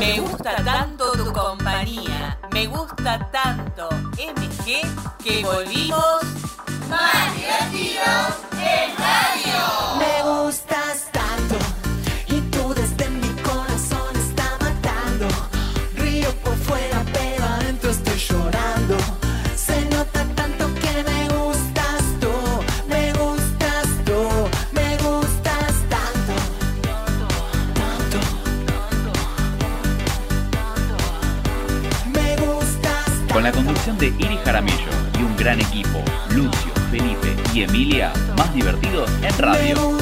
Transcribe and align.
Me 0.00 0.18
gusta 0.18 0.56
tanto 0.64 1.12
tu 1.12 1.30
compañía, 1.30 2.38
me 2.52 2.66
gusta 2.66 3.30
tanto. 3.30 3.90
MG 4.16 4.80
que 5.22 5.44
volvimos. 5.44 6.22
Más 6.88 7.36
en 7.36 8.96
radio. 8.96 9.89
Conducción 33.90 33.98
de 33.98 34.24
Iris 34.24 34.40
Jaramillo 34.44 34.90
y 35.18 35.22
un 35.22 35.36
gran 35.36 35.60
equipo, 35.60 36.02
Lucio, 36.30 36.72
Felipe 36.90 37.36
y 37.54 37.62
Emilia, 37.62 38.12
más 38.36 38.52
divertidos 38.54 39.10
en 39.22 39.38
radio. 39.38 39.98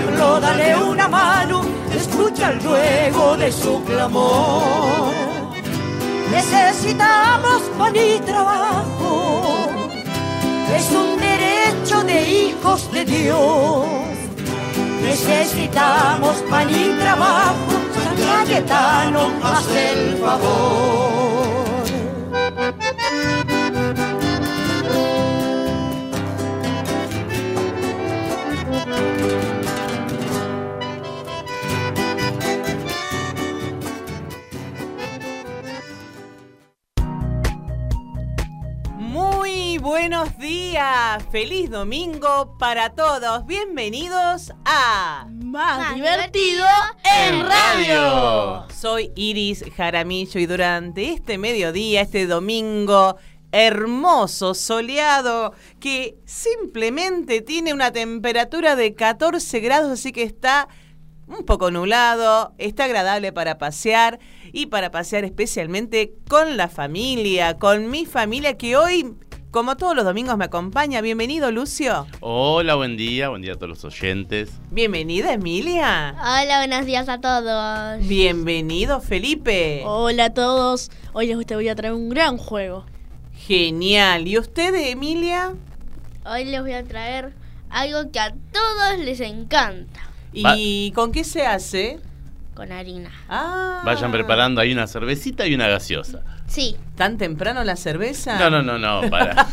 Pueblo, 0.00 0.40
dale 0.40 0.76
una 0.76 1.08
mano, 1.08 1.62
escucha 1.94 2.50
el 2.50 2.60
ruego 2.60 3.36
de 3.36 3.52
su 3.52 3.82
clamor. 3.84 5.12
Necesitamos 6.30 7.62
pan 7.78 7.94
y 7.96 8.20
trabajo, 8.20 9.68
es 10.76 10.90
un 10.92 11.18
derecho 11.18 12.02
de 12.04 12.30
hijos 12.30 12.90
de 12.92 13.04
Dios. 13.04 13.86
Necesitamos 15.02 16.36
pan 16.48 16.70
y 16.70 16.96
trabajo, 17.00 17.72
San 17.94 18.16
Cayetano, 18.16 19.30
haz 19.42 19.66
el 19.68 20.18
favor. 20.18 21.39
Buenos 40.00 40.38
días, 40.38 41.22
feliz 41.30 41.68
domingo 41.68 42.56
para 42.58 42.94
todos. 42.94 43.44
Bienvenidos 43.44 44.50
a 44.64 45.26
Más 45.28 45.94
divertido 45.94 46.64
en 47.04 47.42
radio. 47.46 48.66
Soy 48.74 49.12
Iris 49.14 49.62
Jaramillo 49.76 50.40
y 50.40 50.46
durante 50.46 51.10
este 51.12 51.36
mediodía, 51.36 52.00
este 52.00 52.26
domingo 52.26 53.18
hermoso, 53.52 54.54
soleado, 54.54 55.52
que 55.80 56.16
simplemente 56.24 57.42
tiene 57.42 57.74
una 57.74 57.92
temperatura 57.92 58.76
de 58.76 58.94
14 58.94 59.60
grados, 59.60 59.90
así 59.90 60.12
que 60.12 60.22
está 60.22 60.68
un 61.26 61.44
poco 61.44 61.70
nublado, 61.70 62.54
está 62.56 62.84
agradable 62.84 63.34
para 63.34 63.58
pasear 63.58 64.18
y 64.50 64.66
para 64.66 64.90
pasear 64.90 65.24
especialmente 65.24 66.14
con 66.26 66.56
la 66.56 66.68
familia, 66.68 67.58
con 67.58 67.90
mi 67.90 68.06
familia 68.06 68.56
que 68.56 68.76
hoy, 68.78 69.14
como 69.50 69.76
todos 69.76 69.96
los 69.96 70.04
domingos, 70.04 70.36
me 70.36 70.44
acompaña. 70.44 71.00
Bienvenido, 71.00 71.50
Lucio. 71.50 72.06
Hola, 72.20 72.76
buen 72.76 72.96
día, 72.96 73.30
buen 73.30 73.42
día 73.42 73.54
a 73.54 73.56
todos 73.56 73.70
los 73.70 73.84
oyentes. 73.84 74.50
Bienvenida, 74.70 75.32
Emilia. 75.32 76.14
Hola, 76.18 76.58
buenos 76.58 76.86
días 76.86 77.08
a 77.08 77.20
todos. 77.20 78.06
Bienvenido, 78.06 79.00
Felipe. 79.00 79.82
Hola 79.84 80.26
a 80.26 80.34
todos. 80.34 80.90
Hoy 81.12 81.26
les 81.26 81.36
voy 81.36 81.68
a 81.68 81.74
traer 81.74 81.94
un 81.94 82.10
gran 82.10 82.36
juego. 82.36 82.86
Genial. 83.34 84.28
¿Y 84.28 84.38
usted, 84.38 84.72
Emilia? 84.74 85.54
Hoy 86.24 86.44
les 86.44 86.60
voy 86.60 86.72
a 86.72 86.84
traer 86.84 87.32
algo 87.70 88.10
que 88.12 88.20
a 88.20 88.32
todos 88.52 88.98
les 88.98 89.20
encanta. 89.20 90.00
¿Y 90.32 90.92
con 90.92 91.10
qué 91.10 91.24
se 91.24 91.44
hace? 91.44 91.98
Con 92.54 92.70
harina. 92.70 93.10
Ah. 93.28 93.82
Vayan 93.84 94.12
preparando 94.12 94.60
ahí 94.60 94.72
una 94.72 94.86
cervecita 94.86 95.46
y 95.46 95.54
una 95.54 95.66
gaseosa. 95.66 96.22
Sí. 96.50 96.76
¿Tan 96.96 97.16
temprano 97.16 97.62
la 97.64 97.76
cerveza? 97.76 98.36
No, 98.38 98.50
no, 98.50 98.62
no, 98.62 98.76
no, 98.78 99.08
para. 99.08 99.46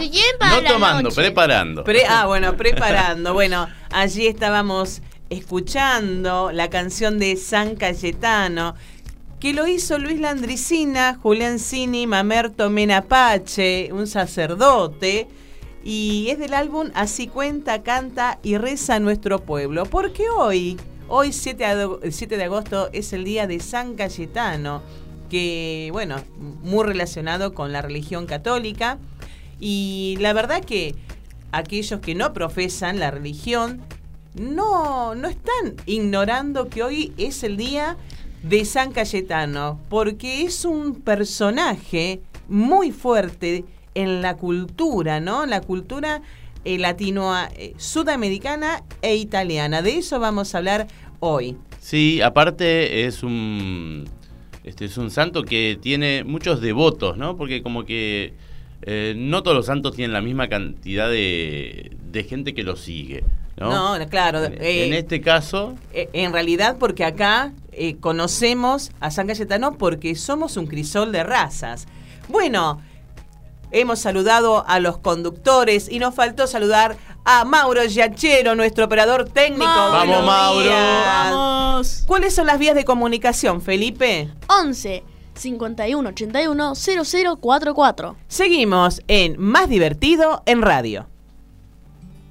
Si 0.00 0.08
quieren 0.10 0.38
para 0.38 0.56
No 0.56 0.60
la 0.62 0.70
tomando, 0.72 1.02
noche. 1.02 1.16
preparando. 1.16 1.84
Pre- 1.84 2.06
ah, 2.08 2.24
bueno, 2.26 2.56
preparando. 2.56 3.34
Bueno, 3.34 3.68
allí 3.92 4.26
estábamos 4.26 5.02
escuchando 5.28 6.50
la 6.52 6.70
canción 6.70 7.18
de 7.18 7.36
San 7.36 7.76
Cayetano, 7.76 8.74
que 9.38 9.52
lo 9.52 9.66
hizo 9.66 9.98
Luis 9.98 10.18
Landricina, 10.18 11.18
Julián 11.22 11.58
Cini, 11.58 12.06
Mamerto 12.06 12.70
Menapache, 12.70 13.92
un 13.92 14.06
sacerdote. 14.06 15.28
Y 15.84 16.28
es 16.30 16.38
del 16.38 16.54
álbum 16.54 16.88
Así 16.94 17.26
cuenta, 17.26 17.82
canta 17.82 18.38
y 18.42 18.56
reza 18.58 18.98
nuestro 19.00 19.38
pueblo. 19.40 19.84
Porque 19.86 20.28
hoy, 20.30 20.78
hoy 21.08 21.32
7 21.32 21.62
de, 21.62 21.86
ag- 21.86 21.98
el 22.02 22.12
7 22.12 22.36
de 22.36 22.44
agosto, 22.44 22.88
es 22.92 23.12
el 23.12 23.24
día 23.24 23.46
de 23.46 23.60
San 23.60 23.94
Cayetano, 23.94 24.82
que, 25.30 25.88
bueno, 25.92 26.16
muy 26.62 26.84
relacionado 26.84 27.54
con 27.54 27.72
la 27.72 27.80
religión 27.80 28.26
católica. 28.26 28.98
Y 29.58 30.16
la 30.20 30.34
verdad 30.34 30.62
que 30.62 30.94
aquellos 31.52 32.00
que 32.00 32.14
no 32.14 32.34
profesan 32.34 32.98
la 32.98 33.10
religión 33.10 33.80
no, 34.34 35.14
no 35.14 35.28
están 35.28 35.76
ignorando 35.86 36.68
que 36.68 36.82
hoy 36.82 37.12
es 37.16 37.42
el 37.42 37.56
día 37.56 37.96
de 38.42 38.64
San 38.64 38.92
Cayetano, 38.92 39.80
porque 39.88 40.42
es 40.42 40.64
un 40.64 40.94
personaje 40.94 42.20
muy 42.48 42.90
fuerte 42.90 43.64
en 43.94 44.22
la 44.22 44.36
cultura, 44.36 45.20
¿no? 45.20 45.46
La 45.46 45.60
cultura 45.60 46.22
eh, 46.64 46.78
latino 46.78 47.34
eh, 47.56 47.74
sudamericana 47.76 48.82
e 49.02 49.16
italiana. 49.16 49.82
De 49.82 49.96
eso 49.96 50.20
vamos 50.20 50.54
a 50.54 50.58
hablar 50.58 50.86
hoy. 51.20 51.56
Sí, 51.80 52.20
aparte 52.20 53.06
es 53.06 53.22
un 53.22 54.04
este 54.70 54.86
es 54.86 54.96
un 54.96 55.10
santo 55.10 55.42
que 55.42 55.78
tiene 55.80 56.24
muchos 56.24 56.60
devotos, 56.60 57.16
¿no? 57.16 57.36
Porque 57.36 57.62
como 57.62 57.84
que 57.84 58.32
eh, 58.82 59.14
no 59.16 59.42
todos 59.42 59.56
los 59.56 59.66
santos 59.66 59.94
tienen 59.94 60.12
la 60.12 60.22
misma 60.22 60.48
cantidad 60.48 61.10
de, 61.10 61.92
de 62.10 62.24
gente 62.24 62.54
que 62.54 62.62
lo 62.62 62.76
sigue, 62.76 63.24
¿no? 63.58 63.98
No, 63.98 64.08
claro. 64.08 64.44
En, 64.44 64.54
eh, 64.54 64.86
en 64.86 64.94
este 64.94 65.20
caso, 65.20 65.74
Eh, 65.92 66.08
En 66.12 66.32
realidad, 66.32 66.76
porque 66.78 67.04
acá 67.04 67.52
eh, 67.72 67.96
conocemos 68.00 68.90
a 69.00 69.10
San 69.10 69.26
Cayetano 69.26 69.76
porque 69.76 70.14
somos 70.14 70.56
un 70.56 70.66
crisol 70.66 71.12
de 71.12 71.22
razas. 71.24 71.86
Bueno, 72.28 72.80
hemos 73.70 73.98
saludado 73.98 74.64
a 74.66 74.80
los 74.80 74.98
conductores 74.98 75.90
y 75.90 75.98
nos 75.98 76.14
faltó 76.14 76.46
saludar 76.46 76.96
a 77.24 77.44
Mauro 77.44 77.82
Giachero, 77.88 78.54
nuestro 78.54 78.86
operador 78.86 79.28
técnico. 79.28 79.64
Mauro. 79.64 79.92
Vamos, 79.92 80.26
Mauro. 80.26 80.70
Vamos. 80.70 82.04
¿Cuáles 82.06 82.34
son 82.34 82.46
las 82.46 82.58
vías 82.58 82.74
de 82.74 82.84
comunicación, 82.84 83.60
Felipe? 83.60 84.30
11 84.48 85.04
51 85.34 86.08
81 86.08 86.74
0044. 86.74 88.16
Seguimos 88.28 89.02
en 89.08 89.40
Más 89.40 89.68
Divertido 89.68 90.42
en 90.46 90.62
Radio. 90.62 91.06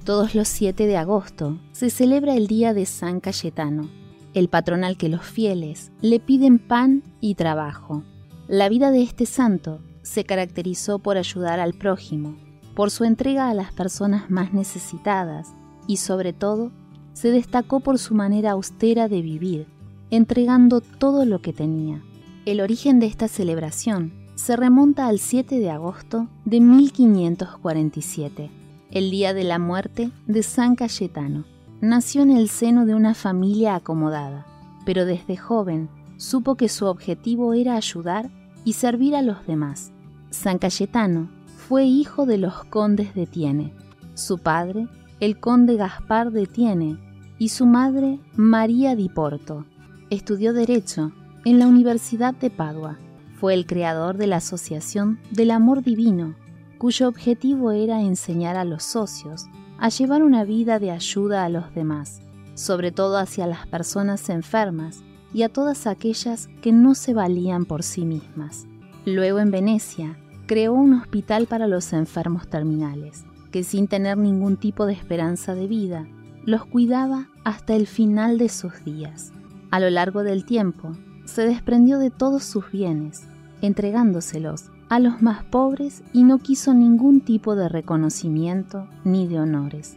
Todos 0.04 0.34
los 0.34 0.48
7 0.48 0.86
de 0.86 0.96
agosto 0.96 1.58
se 1.72 1.90
celebra 1.90 2.34
el 2.34 2.46
Día 2.46 2.72
de 2.72 2.86
San 2.86 3.20
Cayetano, 3.20 3.90
el 4.34 4.48
patrón 4.48 4.82
al 4.84 4.96
que 4.96 5.08
los 5.08 5.24
fieles 5.24 5.92
le 6.00 6.20
piden 6.20 6.58
pan 6.58 7.02
y 7.20 7.34
trabajo. 7.34 8.02
La 8.48 8.68
vida 8.68 8.90
de 8.90 9.02
este 9.02 9.26
santo 9.26 9.80
se 10.10 10.24
caracterizó 10.24 10.98
por 10.98 11.16
ayudar 11.18 11.60
al 11.60 11.72
prójimo, 11.72 12.34
por 12.74 12.90
su 12.90 13.04
entrega 13.04 13.48
a 13.48 13.54
las 13.54 13.72
personas 13.72 14.28
más 14.28 14.52
necesitadas 14.52 15.54
y 15.86 15.98
sobre 15.98 16.32
todo 16.32 16.72
se 17.12 17.30
destacó 17.30 17.78
por 17.78 17.96
su 17.96 18.16
manera 18.16 18.50
austera 18.50 19.06
de 19.06 19.22
vivir, 19.22 19.68
entregando 20.10 20.80
todo 20.80 21.24
lo 21.24 21.40
que 21.40 21.52
tenía. 21.52 22.02
El 22.44 22.60
origen 22.60 22.98
de 22.98 23.06
esta 23.06 23.28
celebración 23.28 24.12
se 24.34 24.56
remonta 24.56 25.06
al 25.06 25.20
7 25.20 25.60
de 25.60 25.70
agosto 25.70 26.26
de 26.44 26.58
1547, 26.58 28.50
el 28.90 29.12
día 29.12 29.32
de 29.32 29.44
la 29.44 29.60
muerte 29.60 30.10
de 30.26 30.42
San 30.42 30.74
Cayetano. 30.74 31.44
Nació 31.80 32.22
en 32.22 32.32
el 32.32 32.48
seno 32.48 32.84
de 32.84 32.96
una 32.96 33.14
familia 33.14 33.76
acomodada, 33.76 34.44
pero 34.84 35.04
desde 35.06 35.36
joven 35.36 35.88
supo 36.16 36.56
que 36.56 36.68
su 36.68 36.86
objetivo 36.86 37.54
era 37.54 37.76
ayudar 37.76 38.28
y 38.64 38.72
servir 38.72 39.14
a 39.14 39.22
los 39.22 39.46
demás. 39.46 39.92
San 40.30 40.58
Cayetano 40.58 41.28
fue 41.56 41.84
hijo 41.84 42.24
de 42.24 42.38
los 42.38 42.64
condes 42.64 43.14
de 43.14 43.26
Tiene. 43.26 43.74
Su 44.14 44.38
padre, 44.38 44.88
el 45.18 45.38
conde 45.38 45.76
Gaspar 45.76 46.30
de 46.30 46.46
Tiene, 46.46 46.98
y 47.38 47.48
su 47.48 47.66
madre, 47.66 48.20
María 48.36 48.94
di 48.94 49.08
Porto. 49.08 49.66
Estudió 50.08 50.52
Derecho 50.52 51.12
en 51.44 51.58
la 51.58 51.66
Universidad 51.66 52.34
de 52.34 52.50
Padua. 52.50 52.98
Fue 53.38 53.54
el 53.54 53.66
creador 53.66 54.18
de 54.18 54.26
la 54.26 54.36
Asociación 54.36 55.18
del 55.30 55.50
Amor 55.50 55.82
Divino, 55.82 56.36
cuyo 56.78 57.08
objetivo 57.08 57.72
era 57.72 58.00
enseñar 58.02 58.56
a 58.56 58.64
los 58.64 58.84
socios 58.84 59.46
a 59.78 59.88
llevar 59.88 60.22
una 60.22 60.44
vida 60.44 60.78
de 60.78 60.90
ayuda 60.90 61.44
a 61.44 61.48
los 61.48 61.74
demás, 61.74 62.20
sobre 62.54 62.92
todo 62.92 63.16
hacia 63.16 63.46
las 63.46 63.66
personas 63.66 64.28
enfermas 64.28 65.02
y 65.32 65.42
a 65.42 65.48
todas 65.48 65.86
aquellas 65.86 66.48
que 66.60 66.72
no 66.72 66.94
se 66.94 67.14
valían 67.14 67.64
por 67.64 67.82
sí 67.82 68.04
mismas. 68.04 68.66
Luego 69.04 69.38
en 69.38 69.50
Venecia 69.50 70.18
creó 70.46 70.74
un 70.74 70.94
hospital 70.94 71.46
para 71.46 71.66
los 71.66 71.92
enfermos 71.92 72.48
terminales, 72.48 73.24
que 73.50 73.64
sin 73.64 73.88
tener 73.88 74.18
ningún 74.18 74.56
tipo 74.56 74.84
de 74.86 74.92
esperanza 74.92 75.54
de 75.54 75.66
vida, 75.66 76.06
los 76.44 76.66
cuidaba 76.66 77.28
hasta 77.44 77.74
el 77.74 77.86
final 77.86 78.38
de 78.38 78.48
sus 78.48 78.84
días. 78.84 79.32
A 79.70 79.80
lo 79.80 79.88
largo 79.90 80.22
del 80.22 80.44
tiempo, 80.44 80.96
se 81.24 81.46
desprendió 81.46 81.98
de 81.98 82.10
todos 82.10 82.44
sus 82.44 82.70
bienes, 82.70 83.28
entregándoselos 83.62 84.70
a 84.88 84.98
los 84.98 85.22
más 85.22 85.44
pobres 85.44 86.02
y 86.12 86.24
no 86.24 86.38
quiso 86.38 86.74
ningún 86.74 87.20
tipo 87.20 87.54
de 87.54 87.68
reconocimiento 87.68 88.88
ni 89.04 89.28
de 89.28 89.38
honores. 89.38 89.96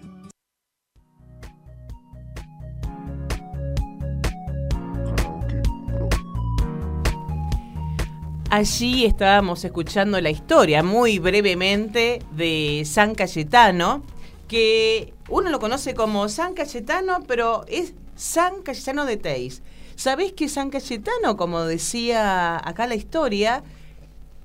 Allí 8.58 9.04
estábamos 9.06 9.66
escuchando 9.66 10.22
la 10.22 10.30
historia 10.30 10.84
muy 10.84 11.18
brevemente 11.18 12.20
de 12.34 12.84
San 12.86 13.16
Cayetano, 13.16 14.04
que 14.48 15.12
uno 15.28 15.50
lo 15.50 15.58
conoce 15.58 15.96
como 15.96 16.30
San 16.30 16.54
Cayetano, 16.54 17.24
pero 17.28 17.66
es 17.68 17.96
San 18.16 18.62
Cayetano 18.62 19.06
de 19.08 19.18
Teis. 19.18 19.64
¿Sabés 19.96 20.34
que 20.34 20.50
San 20.50 20.70
Cayetano, 20.70 21.36
como 21.36 21.62
decía 21.64 22.56
acá 22.64 22.86
la 22.86 22.94
historia, 22.94 23.64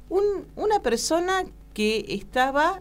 un- 0.09 0.47
una 0.57 0.81
persona 0.81 1.45
que 1.75 2.07
estaba 2.09 2.81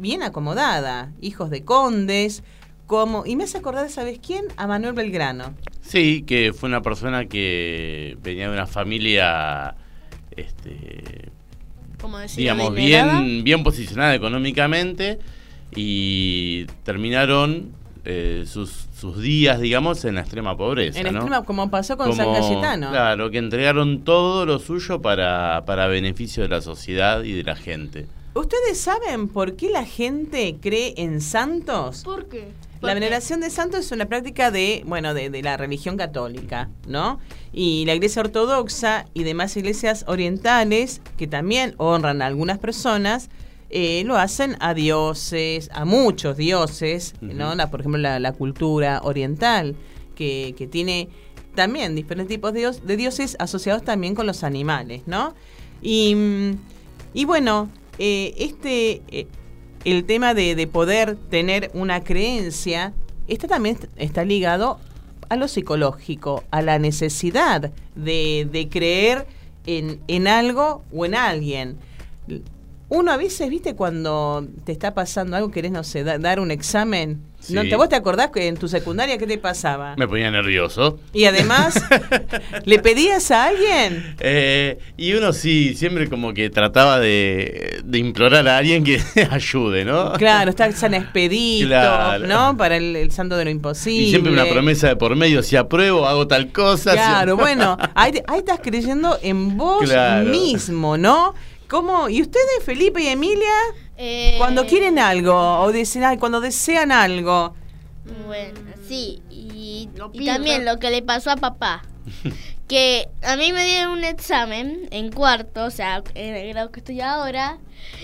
bien 0.00 0.24
acomodada, 0.24 1.12
hijos 1.20 1.48
de 1.50 1.62
condes, 1.64 2.42
como 2.88 3.24
y 3.24 3.36
me 3.36 3.44
hace 3.44 3.58
acordar, 3.58 3.88
¿sabes 3.88 4.18
quién? 4.18 4.46
A 4.56 4.66
Manuel 4.66 4.94
Belgrano. 4.94 5.54
Sí, 5.80 6.22
que 6.26 6.52
fue 6.52 6.68
una 6.68 6.82
persona 6.82 7.26
que 7.26 8.18
venía 8.20 8.48
de 8.48 8.52
una 8.54 8.66
familia, 8.66 9.76
este, 10.36 11.30
Como 12.00 12.18
decía, 12.18 12.54
digamos, 12.54 12.72
adinerada. 12.72 13.20
bien, 13.20 13.44
bien 13.44 13.62
posicionada 13.64 14.14
económicamente 14.14 15.18
y 15.74 16.64
terminaron 16.84 17.72
eh, 18.04 18.44
sus, 18.46 18.86
sus 18.98 19.20
días, 19.20 19.60
digamos, 19.60 20.04
en 20.04 20.14
la 20.14 20.20
extrema 20.20 20.56
pobreza. 20.56 21.00
En 21.00 21.06
¿no? 21.06 21.10
extrema, 21.18 21.44
como 21.44 21.70
pasó 21.70 21.96
con 21.96 22.14
San 22.14 22.32
Cayetano. 22.32 22.90
Claro, 22.90 23.30
que 23.30 23.38
entregaron 23.38 24.02
todo 24.02 24.46
lo 24.46 24.58
suyo 24.58 25.02
para, 25.02 25.64
para 25.66 25.88
beneficio 25.88 26.44
de 26.44 26.48
la 26.48 26.60
sociedad 26.60 27.24
y 27.24 27.32
de 27.32 27.42
la 27.42 27.56
gente. 27.56 28.06
¿Ustedes 28.34 28.78
saben 28.78 29.28
por 29.28 29.56
qué 29.56 29.70
la 29.70 29.84
gente 29.84 30.56
cree 30.60 30.94
en 30.98 31.20
santos? 31.20 32.02
¿Por 32.04 32.28
qué? 32.28 32.48
La 32.82 32.94
veneración 32.94 33.40
de 33.40 33.50
santos 33.50 33.80
es 33.86 33.92
una 33.92 34.06
práctica 34.06 34.50
de, 34.50 34.82
bueno, 34.86 35.14
de, 35.14 35.30
de 35.30 35.42
la 35.42 35.56
religión 35.56 35.96
católica, 35.96 36.68
¿no? 36.86 37.18
Y 37.52 37.84
la 37.86 37.94
iglesia 37.94 38.20
ortodoxa 38.22 39.06
y 39.14 39.22
demás 39.24 39.56
iglesias 39.56 40.04
orientales, 40.08 41.00
que 41.16 41.26
también 41.26 41.74
honran 41.78 42.22
a 42.22 42.26
algunas 42.26 42.58
personas, 42.58 43.28
eh, 43.70 44.04
lo 44.04 44.16
hacen 44.16 44.56
a 44.60 44.74
dioses, 44.74 45.70
a 45.72 45.84
muchos 45.84 46.36
dioses, 46.36 47.14
¿no? 47.20 47.54
La- 47.54 47.70
por 47.70 47.80
ejemplo, 47.80 48.00
la, 48.00 48.20
la 48.20 48.32
cultura 48.32 49.00
oriental, 49.02 49.74
que, 50.14 50.54
que 50.56 50.66
tiene 50.66 51.08
también 51.54 51.94
diferentes 51.94 52.28
tipos 52.36 52.52
de, 52.52 52.60
dios- 52.60 52.86
de 52.86 52.96
dioses 52.96 53.36
asociados 53.40 53.82
también 53.82 54.14
con 54.14 54.26
los 54.26 54.44
animales, 54.44 55.02
¿no? 55.06 55.34
Y, 55.82 56.14
mm, 56.14 56.50
y 57.14 57.24
bueno, 57.24 57.70
eh, 57.98 58.34
este, 58.38 59.02
eh, 59.10 59.26
el 59.86 60.04
tema 60.04 60.34
de, 60.34 60.54
de 60.54 60.66
poder 60.66 61.16
tener 61.30 61.70
una 61.74 62.02
creencia, 62.04 62.92
está 63.28 63.48
también 63.48 63.76
est- 63.76 63.88
está 63.96 64.24
ligado 64.24 64.78
a 65.28 65.36
lo 65.36 65.48
psicológico, 65.48 66.44
a 66.50 66.60
la 66.62 66.78
necesidad 66.78 67.72
de, 67.94 68.48
de 68.50 68.68
creer 68.68 69.26
en, 69.66 70.00
en 70.08 70.28
algo 70.28 70.82
o 70.92 71.04
en 71.06 71.14
alguien. 71.14 71.76
Uno 72.88 73.10
a 73.12 73.16
veces, 73.16 73.48
viste, 73.50 73.74
cuando 73.74 74.46
te 74.64 74.70
está 74.72 74.94
pasando 74.94 75.36
algo, 75.36 75.50
querés, 75.50 75.72
no 75.72 75.82
sé, 75.82 76.04
da- 76.04 76.18
dar 76.18 76.38
un 76.40 76.50
examen. 76.50 77.20
¿No 77.50 77.62
te, 77.62 77.76
¿Vos 77.76 77.88
te 77.88 77.96
acordás 77.96 78.30
que 78.30 78.46
en 78.48 78.56
tu 78.56 78.68
secundaria 78.68 79.18
qué 79.18 79.26
te 79.26 79.38
pasaba? 79.38 79.94
Me 79.96 80.06
ponía 80.08 80.30
nervioso. 80.30 80.98
Y 81.12 81.24
además, 81.24 81.80
¿le 82.64 82.78
pedías 82.78 83.30
a 83.30 83.44
alguien? 83.44 84.16
Eh, 84.20 84.78
y 84.96 85.12
uno 85.14 85.32
sí, 85.32 85.74
siempre 85.74 86.08
como 86.08 86.32
que 86.34 86.50
trataba 86.50 86.98
de, 86.98 87.80
de 87.84 87.98
implorar 87.98 88.46
a 88.48 88.58
alguien 88.58 88.84
que 88.84 89.00
ayude, 89.30 89.84
¿no? 89.84 90.12
Claro, 90.14 90.50
está 90.50 90.70
San 90.72 90.94
Expedito, 90.94 91.68
Claro. 91.68 92.26
¿no? 92.26 92.56
Para 92.56 92.76
el, 92.76 92.96
el 92.96 93.10
santo 93.12 93.36
de 93.36 93.44
lo 93.44 93.50
imposible. 93.50 94.06
Y 94.06 94.10
siempre 94.10 94.32
una 94.32 94.46
promesa 94.46 94.88
de 94.88 94.96
por 94.96 95.14
medio, 95.16 95.42
si 95.42 95.56
apruebo, 95.56 96.06
hago 96.06 96.26
tal 96.26 96.52
cosa. 96.52 96.92
si- 96.92 96.96
Claro, 96.96 97.36
bueno, 97.36 97.76
ahí, 97.94 98.12
estás 98.36 98.60
creyendo 98.62 99.18
en 99.22 99.56
vos 99.56 99.84
Claro. 99.84 100.28
mismo, 100.28 100.96
¿no? 100.96 101.34
¿Cómo? 101.68 102.08
¿Y 102.08 102.22
ustedes, 102.22 102.62
Felipe 102.64 103.02
y 103.02 103.08
Emilia, 103.08 103.50
Eh, 103.98 104.34
cuando 104.38 104.66
quieren 104.66 104.98
algo 104.98 105.34
o 105.60 105.72
dicen, 105.72 106.04
ay, 106.04 106.18
cuando 106.18 106.40
desean 106.40 106.92
algo? 106.92 107.54
Bueno, 108.26 108.60
sí. 108.86 109.22
Y, 109.30 109.88
también 110.26 110.64
lo 110.64 110.78
que 110.78 110.90
le 110.90 111.02
pasó 111.02 111.30
a 111.30 111.36
papá. 111.36 111.82
que 112.68 113.08
a 113.22 113.36
mí 113.36 113.52
me 113.52 113.64
dieron 113.64 113.92
un 113.92 114.04
examen 114.04 114.88
en 114.90 115.10
cuarto, 115.12 115.64
o 115.64 115.70
sea, 115.70 116.02
en 116.14 116.34
el 116.34 116.48
grado 116.48 116.70
que 116.70 116.80
estoy 116.80 117.00
ahora. 117.00 117.58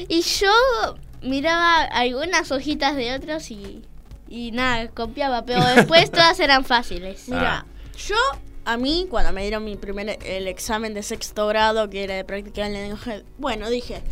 Y 0.09 0.23
yo 0.23 0.51
miraba 1.21 1.83
algunas 1.83 2.51
hojitas 2.53 2.97
de 2.97 3.15
otros 3.15 3.51
y, 3.51 3.83
y 4.29 4.53
nada, 4.53 4.89
copiaba. 4.89 5.45
Pero 5.45 5.65
después 5.65 6.11
todas 6.13 6.39
eran 6.41 6.65
fáciles. 6.65 7.29
Mira, 7.29 7.65
Ah. 7.65 7.67
yo 8.07 8.17
a 8.65 8.77
mí 8.77 9.07
cuando 9.11 9.33
me 9.33 9.43
dieron 9.43 9.65
mi 9.65 9.77
primer 9.77 10.19
el 10.25 10.47
examen 10.47 10.95
de 10.95 11.03
sexto 11.03 11.47
grado 11.49 11.91
que 11.91 12.05
era 12.05 12.15
de 12.15 12.25
práctica 12.25 12.67
en 12.67 12.73
lenguaje, 12.75 13.25
bueno, 13.39 13.69
dije, 13.69 14.03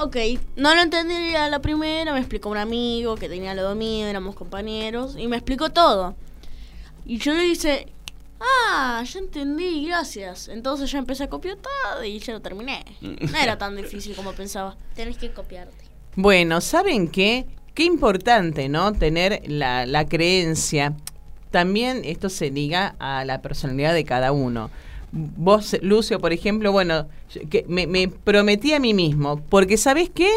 ok, 0.00 0.16
no 0.56 0.74
lo 0.74 0.82
entendí 0.82 1.34
a 1.34 1.48
la 1.48 1.60
primera, 1.60 2.12
me 2.12 2.18
explicó 2.18 2.48
un 2.48 2.56
amigo 2.56 3.16
que 3.16 3.28
tenía 3.28 3.54
lo 3.54 3.74
mío, 3.74 4.06
éramos 4.06 4.34
compañeros 4.34 5.16
y 5.18 5.26
me 5.28 5.36
explicó 5.36 5.70
todo. 5.70 6.14
Y 7.04 7.18
yo 7.18 7.34
le 7.34 7.46
hice, 7.46 7.86
ah, 8.40 9.02
ya 9.04 9.18
entendí, 9.18 9.86
gracias. 9.86 10.48
Entonces 10.48 10.90
ya 10.90 10.98
empecé 10.98 11.24
a 11.24 11.28
copiar 11.28 11.56
todo 11.56 12.04
y 12.04 12.18
ya 12.18 12.34
lo 12.34 12.40
terminé. 12.40 12.84
No 13.00 13.38
era 13.38 13.58
tan 13.58 13.76
difícil 13.76 14.14
como 14.14 14.32
pensaba. 14.32 14.76
Tenés 14.94 15.18
que 15.18 15.32
copiarte. 15.32 15.84
Bueno, 16.16 16.60
¿saben 16.60 17.08
qué? 17.08 17.46
Qué 17.74 17.84
importante, 17.84 18.68
¿no? 18.68 18.92
Tener 18.92 19.42
la, 19.46 19.86
la 19.86 20.06
creencia. 20.06 20.94
También 21.50 22.02
esto 22.04 22.28
se 22.28 22.50
liga 22.50 22.94
a 22.98 23.24
la 23.24 23.40
personalidad 23.40 23.94
de 23.94 24.04
cada 24.04 24.32
uno. 24.32 24.70
Vos, 25.12 25.76
Lucio, 25.82 26.18
por 26.20 26.32
ejemplo, 26.32 26.70
bueno, 26.72 27.08
que 27.50 27.64
me, 27.68 27.86
me 27.86 28.08
prometí 28.08 28.72
a 28.74 28.80
mí 28.80 28.92
mismo, 28.94 29.40
porque 29.48 29.76
¿sabés 29.76 30.10
qué? 30.10 30.30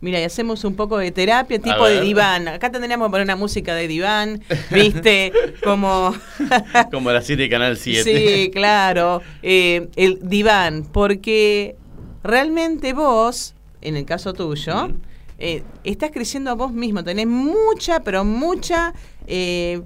Mira, 0.00 0.20
y 0.20 0.24
hacemos 0.24 0.64
un 0.64 0.74
poco 0.76 0.98
de 0.98 1.10
terapia, 1.12 1.58
tipo 1.58 1.86
de 1.86 2.02
diván. 2.02 2.46
Acá 2.48 2.70
tendríamos 2.70 3.06
que 3.08 3.10
poner 3.12 3.24
una 3.24 3.36
música 3.36 3.74
de 3.74 3.88
diván, 3.88 4.42
¿viste? 4.70 5.32
Como... 5.62 6.14
Como 6.92 7.10
la 7.10 7.22
serie 7.22 7.44
de 7.46 7.50
Canal 7.50 7.78
7. 7.78 8.02
Sí, 8.04 8.50
claro. 8.50 9.22
Eh, 9.42 9.88
el 9.96 10.18
diván, 10.22 10.86
porque 10.92 11.76
realmente 12.22 12.92
vos, 12.92 13.54
en 13.80 13.96
el 13.96 14.04
caso 14.04 14.34
tuyo, 14.34 14.88
Mm. 14.88 15.00
eh, 15.38 15.62
estás 15.84 16.10
creciendo 16.10 16.54
vos 16.54 16.72
mismo, 16.72 17.02
tenés 17.02 17.26
mucha, 17.26 18.00
pero 18.00 18.24
mucha 18.24 18.92
eh, 19.26 19.80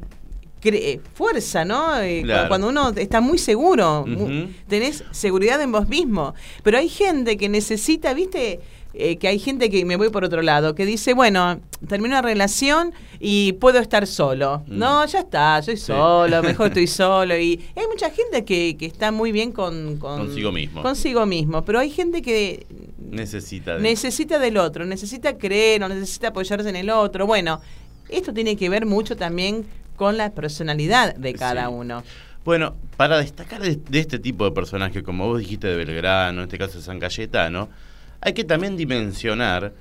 fuerza, 1.14 1.64
¿no? 1.64 1.98
Eh, 2.00 2.22
Claro. 2.24 2.48
Cuando 2.48 2.68
uno 2.68 2.90
está 2.90 3.20
muy 3.20 3.38
seguro, 3.38 4.02
Ujú. 4.02 4.48
tenés 4.68 5.04
seguridad 5.10 5.60
en 5.62 5.72
vos 5.72 5.88
mismo. 5.88 6.34
Pero 6.62 6.78
hay 6.78 6.88
gente 6.88 7.36
que 7.36 7.48
necesita, 7.48 8.12
¿viste? 8.14 8.60
Eh, 8.94 9.16
que 9.16 9.28
hay 9.28 9.38
gente 9.38 9.68
que 9.70 9.84
me 9.84 9.96
voy 9.96 10.08
por 10.08 10.24
otro 10.24 10.40
lado, 10.42 10.74
que 10.74 10.84
dice, 10.86 11.12
bueno, 11.14 11.60
termino 11.88 12.14
una 12.14 12.22
relación 12.22 12.92
y 13.20 13.52
puedo 13.52 13.78
estar 13.78 14.06
solo. 14.06 14.62
Mm. 14.66 14.78
No, 14.78 15.06
ya 15.06 15.20
está, 15.20 15.62
soy 15.62 15.76
Sí. 15.76 15.84
solo, 15.86 16.42
mejor 16.42 16.68
estoy 16.68 16.86
solo. 16.86 17.38
Y 17.38 17.60
hay 17.76 17.86
mucha 17.86 18.10
gente 18.10 18.44
que, 18.44 18.76
que 18.78 18.86
está 18.86 19.12
muy 19.12 19.30
bien 19.30 19.52
con, 19.52 19.98
con- 19.98 20.26
Consigo 20.26 20.50
mismo. 20.52 20.82
Consigo 20.82 21.26
mismo, 21.26 21.64
pero 21.64 21.78
hay 21.78 21.90
gente 21.90 22.22
que 22.22 22.66
Necesita 23.10 23.76
de... 23.76 23.82
necesita 23.82 24.38
del 24.38 24.56
otro, 24.56 24.84
necesita 24.84 25.36
creer 25.38 25.82
o 25.84 25.88
necesita 25.88 26.28
apoyarse 26.28 26.68
en 26.68 26.76
el 26.76 26.90
otro. 26.90 27.26
Bueno, 27.26 27.60
esto 28.08 28.32
tiene 28.34 28.56
que 28.56 28.68
ver 28.68 28.84
mucho 28.86 29.16
también 29.16 29.64
con 29.98 30.16
la 30.16 30.30
personalidad 30.32 31.14
de 31.16 31.34
cada 31.34 31.66
Sí. 31.68 31.72
uno. 31.74 32.02
Bueno, 32.44 32.76
para 32.96 33.18
destacar 33.18 33.60
de, 33.60 33.76
de 33.76 33.98
este 33.98 34.18
tipo 34.18 34.46
de 34.46 34.52
personajes, 34.52 35.02
como 35.02 35.26
vos 35.26 35.40
dijiste 35.40 35.66
de 35.66 35.76
Belgrano, 35.76 36.40
en 36.40 36.44
este 36.44 36.56
caso 36.56 36.78
de 36.78 36.84
San 36.84 36.98
Cayetano, 36.98 37.68
hay 38.22 38.32
que 38.32 38.44
también 38.44 38.76
dimensionar 38.76 39.74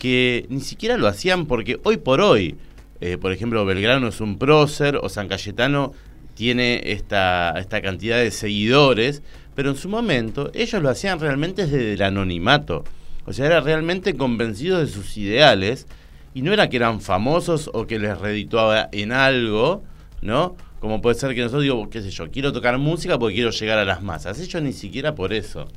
que 0.00 0.46
ni 0.48 0.60
siquiera 0.60 0.96
lo 0.96 1.06
hacían 1.06 1.46
porque 1.46 1.78
hoy 1.84 1.98
por 1.98 2.20
hoy, 2.20 2.56
eh, 3.00 3.18
por 3.18 3.30
ejemplo, 3.30 3.64
Belgrano 3.64 4.08
es 4.08 4.20
un 4.20 4.36
prócer 4.38 4.96
o 5.00 5.08
San 5.08 5.28
Cayetano 5.28 5.92
tiene 6.34 6.80
esta, 6.86 7.54
esta 7.58 7.80
cantidad 7.82 8.16
de 8.18 8.30
seguidores, 8.32 9.22
pero 9.54 9.70
en 9.70 9.76
su 9.76 9.88
momento 9.88 10.50
ellos 10.54 10.82
lo 10.82 10.88
hacían 10.88 11.20
realmente 11.20 11.66
desde 11.66 11.92
el 11.92 12.02
anonimato. 12.02 12.84
O 13.26 13.32
sea, 13.32 13.46
eran 13.46 13.64
realmente 13.64 14.16
convencidos 14.16 14.80
de 14.80 14.92
sus 14.92 15.16
ideales 15.16 15.86
y 16.34 16.42
no 16.42 16.52
era 16.52 16.68
que 16.68 16.76
eran 16.76 17.00
famosos 17.00 17.70
o 17.74 17.86
que 17.86 17.98
les 17.98 18.18
redituaba 18.18 18.88
en 18.92 19.12
algo, 19.12 19.82
¿no? 20.22 20.56
Como 20.80 21.00
puede 21.00 21.14
ser 21.16 21.34
que 21.34 21.40
nosotros 21.42 21.62
digo, 21.62 21.88
qué 21.90 22.02
sé 22.02 22.10
yo, 22.10 22.30
quiero 22.30 22.52
tocar 22.52 22.76
música 22.78 23.18
porque 23.18 23.34
quiero 23.36 23.50
llegar 23.50 23.78
a 23.78 23.84
las 23.84 24.02
masas. 24.02 24.40
Ellos 24.40 24.62
ni 24.62 24.72
siquiera 24.72 25.14
por 25.14 25.32
eso. 25.32 25.68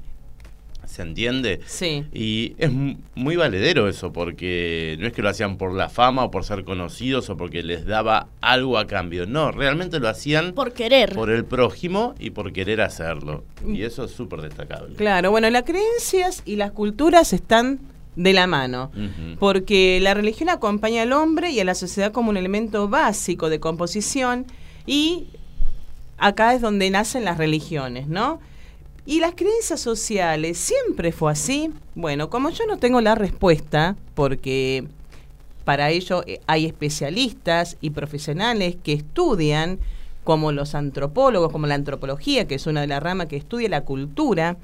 ¿Se 0.85 1.01
entiende? 1.01 1.59
Sí. 1.65 2.05
Y 2.13 2.53
es 2.59 2.71
mu- 2.71 2.95
muy 3.15 3.35
valedero 3.35 3.89
eso, 3.89 4.13
porque 4.13 4.95
no 4.99 5.07
es 5.07 5.13
que 5.13 5.23
lo 5.23 5.29
hacían 5.29 5.57
por 5.57 5.73
la 5.73 5.89
fama 5.89 6.23
o 6.23 6.31
por 6.31 6.43
ser 6.45 6.63
conocidos 6.63 7.29
o 7.31 7.35
porque 7.37 7.63
les 7.63 7.85
daba 7.85 8.27
algo 8.39 8.77
a 8.77 8.85
cambio. 8.85 9.25
No, 9.25 9.51
realmente 9.51 9.99
lo 9.99 10.07
hacían 10.07 10.53
Por 10.53 10.73
querer. 10.73 11.13
por 11.13 11.31
el 11.31 11.43
prójimo 11.43 12.13
y 12.19 12.29
por 12.29 12.53
querer 12.53 12.81
hacerlo. 12.81 13.43
Y 13.67 13.81
eso 13.81 14.05
es 14.05 14.11
súper 14.11 14.41
destacable. 14.41 14.95
Claro, 14.95 15.31
bueno, 15.31 15.49
las 15.49 15.63
creencias 15.63 16.43
y 16.45 16.55
las 16.55 16.71
culturas 16.71 17.33
están 17.33 17.79
de 18.15 18.33
la 18.33 18.47
mano. 18.47 18.91
Porque 19.39 19.99
la 20.01 20.13
religión 20.13 20.49
acompaña 20.49 21.03
al 21.03 21.13
hombre 21.13 21.51
y 21.51 21.59
a 21.59 21.65
la 21.65 21.75
sociedad 21.75 22.11
como 22.11 22.29
un 22.29 22.37
elemento 22.37 22.87
básico 22.87 23.49
de 23.49 23.59
composición 23.59 24.45
y 24.85 25.27
acá 26.17 26.53
es 26.53 26.61
donde 26.61 26.89
nacen 26.89 27.25
las 27.25 27.37
religiones, 27.37 28.07
¿no? 28.07 28.39
Y 29.05 29.19
las 29.19 29.35
creencias 29.35 29.79
sociales, 29.79 30.57
¿siempre 30.57 31.11
fue 31.11 31.31
así? 31.31 31.71
Bueno, 31.93 32.29
como 32.29 32.49
yo 32.49 32.65
no 32.65 32.77
tengo 32.77 33.01
la 33.01 33.13
respuesta, 33.13 33.95
porque 34.15 34.87
para 35.63 35.91
ello 35.91 36.23
eh, 36.25 36.39
hay 36.47 36.65
especialistas 36.65 37.77
y 37.81 37.91
profesionales 37.91 38.77
que 38.81 38.93
estudian, 38.93 39.79
como 40.23 40.51
los 40.51 40.73
antropólogos, 40.73 41.51
como 41.51 41.67
la 41.67 41.75
antropología, 41.75 42.47
que 42.47 42.55
es 42.55 42.65
una 42.65 42.81
de 42.81 42.87
las 42.87 43.03
ramas 43.03 43.27
que 43.27 43.35
estudia 43.35 43.69
la 43.69 43.81
cultura. 43.81 44.57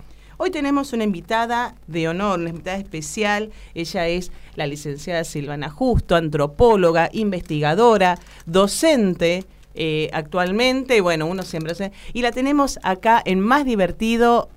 Hoy 0.43 0.49
tenemos 0.49 0.91
una 0.91 1.03
invitada 1.03 1.75
de 1.85 2.07
honor, 2.07 2.39
una 2.39 2.49
invitada 2.49 2.77
especial. 2.77 3.51
Ella 3.75 4.07
es 4.07 4.31
la 4.55 4.65
licenciada 4.65 5.23
Silvana 5.23 5.69
Justo, 5.69 6.15
antropóloga, 6.15 7.11
investigadora, 7.13 8.17
docente 8.47 9.43
eh, 9.75 10.09
actualmente. 10.13 10.99
Bueno, 11.01 11.27
uno 11.27 11.43
siempre 11.43 11.73
hace. 11.73 11.91
Y 12.13 12.23
la 12.23 12.31
tenemos 12.31 12.79
acá 12.81 13.21
en 13.23 13.39
Más 13.39 13.65
Divertido. 13.65 14.49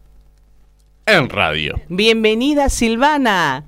En 1.05 1.29
radio. 1.29 1.75
Bienvenida, 1.91 2.71
Silvana. 2.71 3.65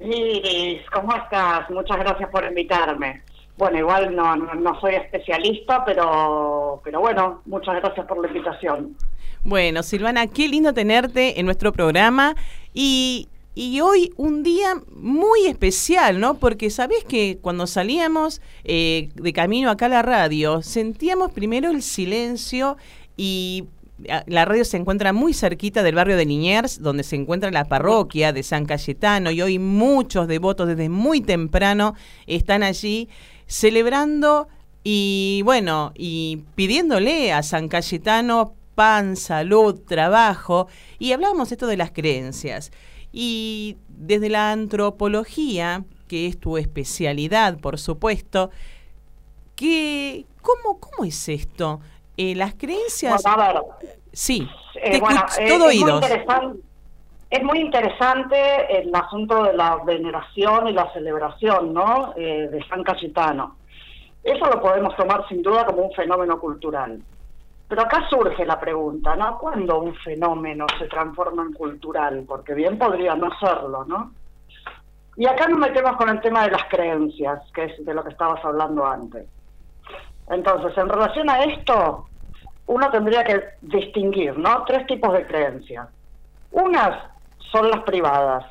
Iris, 0.00 0.82
¿cómo 0.90 1.14
estás? 1.14 1.70
Muchas 1.70 1.96
gracias 1.96 2.28
por 2.28 2.44
invitarme. 2.44 3.22
Bueno, 3.60 3.76
igual 3.76 4.16
no, 4.16 4.36
no, 4.36 4.80
soy 4.80 4.94
especialista, 4.94 5.84
pero, 5.84 6.80
pero 6.82 6.98
bueno, 7.00 7.42
muchas 7.44 7.76
gracias 7.76 8.06
por 8.06 8.18
la 8.18 8.28
invitación. 8.28 8.96
Bueno, 9.44 9.82
Silvana, 9.82 10.28
qué 10.28 10.48
lindo 10.48 10.72
tenerte 10.72 11.38
en 11.38 11.44
nuestro 11.44 11.70
programa 11.70 12.34
y, 12.72 13.28
y 13.54 13.82
hoy 13.82 14.14
un 14.16 14.42
día 14.42 14.76
muy 14.90 15.44
especial, 15.44 16.20
¿no? 16.20 16.38
Porque 16.38 16.70
sabés 16.70 17.04
que 17.04 17.36
cuando 17.42 17.66
salíamos 17.66 18.40
eh, 18.64 19.10
de 19.14 19.32
camino 19.34 19.68
acá 19.68 19.86
a 19.86 19.90
la 19.90 20.00
radio, 20.00 20.62
sentíamos 20.62 21.30
primero 21.30 21.70
el 21.70 21.82
silencio 21.82 22.78
y 23.18 23.64
ah, 24.08 24.24
la 24.26 24.46
radio 24.46 24.64
se 24.64 24.78
encuentra 24.78 25.12
muy 25.12 25.34
cerquita 25.34 25.82
del 25.82 25.96
barrio 25.96 26.16
de 26.16 26.24
Liniers, 26.24 26.80
donde 26.80 27.02
se 27.02 27.16
encuentra 27.16 27.50
la 27.50 27.66
parroquia 27.66 28.32
de 28.32 28.42
San 28.42 28.64
Cayetano 28.64 29.30
y 29.30 29.42
hoy 29.42 29.58
muchos 29.58 30.28
devotos 30.28 30.66
desde 30.66 30.88
muy 30.88 31.20
temprano 31.20 31.94
están 32.26 32.62
allí 32.62 33.10
celebrando 33.50 34.46
y 34.84 35.42
bueno, 35.44 35.92
y 35.96 36.44
pidiéndole 36.54 37.32
a 37.32 37.42
San 37.42 37.68
Cayetano 37.68 38.54
pan, 38.76 39.16
salud, 39.16 39.80
trabajo, 39.86 40.68
y 40.98 41.12
hablábamos 41.12 41.52
esto 41.52 41.66
de 41.66 41.76
las 41.76 41.90
creencias. 41.90 42.70
Y 43.12 43.76
desde 43.88 44.28
la 44.28 44.52
antropología, 44.52 45.84
que 46.08 46.26
es 46.26 46.38
tu 46.38 46.56
especialidad, 46.56 47.58
por 47.58 47.78
supuesto, 47.78 48.50
que, 49.56 50.24
¿cómo, 50.40 50.78
¿cómo 50.78 51.04
es 51.04 51.28
esto? 51.28 51.80
Eh, 52.16 52.34
las 52.36 52.54
creencias... 52.54 53.22
Bueno, 53.22 53.42
a 53.42 53.52
ver, 53.52 53.62
Sí, 54.12 54.48
eh, 54.82 54.98
bueno, 54.98 55.24
eh, 55.38 55.48
todo 55.48 55.70
es, 55.70 55.76
muy 55.76 55.84
oídos. 55.84 56.02
interesante, 56.02 56.62
es 57.30 57.42
muy 57.44 57.60
interesante 57.60 58.80
el 58.80 58.92
asunto 58.92 59.44
de 59.44 59.52
la 59.52 59.76
veneración 59.84 60.66
y 60.66 60.72
la 60.72 60.92
celebración 60.92 61.72
¿no? 61.72 62.12
Eh, 62.16 62.48
de 62.50 62.64
San 62.66 62.82
Cayetano. 62.82 63.56
Eso 64.24 64.46
lo 64.46 64.60
podemos 64.60 64.96
tomar 64.96 65.26
sin 65.28 65.40
duda 65.40 65.64
como 65.64 65.82
un 65.82 65.92
fenómeno 65.92 66.40
cultural. 66.40 67.00
Pero 67.68 67.82
acá 67.82 68.04
surge 68.10 68.44
la 68.44 68.58
pregunta, 68.58 69.14
¿no? 69.14 69.38
¿Cuándo 69.38 69.80
un 69.80 69.94
fenómeno 69.94 70.66
se 70.76 70.88
transforma 70.88 71.42
en 71.44 71.52
cultural? 71.52 72.24
Porque 72.26 72.52
bien 72.52 72.76
podría 72.76 73.14
no 73.14 73.30
serlo, 73.38 73.84
¿no? 73.84 74.10
Y 75.16 75.26
acá 75.26 75.46
nos 75.46 75.60
metemos 75.60 75.96
con 75.96 76.08
el 76.08 76.20
tema 76.20 76.44
de 76.44 76.50
las 76.50 76.64
creencias, 76.64 77.40
que 77.54 77.64
es 77.66 77.84
de 77.84 77.94
lo 77.94 78.02
que 78.02 78.10
estabas 78.10 78.44
hablando 78.44 78.84
antes. 78.84 79.24
Entonces, 80.28 80.76
en 80.76 80.88
relación 80.88 81.30
a 81.30 81.44
esto, 81.44 82.06
uno 82.66 82.90
tendría 82.90 83.22
que 83.22 83.40
distinguir, 83.60 84.36
¿no? 84.36 84.64
Tres 84.64 84.84
tipos 84.86 85.12
de 85.12 85.24
creencias. 85.24 85.88
Unas 86.50 87.10
son 87.50 87.70
las 87.70 87.82
privadas, 87.82 88.44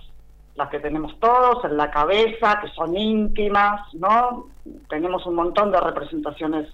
las 0.56 0.70
que 0.70 0.80
tenemos 0.80 1.18
todos 1.20 1.64
en 1.66 1.78
la 1.78 1.90
cabeza, 1.90 2.60
que 2.62 2.70
son 2.70 2.96
íntimas, 2.96 3.82
¿no? 3.94 4.48
Tenemos 4.90 5.26
un 5.26 5.36
montón 5.36 5.72
de 5.72 5.80
representaciones 5.80 6.68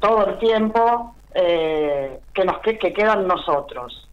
todo 0.00 0.26
el 0.26 0.38
tiempo 0.38 1.14
eh, 1.34 2.20
que 2.32 2.44
nos 2.44 2.58
que, 2.60 2.78
que 2.78 2.92
quedan 2.92 3.26
nosotros. 3.26 4.08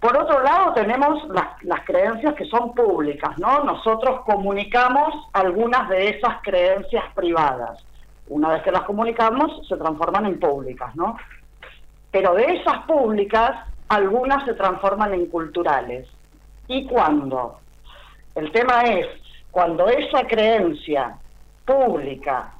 Por 0.00 0.16
otro 0.16 0.42
lado, 0.42 0.72
tenemos 0.74 1.26
las, 1.28 1.62
las 1.64 1.84
creencias 1.84 2.34
que 2.34 2.44
son 2.46 2.74
públicas, 2.74 3.36
¿no? 3.38 3.64
Nosotros 3.64 4.20
comunicamos 4.24 5.14
algunas 5.32 5.88
de 5.88 6.10
esas 6.10 6.42
creencias 6.42 7.04
privadas. 7.14 7.84
Una 8.28 8.50
vez 8.50 8.62
que 8.62 8.72
las 8.72 8.82
comunicamos, 8.82 9.66
se 9.66 9.76
transforman 9.76 10.26
en 10.26 10.38
públicas, 10.38 10.94
¿no? 10.96 11.16
Pero 12.10 12.34
de 12.34 12.44
esas 12.56 12.84
públicas, 12.84 13.52
algunas 13.88 14.44
se 14.44 14.54
transforman 14.54 15.14
en 15.14 15.26
culturales. 15.26 16.08
¿Y 16.68 16.86
cuándo? 16.86 17.58
El 18.34 18.50
tema 18.52 18.82
es, 18.82 19.06
cuando 19.50 19.88
esa 19.88 20.26
creencia 20.26 21.16
pública 21.64 22.52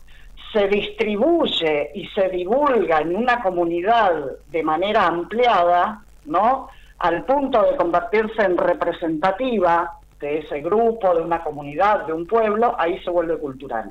se 0.52 0.68
distribuye 0.68 1.90
y 1.94 2.06
se 2.08 2.28
divulga 2.28 3.00
en 3.00 3.14
una 3.16 3.42
comunidad 3.42 4.12
de 4.48 4.62
manera 4.62 5.06
ampliada, 5.06 6.02
¿no? 6.24 6.68
Al 6.98 7.24
punto 7.24 7.62
de 7.62 7.76
convertirse 7.76 8.42
en 8.42 8.56
representativa 8.56 9.98
de 10.20 10.38
ese 10.38 10.60
grupo, 10.60 11.14
de 11.14 11.22
una 11.22 11.42
comunidad, 11.42 12.06
de 12.06 12.12
un 12.12 12.26
pueblo, 12.26 12.74
ahí 12.78 12.98
se 13.00 13.10
vuelve 13.10 13.36
cultural. 13.38 13.90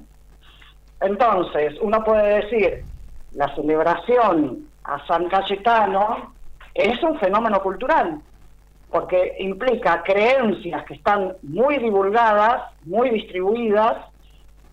Entonces, 1.01 1.75
uno 1.81 2.03
puede 2.03 2.41
decir, 2.41 2.83
la 3.33 3.53
celebración 3.53 4.67
a 4.85 5.05
San 5.05 5.27
Cayetano 5.27 6.33
es 6.75 7.01
un 7.01 7.17
fenómeno 7.19 7.61
cultural, 7.61 8.19
porque 8.91 9.35
implica 9.39 10.03
creencias 10.03 10.83
que 10.85 10.95
están 10.95 11.35
muy 11.41 11.77
divulgadas, 11.77 12.63
muy 12.83 13.09
distribuidas, 13.09 13.97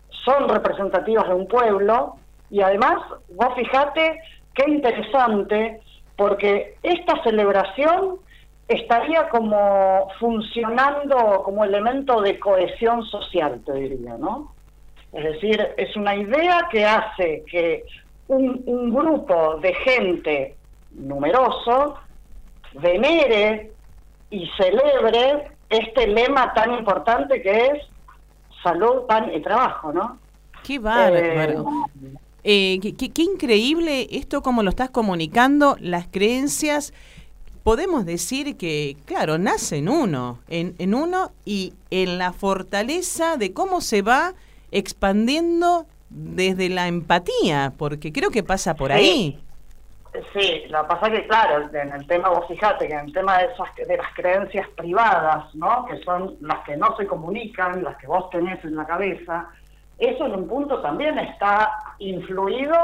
son 0.09 0.47
representativas 0.49 1.27
de 1.27 1.33
un 1.33 1.47
pueblo, 1.47 2.17
y 2.49 2.61
además, 2.61 2.97
vos 3.29 3.55
fijate 3.55 4.19
qué 4.53 4.69
interesante, 4.69 5.79
porque 6.15 6.75
esta 6.83 7.23
celebración 7.23 8.19
estaría 8.67 9.29
como 9.29 10.07
funcionando 10.19 11.41
como 11.43 11.63
elemento 11.63 12.21
de 12.21 12.37
cohesión 12.39 13.03
social, 13.05 13.61
te 13.65 13.73
diría, 13.73 14.17
¿no? 14.17 14.53
Es 15.11 15.23
decir, 15.23 15.73
es 15.77 15.95
una 15.95 16.15
idea 16.15 16.67
que 16.71 16.85
hace 16.85 17.43
que 17.49 17.85
un, 18.27 18.61
un 18.65 18.93
grupo 18.93 19.57
de 19.57 19.73
gente 19.73 20.55
numeroso 20.95 21.95
venere 22.73 23.71
y 24.29 24.47
celebre 24.57 25.51
este 25.69 26.07
lema 26.07 26.53
tan 26.53 26.73
importante 26.73 27.41
que 27.41 27.67
es 27.67 27.83
salud, 28.63 29.03
pan 29.07 29.31
y 29.33 29.41
trabajo, 29.41 29.91
¿no? 29.91 30.17
Qué 30.63 30.79
bárbaro. 30.79 31.65
Eh, 32.01 32.13
Eh, 32.45 32.79
qué, 32.81 32.93
qué- 32.95 33.09
qué 33.11 33.21
increíble 33.23 34.07
esto 34.11 34.41
como 34.41 34.63
lo 34.63 34.69
estás 34.69 34.89
comunicando, 34.89 35.77
las 35.79 36.07
creencias. 36.11 36.93
Podemos 37.63 38.05
decir 38.05 38.57
que, 38.57 38.97
claro, 39.05 39.37
nace 39.37 39.77
en 39.77 39.87
uno, 39.87 40.39
en, 40.49 40.75
en 40.77 40.93
uno 40.93 41.31
y 41.45 41.73
en 41.89 42.17
la 42.17 42.33
fortaleza 42.33 43.37
de 43.37 43.53
cómo 43.53 43.79
se 43.79 44.01
va 44.01 44.33
expandiendo 44.71 45.85
desde 46.09 46.67
la 46.67 46.87
empatía, 46.89 47.71
porque 47.77 48.11
creo 48.11 48.29
que 48.29 48.43
pasa 48.43 48.75
por 48.75 48.91
Sí. 48.91 48.97
ahí. 48.97 49.39
Sí, 50.33 50.63
lo 50.69 50.81
que 50.83 50.87
pasa 50.89 51.07
es 51.07 51.21
que, 51.21 51.27
claro, 51.27 51.69
en 51.73 51.91
el 51.91 52.05
tema, 52.05 52.29
vos 52.29 52.47
fijate 52.47 52.87
que 52.87 52.93
en 52.93 53.07
el 53.07 53.13
tema 53.13 53.39
de, 53.39 53.45
esas, 53.45 53.75
de 53.75 53.97
las 53.97 54.13
creencias 54.13 54.67
privadas, 54.69 55.53
¿no? 55.55 55.85
Que 55.85 55.97
son 56.03 56.37
las 56.41 56.59
que 56.59 56.77
no 56.77 56.95
se 56.97 57.07
comunican, 57.07 57.83
las 57.83 57.97
que 57.97 58.05
vos 58.05 58.29
tenés 58.29 58.63
en 58.63 58.75
la 58.75 58.85
cabeza, 58.85 59.49
eso 59.97 60.25
en 60.25 60.35
un 60.35 60.47
punto 60.47 60.81
también 60.81 61.17
está 61.17 61.71
influido 61.97 62.75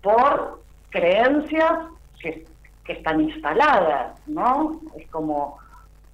por 0.00 0.60
creencias 0.90 1.72
que, 2.20 2.44
que 2.84 2.92
están 2.92 3.20
instaladas, 3.20 4.20
¿no? 4.28 4.80
Es 4.96 5.08
como 5.10 5.58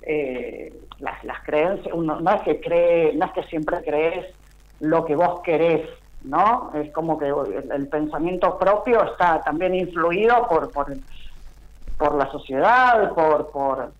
eh, 0.02 0.72
las, 1.00 1.22
las 1.24 1.40
creencias, 1.44 1.92
uno 1.94 2.20
no 2.20 2.30
es 2.32 2.42
que 2.42 2.60
cree, 2.60 3.12
no 3.14 3.26
es 3.26 3.32
que 3.32 3.42
siempre 3.44 3.82
crees 3.82 4.34
lo 4.80 5.04
que 5.04 5.16
vos 5.16 5.40
querés, 5.42 5.88
¿no? 6.24 6.70
Es 6.74 6.92
como 6.92 7.18
que 7.18 7.26
el, 7.26 7.70
el 7.72 7.88
pensamiento 7.88 8.58
propio 8.58 9.04
está 9.04 9.40
también 9.42 9.74
influido 9.74 10.46
por 10.48 10.70
por, 10.72 10.96
por 11.98 12.14
la 12.14 12.30
sociedad, 12.30 13.12
por 13.14 13.50
por 13.50 13.92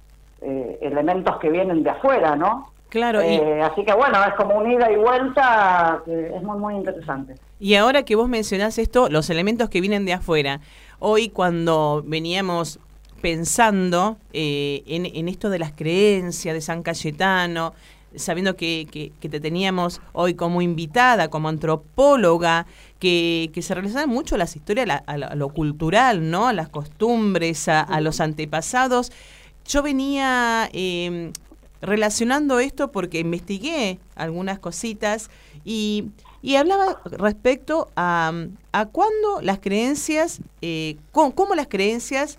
eh, 0.43 0.79
elementos 0.83 1.39
que 1.39 1.51
vienen 1.51 1.83
de 1.83 1.91
afuera, 1.91 2.37
¿no? 2.37 2.71
Claro, 2.89 3.23
y- 3.23 3.27
Eh, 3.37 3.63
así 3.63 3.85
que 3.85 3.93
bueno, 3.95 4.19
es 4.25 4.35
como 4.35 4.57
un 4.57 4.71
ida 4.71 4.91
y 4.91 4.97
vuelta 4.97 6.03
que 6.05 6.35
es 6.37 6.43
muy 6.43 6.59
muy 6.59 6.75
interesante. 6.75 7.35
Y 7.59 7.75
ahora 7.75 8.03
que 8.05 8.17
vos 8.17 8.29
mencionás 8.29 8.79
esto, 8.79 9.09
los 9.09 9.31
elementos 9.31 9.71
que 9.71 9.81
vienen 9.81 10.05
de 10.05 10.13
afuera, 10.13 10.61
hoy 10.99 11.31
cuando 11.31 12.03
veníamos 12.07 12.79
pensando 13.23 14.19
eh, 14.33 14.83
en, 14.87 15.07
en 15.07 15.29
esto 15.29 15.49
de 15.51 15.59
las 15.59 15.73
creencias 15.73 16.55
de 16.55 16.61
San 16.61 16.83
Cayetano, 16.83 17.73
sabiendo 18.17 18.57
que, 18.57 18.87
que- 18.91 19.29
te 19.29 19.41
teníamos 19.41 20.01
hoy 20.13 20.35
como 20.35 20.63
invitada, 20.63 21.29
como 21.29 21.49
antropóloga, 21.49 22.67
que, 22.99 23.51
que 23.53 23.63
se 23.63 23.75
relacionan 23.75 24.09
mucho 24.09 24.37
las 24.37 24.55
historias 24.57 25.03
a, 25.07 25.17
lo, 25.17 25.49
cultural, 25.51 26.31
¿no? 26.31 26.47
A 26.49 26.53
las 26.53 26.69
costumbres, 26.69 27.69
a, 27.69 28.01
los 28.01 28.21
antepasados. 28.21 29.11
Yo 29.67 29.83
venía 29.83 30.69
eh, 30.73 31.33
relacionando 31.83 32.61
esto 32.61 32.93
porque 32.93 33.19
investigué 33.21 33.99
algunas 34.15 34.59
cositas 34.59 35.29
y, 35.65 36.07
y 36.41 36.57
hablaba 36.57 37.01
respecto 37.05 37.89
a, 37.97 38.33
a 38.73 38.87
cuándo 38.87 39.41
las 39.43 39.59
creencias, 39.59 40.41
eh, 40.63 40.97
cómo 41.13 41.55
las 41.55 41.67
creencias 41.67 42.39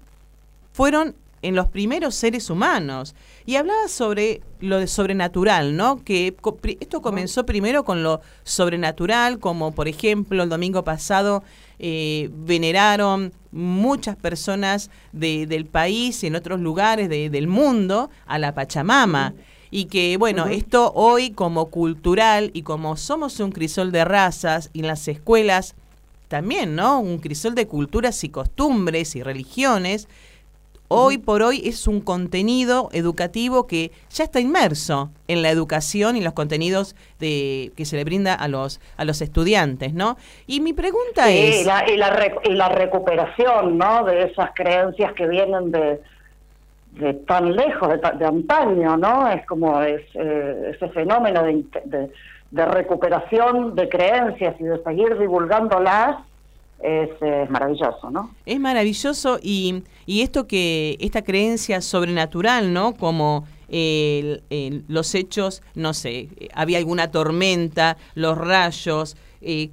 fueron 0.71 1.15
en 1.41 1.55
los 1.55 1.67
primeros 1.69 2.15
seres 2.15 2.49
humanos. 2.49 3.15
Y 3.45 3.55
hablaba 3.55 3.87
sobre 3.87 4.41
lo 4.59 4.77
de 4.79 4.87
sobrenatural, 4.87 5.75
¿no? 5.77 6.03
Que 6.03 6.35
esto 6.79 7.01
comenzó 7.01 7.45
primero 7.45 7.83
con 7.83 8.03
lo 8.03 8.21
sobrenatural, 8.43 9.39
como 9.39 9.71
por 9.71 9.87
ejemplo 9.87 10.43
el 10.43 10.49
domingo 10.49 10.83
pasado 10.83 11.43
eh, 11.79 12.29
veneraron 12.33 13.31
muchas 13.51 14.15
personas 14.15 14.89
de- 15.11 15.45
del 15.45 15.65
país 15.67 16.23
y 16.23 16.27
en 16.27 16.35
otros 16.35 16.59
lugares 16.59 17.07
de- 17.07 17.29
del 17.29 17.47
mundo 17.47 18.09
a 18.25 18.39
la 18.39 18.53
Pachamama. 18.55 19.33
Y 19.69 19.85
que, 19.85 20.17
bueno, 20.17 20.47
esto 20.47 20.91
hoy 20.95 21.31
como 21.31 21.65
cultural 21.67 22.49
y 22.53 22.63
como 22.63 22.97
somos 22.97 23.39
un 23.39 23.51
crisol 23.51 23.91
de 23.91 24.05
razas 24.05 24.69
y 24.73 24.79
en 24.79 24.87
las 24.87 25.07
escuelas 25.07 25.75
también, 26.29 26.75
¿no? 26.75 26.99
Un 26.99 27.19
crisol 27.19 27.53
de 27.53 27.67
culturas 27.67 28.23
y 28.23 28.29
costumbres 28.29 29.15
y 29.15 29.21
religiones. 29.23 30.07
Hoy 30.89 31.17
por 31.17 31.41
hoy 31.41 31.61
es 31.65 31.85
un 31.85 31.99
contenido 31.99 32.87
educativo 32.93 33.67
que 33.67 33.91
ya 34.09 34.23
está 34.23 34.39
inmerso 34.39 35.09
en 35.27 35.41
la 35.41 35.49
educación 35.49 36.15
y 36.15 36.21
los 36.21 36.31
contenidos 36.31 36.95
de, 37.19 37.73
que 37.75 37.83
se 37.83 37.97
le 37.97 38.05
brinda 38.05 38.33
a 38.33 38.47
los, 38.47 38.79
a 38.95 39.03
los 39.03 39.21
estudiantes, 39.21 39.93
¿no? 39.93 40.15
Y 40.47 40.61
mi 40.61 40.71
pregunta 40.71 41.25
Sí, 41.27 41.37
es... 41.37 41.61
y, 41.61 41.65
la, 41.65 41.89
y, 41.91 41.97
la 41.97 42.09
re- 42.11 42.35
y 42.45 42.53
la 42.53 42.69
recuperación, 42.69 43.77
¿no? 43.77 44.05
De 44.05 44.23
esas 44.31 44.51
creencias 44.55 45.11
que 45.11 45.27
vienen 45.27 45.71
de, 45.71 45.99
de 46.93 47.13
tan 47.15 47.53
lejos, 47.53 47.89
de, 47.89 47.97
de 48.17 48.25
antaño, 48.25 48.95
¿no? 48.95 49.29
Es 49.29 49.45
como 49.45 49.81
es, 49.81 50.03
eh, 50.13 50.71
ese 50.73 50.87
fenómeno 50.89 51.43
de, 51.43 51.65
de, 51.83 52.09
de 52.51 52.65
recuperación 52.65 53.75
de 53.75 53.89
creencias 53.89 54.55
y 54.57 54.63
de 54.63 54.81
seguir 54.83 55.19
divulgándolas 55.19 56.15
es, 56.79 57.09
eh, 57.21 57.41
es 57.43 57.49
maravilloso, 57.49 58.09
¿no? 58.09 58.31
Es 58.45 58.57
maravilloso 58.59 59.37
y, 59.41 59.83
y 60.07 60.21
esto 60.21 60.47
que, 60.47 60.97
esta 60.99 61.21
creencia 61.21 61.81
sobrenatural, 61.81 62.73
¿no? 62.73 62.95
Como 62.95 63.45
el- 63.69 64.83
los 64.87 65.13
hechos, 65.13 65.61
no 65.75 65.93
sé, 65.93 66.29
eh, 66.39 66.47
había 66.53 66.77
alguna 66.79 67.11
tormenta, 67.11 67.97
los 68.15 68.37
rayos, 68.37 69.15
eh, 69.41 69.69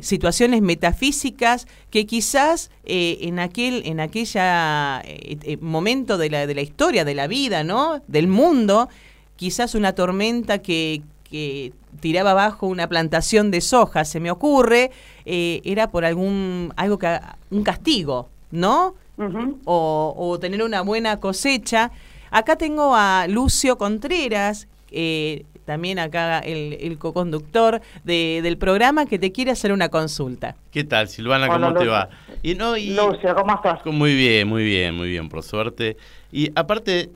situaciones 0.00 0.62
metafísicas 0.62 1.66
que 1.90 2.06
quizás 2.06 2.70
eh, 2.84 3.18
en 3.22 3.38
aquel, 3.38 3.82
en 3.86 4.00
aquella 4.00 5.00
eh, 5.04 5.36
eh, 5.42 5.56
momento 5.60 6.16
de 6.18 6.30
la, 6.30 6.46
de 6.46 6.54
la 6.54 6.62
historia, 6.62 7.04
de 7.04 7.14
la 7.14 7.26
vida, 7.26 7.64
¿no? 7.64 8.00
Del 8.06 8.28
mundo, 8.28 8.88
quizás 9.36 9.74
una 9.74 9.92
tormenta 9.94 10.58
que, 10.58 11.02
que 11.28 11.72
tiraba 12.00 12.30
abajo 12.32 12.66
una 12.66 12.88
plantación 12.88 13.50
de 13.50 13.60
soja, 13.60 14.04
se 14.04 14.20
me 14.20 14.30
ocurre, 14.30 14.90
eh, 15.26 15.60
era 15.64 15.90
por 15.90 16.04
algún 16.04 16.72
algo 16.76 16.98
que 16.98 17.18
un 17.50 17.62
castigo, 17.62 18.28
¿no? 18.50 18.94
O, 19.64 20.14
o 20.16 20.38
tener 20.38 20.62
una 20.62 20.82
buena 20.82 21.20
cosecha. 21.20 21.90
Acá 22.30 22.56
tengo 22.56 22.94
a 22.96 23.26
Lucio 23.28 23.78
Contreras, 23.78 24.66
eh, 24.90 25.44
también 25.64 25.98
acá 25.98 26.40
el, 26.40 26.74
el 26.80 26.98
co-conductor 26.98 27.80
de- 28.04 28.40
del 28.42 28.58
programa, 28.58 29.06
que 29.06 29.18
te 29.18 29.32
quiere 29.32 29.50
hacer 29.52 29.72
una 29.72 29.88
consulta. 29.88 30.56
¿Qué 30.70 30.84
tal, 30.84 31.08
Silvana? 31.08 31.46
Hola, 31.48 31.68
¿Cómo 31.68 31.78
te 31.78 31.86
va? 31.86 32.10
Y 32.42 32.54
no, 32.54 32.76
y, 32.76 32.90
Lucio, 32.90 33.34
¿cómo 33.34 33.54
estás? 33.54 33.84
Muy 33.86 34.14
bien, 34.14 34.46
muy 34.48 34.64
bien, 34.64 34.94
muy 34.94 35.08
bien, 35.08 35.28
por 35.28 35.42
suerte. 35.42 35.96
Y 36.32 36.50
aparte, 36.54 37.10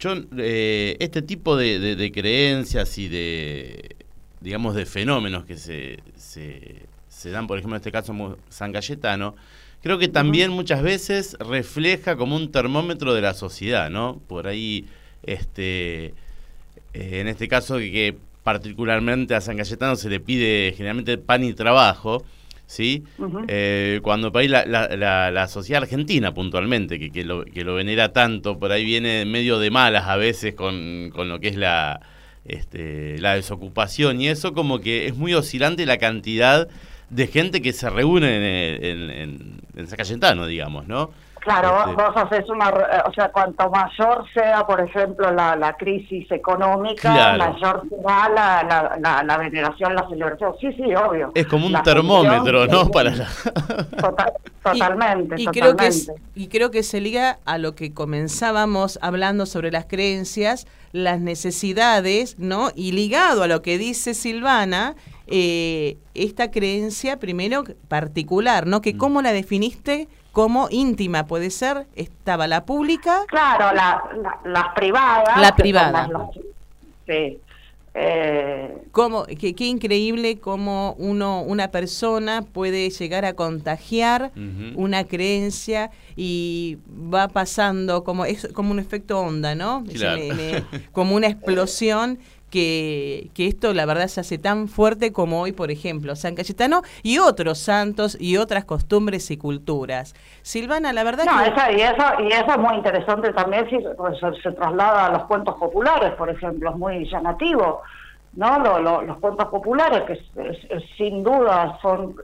yo, 0.00 0.14
eh, 0.38 0.96
este 1.00 1.22
tipo 1.22 1.56
de, 1.56 1.78
de- 1.78 1.94
de 1.96 2.10
creencias 2.12 2.96
y 2.98 3.08
de, 3.08 3.94
digamos, 4.40 4.74
de 4.74 4.86
fenómenos 4.86 5.44
que 5.44 5.56
se, 5.56 6.00
se, 6.16 6.82
se 7.08 7.30
dan, 7.30 7.46
por 7.46 7.58
ejemplo, 7.58 7.76
en 7.76 7.80
este 7.80 7.92
caso 7.92 8.36
San 8.48 8.72
Cayetano, 8.72 9.36
creo 9.82 9.98
que 9.98 10.08
también 10.08 10.50
muchas 10.50 10.82
veces 10.82 11.36
refleja 11.40 12.16
como 12.16 12.36
un 12.36 12.50
termómetro 12.52 13.14
de 13.14 13.20
la 13.22 13.34
sociedad, 13.34 13.90
¿no? 13.90 14.20
Por 14.28 14.46
ahí, 14.46 14.86
este, 15.24 16.06
eh, 16.94 17.20
en 17.20 17.28
este 17.28 17.48
caso 17.48 17.78
que 17.78 18.16
particularmente 18.42 19.34
a 19.34 19.40
San 19.40 19.56
Cayetano 19.56 19.96
se 19.96 20.10
le 20.10 20.20
pide 20.20 20.74
generalmente 20.76 21.16
pan 21.18 21.44
y 21.44 21.52
trabajo, 21.54 22.24
¿sí? 22.66 23.04
Eh, 23.48 24.00
cuando 24.02 24.32
por 24.32 24.40
ahí 24.42 24.48
la, 24.48 24.64
la- 24.66 24.88
la- 24.96 25.30
la 25.30 25.48
sociedad 25.48 25.82
argentina 25.82 26.34
puntualmente, 26.34 26.98
que, 26.98 27.10
que 27.10 27.24
lo, 27.24 27.44
que 27.44 27.62
lo 27.64 27.74
venera 27.74 28.12
tanto, 28.12 28.58
por 28.58 28.72
ahí 28.72 28.84
viene 28.84 29.24
medio 29.24 29.58
de 29.58 29.70
malas 29.70 30.06
a 30.08 30.16
veces 30.16 30.54
con, 30.54 31.10
con 31.14 31.28
lo 31.28 31.38
que 31.38 31.48
es 31.48 31.56
la, 31.56 32.00
este, 32.44 33.18
la 33.20 33.34
desocupación 33.36 34.20
y 34.20 34.28
eso 34.28 34.52
como 34.52 34.80
que 34.80 35.06
es 35.06 35.16
muy 35.16 35.34
oscilante 35.34 35.86
la 35.86 35.98
cantidad 35.98 36.68
de 37.10 37.26
gente 37.28 37.62
que 37.62 37.72
se 37.72 37.88
reúne 37.90 38.36
en, 38.36 38.84
en, 38.84 39.10
en- 39.10 39.61
en 39.76 39.86
San 39.86 39.96
Cayetano, 39.96 40.46
digamos, 40.46 40.86
¿no? 40.86 41.10
Claro, 41.40 41.76
Este, 41.90 42.00
vos 42.00 42.12
haces 42.14 42.48
una, 42.50 42.70
re- 42.70 42.84
o 43.04 43.12
sea, 43.12 43.30
cuanto 43.32 43.68
mayor 43.68 44.24
sea, 44.32 44.64
por 44.64 44.80
ejemplo, 44.80 45.32
la, 45.32 45.56
la 45.56 45.72
crisis 45.76 46.30
económica, 46.30 47.12
Claro. 47.12 47.52
mayor 47.52 47.82
será 47.88 48.28
la, 48.28 48.62
la, 48.62 48.96
la, 49.00 49.22
la 49.24 49.36
veneración, 49.38 49.92
la 49.96 50.08
celebración. 50.08 50.54
Sí, 50.60 50.72
sí, 50.74 50.94
obvio. 50.94 51.32
Es 51.34 51.46
como 51.48 51.66
un 51.66 51.72
La 51.72 51.82
termómetro, 51.82 52.68
¿no? 52.68 52.88
Para 52.92 53.10
la... 53.10 53.26
Total- 54.00 54.32
totalmente, 54.62 55.34
Y 55.36 55.46
creo, 55.46 55.74
que 55.76 55.88
es- 55.88 56.06
totalmente. 56.06 56.30
y 56.40 56.46
creo 56.46 56.70
que 56.70 56.84
se 56.84 57.00
liga 57.00 57.40
a 57.44 57.58
lo 57.58 57.74
que 57.74 57.92
comenzábamos 57.92 59.00
hablando 59.02 59.44
sobre 59.44 59.72
las 59.72 59.86
creencias, 59.86 60.68
las 60.92 61.18
necesidades, 61.18 62.38
¿no? 62.38 62.70
Y 62.76 62.92
ligado 62.92 63.42
a 63.42 63.48
lo 63.48 63.62
que 63.62 63.78
dice 63.78 64.14
Silvana, 64.14 64.94
eh, 65.26 65.96
esta 66.14 66.50
creencia 66.50 67.18
primero 67.18 67.64
particular, 67.88 68.66
¿no? 68.66 68.78
Mm. 68.78 68.82
Que 68.82 68.96
cómo 68.96 69.22
la 69.22 69.32
definiste 69.32 70.08
como 70.32 70.68
íntima, 70.70 71.26
puede 71.26 71.50
ser, 71.50 71.86
estaba 71.94 72.46
la 72.46 72.64
pública. 72.64 73.20
Claro, 73.28 73.74
la- 73.74 74.02
la- 74.22 74.40
las 74.50 74.74
privadas. 74.74 75.40
La 75.40 75.54
privada. 75.54 76.08
las- 76.08 76.30
sí. 77.06 77.38
Eh, 77.94 78.74
Cómo, 78.90 79.24
qué, 79.26 79.54
qué 79.54 79.66
increíble 79.66 80.38
cómo 80.38 80.94
uno, 80.98 81.42
una 81.42 81.68
persona 81.70 82.40
puede 82.40 82.88
llegar 82.88 83.26
a 83.26 83.34
contagiar 83.34 84.32
una 84.76 85.04
creencia 85.04 85.90
y 86.16 86.78
va 87.12 87.28
pasando 87.28 88.02
como 88.02 88.24
es 88.24 88.48
como 88.54 88.70
un 88.70 88.78
efecto 88.78 89.20
onda, 89.20 89.54
¿no? 89.54 89.84
Se 89.86 89.92
Claro. 89.92 90.18
me- 90.22 90.32
me- 90.34 90.64
como 90.92 91.14
una 91.16 91.26
explosión 91.34 92.18
que, 92.52 93.30
que 93.34 93.48
esto 93.48 93.72
la 93.74 93.86
verdad 93.86 94.06
se 94.08 94.20
hace 94.20 94.38
tan 94.38 94.68
fuerte 94.68 95.12
como 95.12 95.40
hoy, 95.40 95.52
por 95.52 95.70
ejemplo, 95.72 96.14
San 96.14 96.34
Cayetano 96.36 96.82
y 97.02 97.18
otros 97.18 97.58
santos 97.58 98.16
y 98.20 98.36
otras 98.36 98.64
costumbres 98.64 99.30
y 99.32 99.36
culturas. 99.38 100.14
Silvana, 100.42 100.92
la 100.92 101.02
verdad 101.02 101.24
no, 101.24 101.42
que... 101.42 101.48
esa- 101.50 101.72
y, 101.72 101.80
eso, 101.80 102.04
y 102.22 102.26
eso 102.28 102.50
es 102.52 102.58
muy 102.58 102.74
interesante 102.76 103.32
también 103.32 103.68
si 103.70 103.78
pues, 103.96 104.18
se, 104.20 104.42
se 104.42 104.52
traslada 104.52 105.06
a 105.06 105.10
los 105.12 105.24
cuentos 105.24 105.56
populares, 105.56 106.12
por 106.12 106.28
ejemplo, 106.30 106.70
es 106.70 106.76
muy 106.76 107.08
llamativo, 107.10 107.80
¿no? 108.34 108.58
Lo- 108.58 108.78
lo- 108.80 109.02
los 109.02 109.18
cuentos 109.18 109.48
populares, 109.48 110.02
que 110.02 110.12
es- 110.12 110.36
es- 110.36 110.70
es- 110.70 110.84
sin 110.96 111.24
duda 111.24 111.78
son 111.82 112.14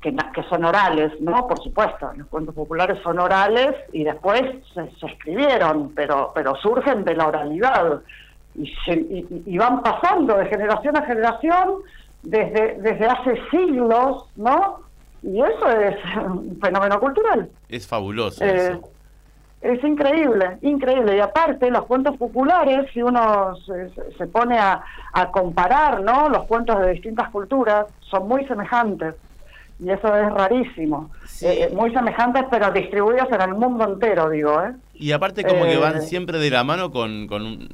que, 0.00 0.14
que 0.32 0.42
son 0.44 0.64
orales, 0.64 1.12
¿no? 1.20 1.46
Por 1.48 1.60
supuesto, 1.62 2.10
los 2.16 2.28
cuentos 2.28 2.54
populares 2.54 2.98
son 3.02 3.18
orales 3.18 3.74
y 3.92 4.04
después 4.04 4.40
se, 4.72 4.88
se 4.98 5.06
escribieron, 5.06 5.92
pero, 5.94 6.30
pero 6.34 6.54
surgen 6.54 7.04
de 7.04 7.16
la 7.16 7.26
oralidad 7.26 8.00
y, 8.58 8.72
se- 8.84 8.94
y- 9.00 9.42
y 9.46 9.58
van 9.58 9.82
pasando 9.82 10.36
de 10.36 10.46
generación 10.46 10.96
a 10.96 11.02
generación 11.02 11.74
desde, 12.22 12.78
desde 12.80 13.06
hace 13.06 13.40
siglos, 13.50 14.24
¿no? 14.36 14.80
Y 15.22 15.40
eso 15.40 15.70
es 15.70 15.96
un 16.24 16.58
fenómeno 16.60 17.00
cultural. 17.00 17.48
Es 17.68 17.86
fabuloso 17.86 18.44
Eh, 18.44 18.68
eso. 18.72 18.80
es 19.62 19.82
increíble, 19.82 20.58
increíble. 20.62 21.16
Y 21.16 21.20
aparte, 21.20 21.70
los 21.70 21.84
cuentos 21.86 22.16
populares, 22.16 22.88
si 22.92 23.02
uno 23.02 23.54
se, 24.16 24.26
pone 24.28 24.58
a, 24.58 24.82
a 25.12 25.30
comparar, 25.30 26.02
¿no? 26.02 26.28
Los 26.28 26.44
cuentos 26.44 26.78
de 26.80 26.92
distintas 26.92 27.28
culturas 27.30 27.86
son 28.00 28.28
muy 28.28 28.44
semejantes. 28.46 29.14
Y 29.80 29.90
eso 29.90 30.08
es 30.16 30.32
rarísimo. 30.32 31.08
Eh, 31.42 31.70
muy 31.72 31.92
semejantes, 31.92 32.44
pero 32.50 32.72
distribuidos 32.72 33.28
en 33.30 33.40
el 33.40 33.54
mundo 33.54 33.84
entero, 33.84 34.28
digo, 34.28 34.60
¿eh? 34.60 34.72
Y 34.94 35.12
aparte 35.12 35.44
como 35.44 35.62
que 35.64 35.74
eh, 35.74 35.78
van 35.78 36.02
siempre 36.02 36.38
de 36.38 36.50
la 36.50 36.64
mano 36.64 36.90
con, 36.90 37.28
con 37.28 37.42
un, 37.46 37.68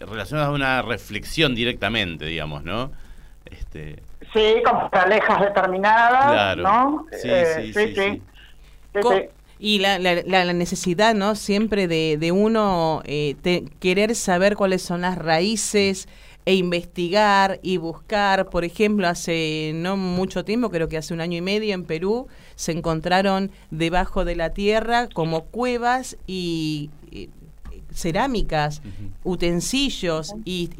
relacionadas 0.00 0.50
a 0.50 0.52
una 0.52 0.82
reflexión 0.82 1.54
directamente, 1.54 2.24
digamos, 2.26 2.64
¿no? 2.64 2.92
Este, 3.44 4.02
Sí, 4.32 4.62
con 4.64 4.74
moralejas 4.76 5.40
determinadas, 5.40 6.24
Claro. 6.32 6.62
¿no? 6.62 7.06
Sí, 7.10 7.28
Eh, 7.28 7.44
sí, 7.56 7.72
sí, 7.72 7.94
sí. 7.94 8.22
Sí, 8.94 9.00
Co- 9.02 9.12
sí. 9.14 9.22
Y 9.58 9.78
la, 9.80 9.98
la- 9.98 10.22
la- 10.24 10.44
la 10.44 10.52
necesidad, 10.54 11.14
¿no? 11.14 11.34
Siempre 11.34 11.86
de, 11.86 12.16
de 12.18 12.32
uno 12.32 13.02
eh, 13.04 13.36
te- 13.42 13.64
querer 13.78 14.14
saber 14.14 14.56
cuáles 14.56 14.82
son 14.82 15.02
las 15.02 15.18
raíces 15.18 16.08
e 16.46 16.54
investigar 16.54 17.60
y 17.62 17.76
buscar. 17.76 18.48
Por 18.48 18.64
ejemplo, 18.64 19.06
hace 19.08 19.72
no 19.74 19.96
mucho 19.98 20.44
tiempo, 20.44 20.70
creo 20.70 20.88
que 20.88 20.96
hace 20.96 21.12
un 21.12 21.20
año 21.20 21.36
y 21.36 21.42
medio 21.42 21.74
en 21.74 21.84
Perú, 21.84 22.26
se 22.54 22.72
encontraron 22.72 23.50
debajo 23.70 24.24
de 24.24 24.36
la 24.36 24.50
tierra 24.54 25.08
como 25.12 25.44
cuevas 25.46 26.16
y... 26.26 26.90
cerámicas, 27.94 28.82
utensilios 29.24 30.34
y, 30.44 30.70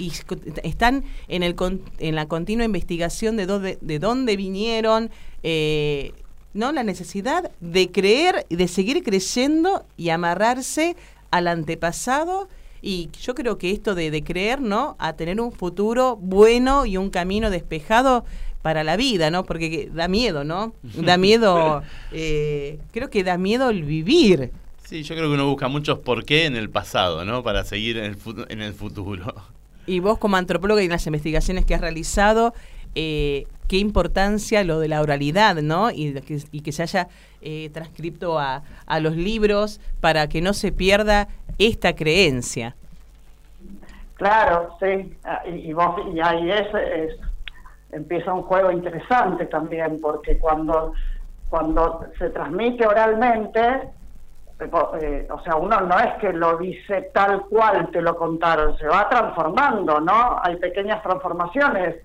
están 0.63 1.05
en 1.29 1.43
el 1.43 1.55
con- 1.55 1.81
en 1.99 2.15
la 2.15 2.27
continua 2.27 2.65
investigación 2.65 3.37
de 3.37 3.47
dónde 3.47 3.79
de 3.81 3.99
dónde 3.99 4.37
vinieron 4.37 5.11
eh, 5.43 6.13
no 6.53 6.73
la 6.73 6.83
necesidad 6.83 7.51
de 7.61 7.91
creer 7.91 8.45
y 8.49 8.57
de 8.57 8.69
seguir 8.69 9.03
creyendo 9.03 9.85
y 9.97 10.09
amarrarse 10.11 10.97
al 11.31 11.47
antepasado. 11.49 12.49
Y 12.83 13.11
yo 13.23 13.35
creo 13.35 13.57
que 13.59 13.71
esto 13.71 13.95
de, 13.95 14.11
de 14.11 14.25
creer 14.25 14.61
no 14.61 14.97
a 14.99 15.13
tener 15.13 15.41
un 15.41 15.53
futuro 15.53 16.17
bueno 16.17 16.87
y 16.87 16.97
un 16.97 17.11
camino 17.11 17.51
despejado 17.51 18.25
para 18.63 18.85
la 18.85 18.97
vida 18.97 19.31
no 19.31 19.45
porque 19.45 19.71
que- 19.71 19.91
da 19.91 20.07
miedo 20.07 20.45
no 20.45 20.75
da 20.83 21.17
miedo 21.17 21.83
eh, 22.13 22.79
creo 22.93 23.09
que 23.09 23.25
da 23.25 23.39
miedo 23.39 23.71
el 23.71 23.85
vivir 23.85 24.51
sí, 24.91 25.03
yo 25.05 25.15
creo 25.15 25.29
que 25.29 25.35
uno 25.35 25.47
busca 25.49 25.69
muchos 25.69 26.01
por 26.01 26.25
qué 26.25 26.47
en 26.47 26.57
el 26.57 26.69
pasado, 26.71 27.25
¿no? 27.25 27.43
Para 27.43 27.65
seguir 27.65 27.97
en 27.99 28.05
el, 28.07 28.19
en 28.49 28.61
el 28.61 28.75
futuro. 28.75 29.35
Y 29.87 30.01
vos 30.01 30.19
como 30.19 30.37
antropóloga 30.37 30.83
y 30.83 30.87
en 30.87 30.91
las 30.93 31.07
investigaciones 31.07 31.65
que 31.65 31.75
has 31.75 31.81
realizado, 31.81 32.55
eh, 32.95 33.47
qué 33.69 33.79
importancia 33.79 34.63
lo 34.65 34.79
de 34.79 34.89
la 34.89 35.01
oralidad, 35.01 35.57
¿no? 35.57 35.91
Y 35.91 36.15
que, 36.23 36.39
y 36.53 36.61
que 36.61 36.73
se 36.73 36.83
haya 36.83 37.09
eh, 37.41 37.71
transcripto 37.73 38.39
a, 38.39 38.63
a 38.87 39.01
los 39.01 39.17
libros 39.17 39.81
para 40.01 40.29
que 40.29 40.41
no 40.43 40.53
se 40.53 40.73
pierda 40.73 41.29
esta 41.59 41.95
creencia. 41.95 42.77
Claro, 44.17 44.77
sí. 44.81 45.17
Ah, 45.25 45.43
Y, 45.47 45.71
y 45.71 45.73
vos- 45.73 46.01
y 46.15 46.21
ahí 46.21 46.51
es, 46.51 46.67
es- 46.75 47.17
empieza 47.93 48.33
un 48.33 48.43
juego 48.43 48.71
interesante 48.71 49.47
también, 49.47 50.01
porque 50.01 50.39
cuando, 50.39 50.93
cuando 51.49 52.07
se 52.19 52.31
transmite 52.31 52.87
oralmente, 52.87 53.61
eh, 54.61 55.29
o 55.31 55.41
sea, 55.43 55.57
uno 55.57 55.81
no 55.81 55.99
es 55.99 56.15
que 56.21 56.33
lo 56.33 56.59
dice 56.59 57.11
tal 57.15 57.43
cual 57.43 57.89
te 57.91 58.03
lo 58.03 58.17
contaron, 58.17 58.77
se 58.77 58.87
va 58.87 59.09
transformando, 59.09 60.01
¿no? 60.01 60.41
Hay 60.43 60.57
pequeñas 60.57 61.03
transformaciones 61.03 61.97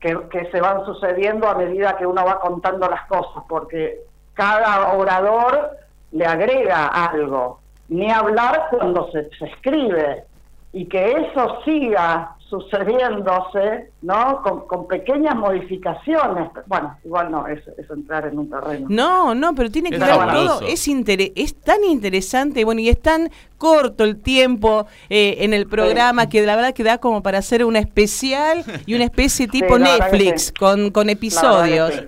que, 0.00 0.48
se 0.52 0.60
van 0.60 0.84
sucediendo 0.84 1.48
a 1.48 1.54
medida 1.54 1.96
que 1.96 2.06
uno 2.06 2.24
va 2.24 2.38
contando 2.40 2.88
las 2.88 3.06
cosas, 3.06 3.42
porque 3.48 4.00
cada 4.34 4.92
orador 4.92 5.70
le 6.12 6.26
agrega 6.26 6.88
algo, 6.88 7.60
ni 7.88 8.10
hablar 8.10 8.66
cuando 8.70 9.10
se 9.10 9.28
escribe, 9.40 10.24
y 10.72 10.86
que 10.86 11.12
eso 11.12 11.62
siga 11.64 12.33
sucediéndose, 12.48 13.90
¿no? 14.02 14.42
Con, 14.42 14.66
con 14.66 14.86
pequeñas 14.86 15.34
modificaciones. 15.36 16.50
Bueno, 16.66 16.96
igual 17.04 17.30
no, 17.30 17.46
es, 17.46 17.60
es 17.78 17.88
entrar 17.90 18.26
en 18.26 18.38
un 18.38 18.50
terreno. 18.50 18.86
No, 18.88 19.34
no, 19.34 19.54
pero 19.54 19.70
tiene 19.70 19.90
que 19.90 19.96
Es 19.96 20.00
ver 20.02 20.10
todo. 20.32 20.60
Es, 20.62 20.86
intere- 20.88 21.32
es 21.36 21.54
tan 21.60 21.82
interesante, 21.84 22.64
bueno, 22.64 22.80
y 22.80 22.88
es 22.88 23.00
tan 23.00 23.30
corto 23.58 24.04
el 24.04 24.20
tiempo 24.20 24.86
eh, 25.08 25.36
en 25.40 25.54
el 25.54 25.66
programa 25.66 26.28
que 26.28 26.44
la 26.44 26.54
verdad 26.54 26.74
que 26.74 26.84
da 26.84 26.98
como 26.98 27.22
para 27.22 27.38
hacer 27.38 27.64
una 27.64 27.78
especial 27.78 28.64
y 28.86 28.94
una 28.94 29.04
especie 29.04 29.48
tipo 29.48 29.78
Netflix 29.78 30.46
sí. 30.46 30.52
con, 30.52 30.90
con 30.90 31.08
episodios. 31.10 32.04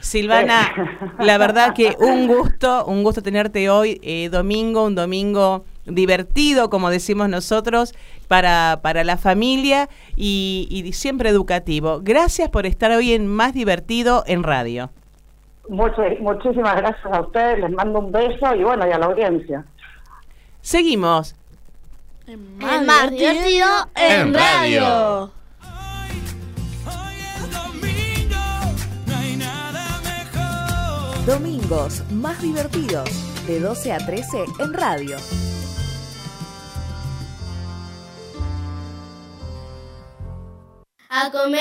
Silvana, 0.00 1.16
la 1.18 1.36
verdad 1.38 1.74
que 1.74 1.94
un 2.00 2.26
gusto, 2.26 2.84
un 2.86 3.02
gusto 3.02 3.22
tenerte 3.22 3.68
hoy, 3.68 4.00
eh, 4.02 4.28
domingo, 4.30 4.84
un 4.84 4.94
domingo 4.94 5.64
divertido, 5.92 6.70
como 6.70 6.90
decimos 6.90 7.28
nosotros, 7.28 7.94
para, 8.28 8.80
para 8.82 9.04
la 9.04 9.16
familia 9.16 9.88
y, 10.16 10.68
y 10.70 10.92
siempre 10.92 11.28
educativo. 11.30 12.00
Gracias 12.02 12.48
por 12.48 12.66
estar 12.66 12.90
hoy 12.92 13.12
en 13.12 13.26
Más 13.26 13.52
Divertido 13.54 14.22
en 14.26 14.42
Radio. 14.42 14.90
Mucho- 15.68 16.02
muchísimas 16.20 16.76
gracias 16.76 17.12
a 17.12 17.20
ustedes, 17.20 17.60
les 17.60 17.70
mando 17.70 18.00
un 18.00 18.10
beso 18.10 18.54
y 18.56 18.64
bueno, 18.64 18.86
y 18.88 18.92
a 18.92 18.98
la 18.98 19.06
audiencia. 19.06 19.64
Seguimos. 20.60 21.34
Es 22.26 22.38
más 22.86 23.10
divertido 23.10 23.66
en 23.96 24.34
radio. 24.34 25.30
Domingos 31.26 32.02
más 32.12 32.40
divertidos, 32.42 33.08
de 33.46 33.60
12 33.60 33.92
a 33.92 33.98
13 33.98 34.44
en 34.60 34.72
radio. 34.72 35.16
A 41.12 41.28
comer. 41.28 41.60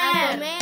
A 0.00 0.30
comer. 0.30 0.58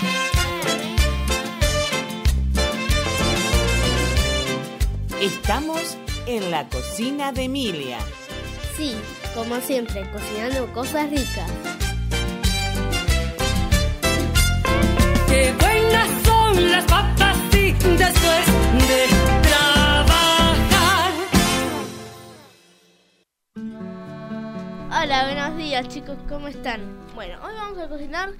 Estamos 5.20 5.98
en 6.26 6.50
la 6.50 6.66
cocina 6.70 7.30
de 7.32 7.42
Emilia. 7.42 7.98
Sí, 8.74 8.96
como 9.34 9.60
siempre, 9.60 10.10
cocinando 10.10 10.66
cosas 10.72 11.10
ricas. 11.10 11.50
Qué 15.28 15.52
buenas 15.60 16.08
son 16.24 16.70
las 16.70 16.84
papas 16.84 17.36
sí, 17.50 17.72
después 17.98 18.46
de 18.88 19.21
Hola, 25.02 25.24
buenos 25.24 25.56
días 25.56 25.88
chicos, 25.88 26.16
¿cómo 26.28 26.46
están? 26.46 26.80
Bueno, 27.16 27.34
hoy 27.44 27.52
vamos 27.56 27.76
a 27.76 27.88
cocinar 27.88 28.30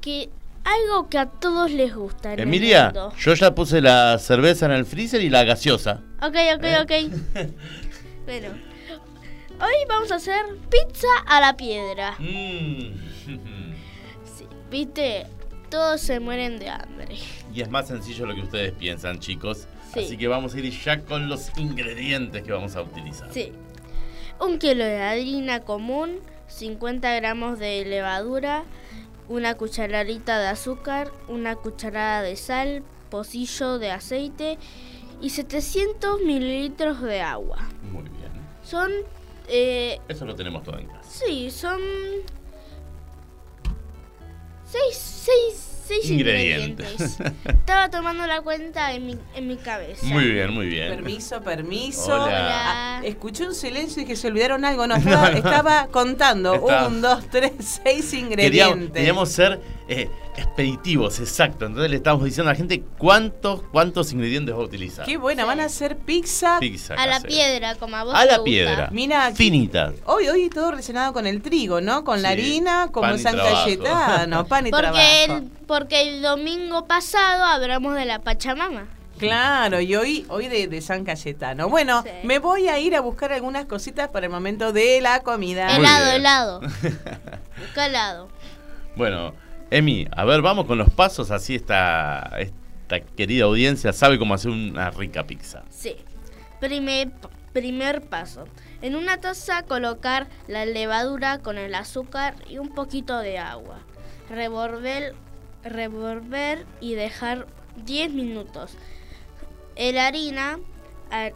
que 0.00 0.30
algo 0.64 1.10
que 1.10 1.18
a 1.18 1.26
todos 1.26 1.70
les 1.70 1.94
gusta. 1.94 2.32
en 2.32 2.38
el 2.40 2.48
Emilia, 2.48 2.84
mundo. 2.86 3.12
yo 3.18 3.34
ya 3.34 3.54
puse 3.54 3.82
la 3.82 4.18
cerveza 4.18 4.64
en 4.64 4.72
el 4.72 4.86
freezer 4.86 5.20
y 5.20 5.28
la 5.28 5.44
gaseosa. 5.44 6.00
Ok, 6.22 6.34
ok, 6.56 6.64
ok. 6.82 6.92
bueno, 8.24 8.48
hoy 9.60 9.74
vamos 9.86 10.10
a 10.10 10.14
hacer 10.14 10.46
pizza 10.70 11.08
a 11.26 11.40
la 11.42 11.56
piedra. 11.56 12.16
Mm. 12.18 12.92
Sí, 14.24 14.46
viste, 14.70 15.26
todos 15.68 16.00
se 16.00 16.20
mueren 16.20 16.58
de 16.58 16.70
hambre. 16.70 17.16
Y 17.52 17.60
es 17.60 17.68
más 17.68 17.88
sencillo 17.88 18.24
lo 18.24 18.34
que 18.34 18.42
ustedes 18.42 18.72
piensan, 18.72 19.18
chicos. 19.18 19.66
Sí. 19.92 20.04
Así 20.04 20.16
que 20.16 20.28
vamos 20.28 20.54
a 20.54 20.58
ir 20.58 20.70
ya 20.70 21.00
con 21.02 21.28
los 21.28 21.50
ingredientes 21.58 22.42
que 22.42 22.52
vamos 22.52 22.76
a 22.76 22.82
utilizar. 22.82 23.32
Sí. 23.32 23.52
Un 24.40 24.58
kilo 24.58 24.84
de 24.84 25.00
harina 25.02 25.60
común, 25.60 26.20
50 26.48 27.12
gramos 27.14 27.58
de 27.58 27.84
levadura, 27.84 28.64
una 29.28 29.54
cucharadita 29.56 30.38
de 30.38 30.46
azúcar, 30.48 31.10
una 31.28 31.56
cucharada 31.56 32.22
de 32.22 32.36
sal, 32.36 32.82
pocillo 33.10 33.78
de 33.78 33.90
aceite 33.90 34.58
y 35.20 35.30
700 35.30 36.20
mililitros 36.22 37.02
de 37.02 37.20
agua. 37.20 37.58
Muy 37.90 38.02
bien. 38.04 38.30
Son, 38.62 38.90
eh, 39.48 39.98
Eso 40.08 40.24
lo 40.24 40.34
tenemos 40.36 40.62
todo 40.62 40.78
en 40.78 40.86
casa. 40.86 41.02
sí, 41.10 41.50
son 41.50 41.80
seis, 44.64 44.96
seis, 44.96 45.67
seis 45.88 46.10
Ingredientes. 46.10 46.92
ingredientes. 46.92 47.34
Estaba 47.46 47.90
tomando 47.90 48.26
la 48.26 48.42
cuenta 48.42 48.92
en 48.92 49.06
mi, 49.06 49.18
en 49.34 49.48
mi 49.48 49.56
cabeza. 49.56 50.04
Muy 50.06 50.30
bien, 50.30 50.52
muy 50.52 50.66
bien. 50.66 50.88
Permiso, 50.90 51.40
permiso. 51.42 52.14
Hola. 52.14 52.98
Ah, 52.98 53.00
escuché 53.04 53.46
un 53.46 53.54
silencio 53.54 54.02
y 54.02 54.06
que 54.06 54.14
se 54.14 54.28
olvidaron 54.28 54.64
algo. 54.64 54.86
No, 54.86 54.94
estaba, 54.96 55.28
estaba 55.30 55.86
contando. 55.88 56.54
Estaba- 56.54 56.86
Un, 56.88 57.00
dos, 57.00 57.24
tres, 57.30 57.52
seis 57.58 58.10
Queríamos, 58.10 58.12
ingredientes. 58.14 58.92
queríamos 58.92 59.28
ser 59.30 59.60
eh, 59.88 60.08
expeditivos, 60.38 61.20
exacto. 61.20 61.66
Entonces 61.66 61.90
le 61.90 61.96
estamos 61.96 62.24
diciendo 62.24 62.50
a 62.50 62.52
la 62.54 62.56
gente 62.56 62.82
cuántos, 62.98 63.62
cuántos 63.72 64.12
ingredientes 64.12 64.54
va 64.54 64.58
a 64.60 64.62
utilizar. 64.64 65.04
Qué 65.04 65.16
buena, 65.16 65.44
van 65.44 65.60
a 65.60 65.64
hacer 65.64 65.96
pizza. 65.98 66.58
Pizza 66.60 66.94
A 66.94 67.06
la 67.06 67.20
piedra, 67.20 67.74
como 67.76 67.96
a 67.96 68.04
vos 68.04 68.14
A 68.14 68.20
te 68.20 68.26
la 68.26 68.32
gusta. 68.38 68.44
piedra. 68.44 68.88
Mira, 68.92 69.32
Finita. 69.34 69.92
Hoy, 70.06 70.28
hoy 70.28 70.48
todo 70.50 70.70
relacionado 70.70 71.12
con 71.12 71.26
el 71.26 71.42
trigo, 71.42 71.80
¿no? 71.80 72.04
Con 72.04 72.22
la 72.22 72.30
harina, 72.30 72.88
como 72.92 73.08
en 73.08 73.18
San 73.18 73.34
trabajo. 73.34 73.64
Cayetano, 73.64 74.46
pan 74.46 74.66
y 74.66 74.70
Porque 74.70 74.86
trabajo. 74.90 75.34
el, 75.38 75.48
porque 75.66 76.02
el 76.02 76.22
domingo 76.22 76.86
pasado 76.86 77.44
hablamos 77.44 77.94
de 77.94 78.04
la 78.06 78.20
Pachamama. 78.20 78.86
Claro, 79.18 79.80
y 79.80 79.96
hoy, 79.96 80.24
hoy 80.28 80.46
de, 80.46 80.68
de 80.68 80.80
San 80.80 81.04
Cayetano. 81.04 81.68
Bueno, 81.68 82.02
Sí. 82.04 82.10
me 82.22 82.38
voy 82.38 82.68
a 82.68 82.78
ir 82.78 82.94
a 82.94 83.00
buscar 83.00 83.32
algunas 83.32 83.64
cositas 83.64 84.08
para 84.10 84.26
el 84.26 84.32
momento 84.32 84.72
de 84.72 85.00
la 85.00 85.20
comida. 85.24 85.74
Helado, 85.76 86.10
helado. 86.12 86.60
Busca 87.58 87.86
helado. 87.86 88.28
Bueno, 88.94 89.34
Emi, 89.70 90.06
a 90.12 90.24
ver, 90.24 90.40
vamos 90.42 90.66
con 90.66 90.78
los 90.78 90.90
pasos. 90.90 91.30
Así 91.30 91.54
esta, 91.54 92.32
esta 92.38 93.00
querida 93.00 93.44
audiencia 93.44 93.92
sabe 93.92 94.18
cómo 94.18 94.34
hacer 94.34 94.50
una 94.50 94.90
rica 94.90 95.26
pizza. 95.26 95.62
Sí. 95.70 95.96
Primer, 96.60 97.10
primer 97.52 98.02
paso. 98.02 98.44
En 98.80 98.96
una 98.96 99.18
taza 99.20 99.62
colocar 99.64 100.28
la 100.46 100.64
levadura 100.64 101.38
con 101.38 101.58
el 101.58 101.74
azúcar 101.74 102.34
y 102.48 102.58
un 102.58 102.70
poquito 102.70 103.18
de 103.18 103.38
agua. 103.38 103.80
Revolver, 104.30 105.14
revolver 105.62 106.64
y 106.80 106.94
dejar 106.94 107.46
10 107.84 108.12
minutos. 108.12 108.72
El 109.76 109.98
harina... 109.98 110.58
a- 111.10 111.30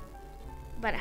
para. 0.81 1.01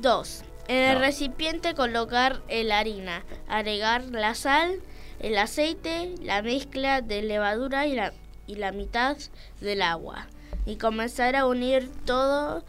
2. 0.00 0.44
En 0.68 0.90
el 0.90 0.98
recipiente 1.00 1.74
colocar 1.74 2.40
el 2.48 2.70
harina. 2.72 3.24
Agregar 3.48 4.04
la 4.04 4.34
sal, 4.34 4.80
el 5.24 5.38
aceite, 5.38 6.14
la 6.22 6.42
mezcla 6.42 7.00
de 7.00 7.22
levadura 7.22 7.86
y 7.86 7.94
la, 7.94 8.12
y 8.46 8.56
la 8.56 8.72
mitad 8.72 9.16
del 9.62 9.80
agua. 9.80 10.26
Y 10.66 10.76
comenzar 10.76 11.34
a 11.34 11.46
unir 11.46 11.88
todo. 12.04 12.62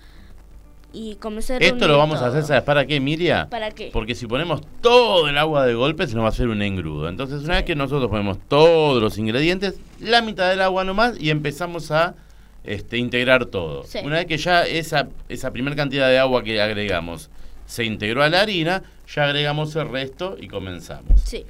Y 0.93 1.15
comenzar 1.15 1.61
a 1.61 1.65
Esto 1.65 1.89
lo 1.89 1.97
vamos 1.97 2.21
a 2.21 2.27
hacer, 2.27 2.43
¿sabes 2.43 2.63
para 2.63 2.85
qué, 2.85 2.95
Emilia? 2.95 3.49
¿Para 3.49 3.71
qué? 3.71 3.89
Porque 3.91 4.15
si 4.15 4.25
ponemos 4.25 4.61
todo 4.79 5.27
el 5.27 5.37
agua 5.37 5.65
de 5.65 5.73
golpe, 5.73 6.07
se 6.07 6.15
nos 6.15 6.23
va 6.23 6.27
a 6.27 6.29
hacer 6.29 6.47
un 6.47 6.61
engrudo. 6.61 7.09
Entonces, 7.09 7.43
una 7.43 7.55
vez 7.55 7.65
que 7.65 7.75
nosotros 7.75 8.09
ponemos 8.09 8.37
todos 8.47 9.03
los 9.03 9.17
ingredientes, 9.17 9.77
la 9.99 10.21
mitad 10.21 10.49
del 10.49 10.61
agua 10.61 10.85
nomás 10.85 11.19
y 11.19 11.31
empezamos 11.31 11.91
a 11.91 12.15
este, 12.63 12.97
integrar 12.97 13.47
todo. 13.47 13.83
Sí. 13.83 13.99
Una 14.05 14.15
vez 14.15 14.27
que 14.27 14.37
ya 14.37 14.63
esa, 14.63 15.09
esa 15.27 15.51
primera 15.51 15.75
cantidad 15.75 16.07
de 16.07 16.19
agua 16.19 16.41
que 16.41 16.61
agregamos 16.61 17.29
se 17.65 17.83
integró 17.83 18.23
a 18.23 18.29
la 18.29 18.39
harina, 18.39 18.83
ya 19.13 19.25
agregamos 19.25 19.75
el 19.75 19.89
resto 19.89 20.37
y 20.39 20.47
comenzamos. 20.47 21.19
Sí. 21.21 21.45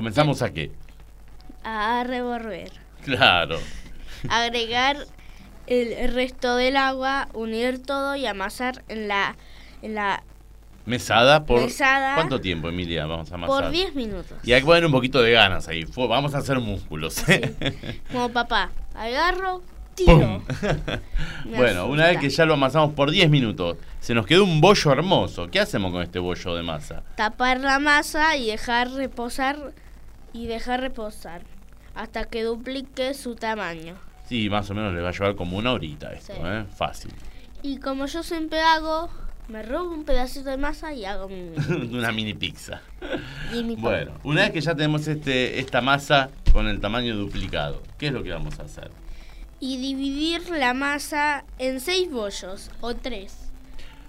¿Comenzamos 0.00 0.40
a 0.40 0.50
qué? 0.50 0.72
A 1.62 2.04
revolver. 2.04 2.72
Claro. 3.04 3.58
Agregar 4.30 4.96
el 5.66 6.14
resto 6.14 6.56
del 6.56 6.78
agua, 6.78 7.28
unir 7.34 7.82
todo 7.82 8.16
y 8.16 8.24
amasar 8.24 8.82
en 8.88 9.08
la, 9.08 9.36
en 9.82 9.96
la 9.96 10.22
Mesada 10.86 11.44
por... 11.44 11.60
Mesada. 11.60 12.14
¿Cuánto 12.14 12.40
tiempo, 12.40 12.70
Emilia? 12.70 13.04
Vamos 13.04 13.30
a 13.30 13.34
amasar. 13.34 13.64
por 13.64 13.70
10 13.70 13.94
minutos. 13.94 14.38
Y 14.42 14.54
hay 14.54 14.60
que 14.60 14.66
poner 14.66 14.86
un 14.86 14.92
poquito 14.92 15.20
de 15.20 15.32
ganas 15.32 15.68
ahí. 15.68 15.84
Vamos 15.94 16.34
a 16.34 16.38
hacer 16.38 16.60
músculos. 16.60 17.22
Como 18.10 18.30
papá, 18.30 18.70
agarro, 18.94 19.60
tiro. 19.94 20.42
Bueno, 21.44 21.88
una 21.88 22.06
vez 22.06 22.20
que 22.20 22.30
ya 22.30 22.46
lo 22.46 22.54
amasamos 22.54 22.94
por 22.94 23.10
10 23.10 23.28
minutos, 23.28 23.76
se 24.00 24.14
nos 24.14 24.24
quedó 24.24 24.44
un 24.44 24.62
bollo 24.62 24.92
hermoso. 24.92 25.48
¿Qué 25.48 25.60
hacemos 25.60 25.92
con 25.92 26.00
este 26.00 26.18
bollo 26.18 26.54
de 26.54 26.62
masa? 26.62 27.02
Tapar 27.16 27.60
la 27.60 27.78
masa 27.78 28.34
y 28.38 28.46
dejar 28.46 28.90
reposar 28.92 29.74
y 30.32 30.46
dejar 30.46 30.80
reposar 30.80 31.42
hasta 31.94 32.24
que 32.24 32.42
duplique 32.44 33.14
su 33.14 33.34
tamaño. 33.34 33.94
Sí, 34.28 34.48
más 34.48 34.70
o 34.70 34.74
menos 34.74 34.94
le 34.94 35.00
va 35.00 35.08
a 35.08 35.12
llevar 35.12 35.34
como 35.34 35.56
una 35.58 35.72
horita 35.72 36.12
esto, 36.12 36.34
Sí. 36.34 36.40
¿eh? 36.44 36.64
Fácil. 36.76 37.12
Y 37.62 37.78
como 37.78 38.06
yo 38.06 38.22
siempre 38.22 38.60
hago, 38.60 39.10
me 39.48 39.62
robo 39.62 39.92
un 39.92 40.04
pedacito 40.04 40.48
de 40.50 40.56
masa 40.56 40.92
y 40.94 41.04
hago 41.04 41.28
mi, 41.28 41.50
una 41.96 42.12
mini 42.12 42.34
pizza. 42.34 42.80
y 43.52 43.62
mi 43.64 43.74
pan. 43.74 43.82
Bueno, 43.82 44.12
una 44.22 44.42
vez 44.42 44.52
que 44.52 44.60
ya 44.60 44.74
tenemos 44.74 45.06
este, 45.08 45.58
esta 45.58 45.80
masa 45.80 46.30
con 46.52 46.68
el 46.68 46.80
tamaño 46.80 47.16
duplicado, 47.16 47.82
¿qué 47.98 48.06
es 48.08 48.12
lo 48.12 48.22
que 48.22 48.30
vamos 48.30 48.58
a 48.60 48.62
hacer? 48.62 48.90
Y 49.58 49.76
dividir 49.78 50.48
la 50.50 50.72
masa 50.74 51.44
en 51.58 51.80
seis 51.80 52.10
bollos 52.10 52.70
o 52.80 52.94
tres. 52.94 53.36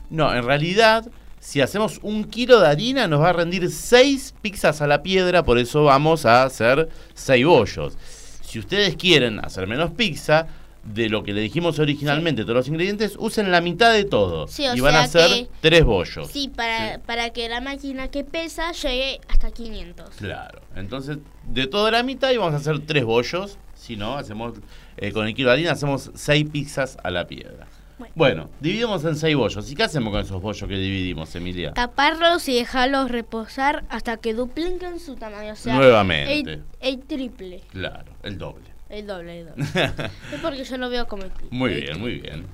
No, 0.10 0.34
en 0.34 0.44
realidad, 0.46 1.10
si 1.42 1.60
hacemos 1.60 2.00
un 2.04 2.24
kilo 2.26 2.60
de 2.60 2.68
harina, 2.68 3.08
nos 3.08 3.20
va 3.20 3.32
a 3.32 3.34
rendir 3.34 3.70
6 3.70 4.36
pizzas 4.42 4.80
a 4.82 4.88
la 4.88 5.02
piedra, 5.02 5.44
por 5.44 5.58
eso 5.58 5.84
vamos 5.84 6.26
a 6.26 6.44
hacer 6.44 6.88
6 7.16 7.46
bollos. 7.46 7.98
Si 8.44 8.60
ustedes 8.60 8.96
quieren 8.96 9.44
hacer 9.44 9.68
menos 9.68 9.92
pizza, 9.92 10.48
de 10.84 11.10
lo 11.10 11.24
que 11.24 11.34
le 11.34 11.42
dijimos 11.42 11.80
originalmente, 11.80 12.44
todos 12.44 12.56
los 12.56 12.68
ingredientes, 12.68 13.16
usen 13.18 13.52
la 13.52 13.60
mitad 13.60 13.92
de 13.92 14.04
todo. 14.04 14.48
Sí, 14.48 14.66
y 14.74 14.80
van 14.82 14.96
a 14.96 15.04
hacer 15.04 15.48
3 15.62 15.84
bollos. 15.84 16.30
Sí, 16.32 16.48
para, 16.48 17.00
para 17.06 17.32
que 17.32 17.50
la 17.50 17.60
máquina 17.60 18.10
que 18.10 18.24
pesa 18.24 18.72
llegue 18.72 19.20
hasta 19.28 19.52
500. 19.52 20.10
Claro. 20.18 20.62
Entonces, 20.76 21.18
de 21.48 21.66
toda 21.68 21.90
la 21.90 22.04
mitad 22.04 22.32
y 22.32 22.38
vamos 22.38 22.54
a 22.54 22.58
hacer 22.58 22.86
3 22.86 23.04
bollos. 23.04 23.58
Si 23.76 23.96
no, 23.96 24.16
hacemos 24.16 24.54
eh, 24.98 25.12
con 25.12 25.26
el 25.26 25.34
kilo 25.34 25.50
de 25.50 25.54
harina 25.56 25.72
hacemos 25.72 26.12
6 26.14 26.50
pizzas 26.52 26.98
a 27.04 27.10
la 27.10 27.26
piedra. 27.26 27.68
Bueno. 28.02 28.14
Bueno, 28.16 28.50
dividimos 28.60 29.06
en 29.06 29.16
6 29.16 29.36
bollos. 29.36 29.72
¿Y 29.72 29.76
qué 29.76 29.84
hacemos 29.84 30.12
con 30.12 30.22
esos 30.22 30.42
bollos 30.42 30.68
que 30.68 30.76
dividimos, 30.76 31.34
Emilia? 31.36 31.72
Taparlos 31.74 32.48
y 32.50 32.56
dejarlos 32.56 33.12
reposar 33.12 33.84
hasta 33.90 34.18
que 34.18 34.34
dupliquen 34.34 35.00
su 35.00 35.16
tamaño. 35.16 35.54
O 35.54 35.56
sea, 35.56 35.76
Nuevamente. 35.76 36.54
El, 36.54 36.64
el 36.82 37.00
triple. 37.02 37.62
Claro, 37.72 38.12
el 38.24 38.38
doble. 38.38 38.66
El 38.90 39.08
doble, 39.08 39.40
el 39.42 39.46
doble. 39.48 39.64
es 40.34 40.40
porque 40.42 40.64
yo 40.64 40.78
lo 40.78 40.90
veo 40.90 41.08
como 41.08 41.24
el 41.24 41.32
triple. 41.32 41.58
Muy 41.58 41.74
bien, 41.76 42.00
muy 42.00 42.16
bien. 42.20 42.46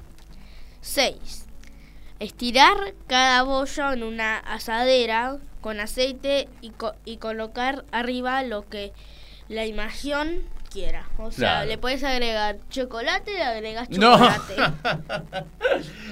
6. 0.81 1.45
Estirar 2.19 2.77
cada 3.07 3.43
bollo 3.43 3.93
en 3.93 4.03
una 4.03 4.37
asadera 4.39 5.37
con 5.61 5.79
aceite 5.79 6.47
y, 6.61 6.69
co- 6.71 6.95
y 7.05 7.17
colocar 7.17 7.85
arriba 7.91 8.41
lo 8.43 8.67
que 8.67 8.91
la 9.49 9.65
imagen 9.65 10.43
quiera. 10.77 11.07
O 11.17 11.31
sea, 11.31 11.37
Claro. 11.53 11.69
le 11.69 11.77
puedes 11.79 12.03
agregar 12.03 12.57
chocolate, 12.69 13.31
le 13.33 13.43
agregas 13.43 13.89
No. 13.89 14.13
chocolate. 14.17 14.55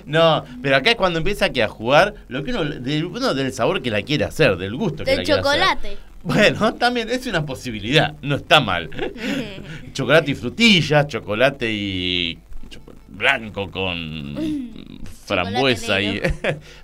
No, 0.05 0.43
pero 0.61 0.75
acá 0.75 0.91
es 0.91 0.95
cuando 0.95 1.17
empieza 1.19 1.49
que 1.49 1.63
a 1.63 1.67
jugar 1.67 2.13
lo 2.27 2.43
que 2.43 2.51
uno, 2.51 2.63
del, 2.63 3.05
uno 3.05 3.33
del 3.33 3.51
sabor 3.53 3.81
que 3.81 3.89
la 3.89 4.01
quiere 4.03 4.23
hacer, 4.25 4.55
del 4.57 4.75
gusto 4.75 5.03
que 5.03 5.11
Del 5.11 5.19
la 5.19 5.23
quiere 5.23 5.39
hacer. 5.41 5.53
chocolate. 5.59 5.97
Bueno, 6.23 6.73
también 6.79 7.09
es 7.09 7.25
una 7.27 7.45
posibilidad, 7.45 8.13
no 8.21 8.35
está 8.35 8.59
mal. 8.59 8.89
chocolate 9.93 10.31
y 10.31 10.35
frutillas, 10.35 11.07
chocolate 11.07 11.71
y 11.71 12.39
blanco 13.07 13.71
con 13.71 14.99
frambuesa 15.25 16.01
y 16.01 16.21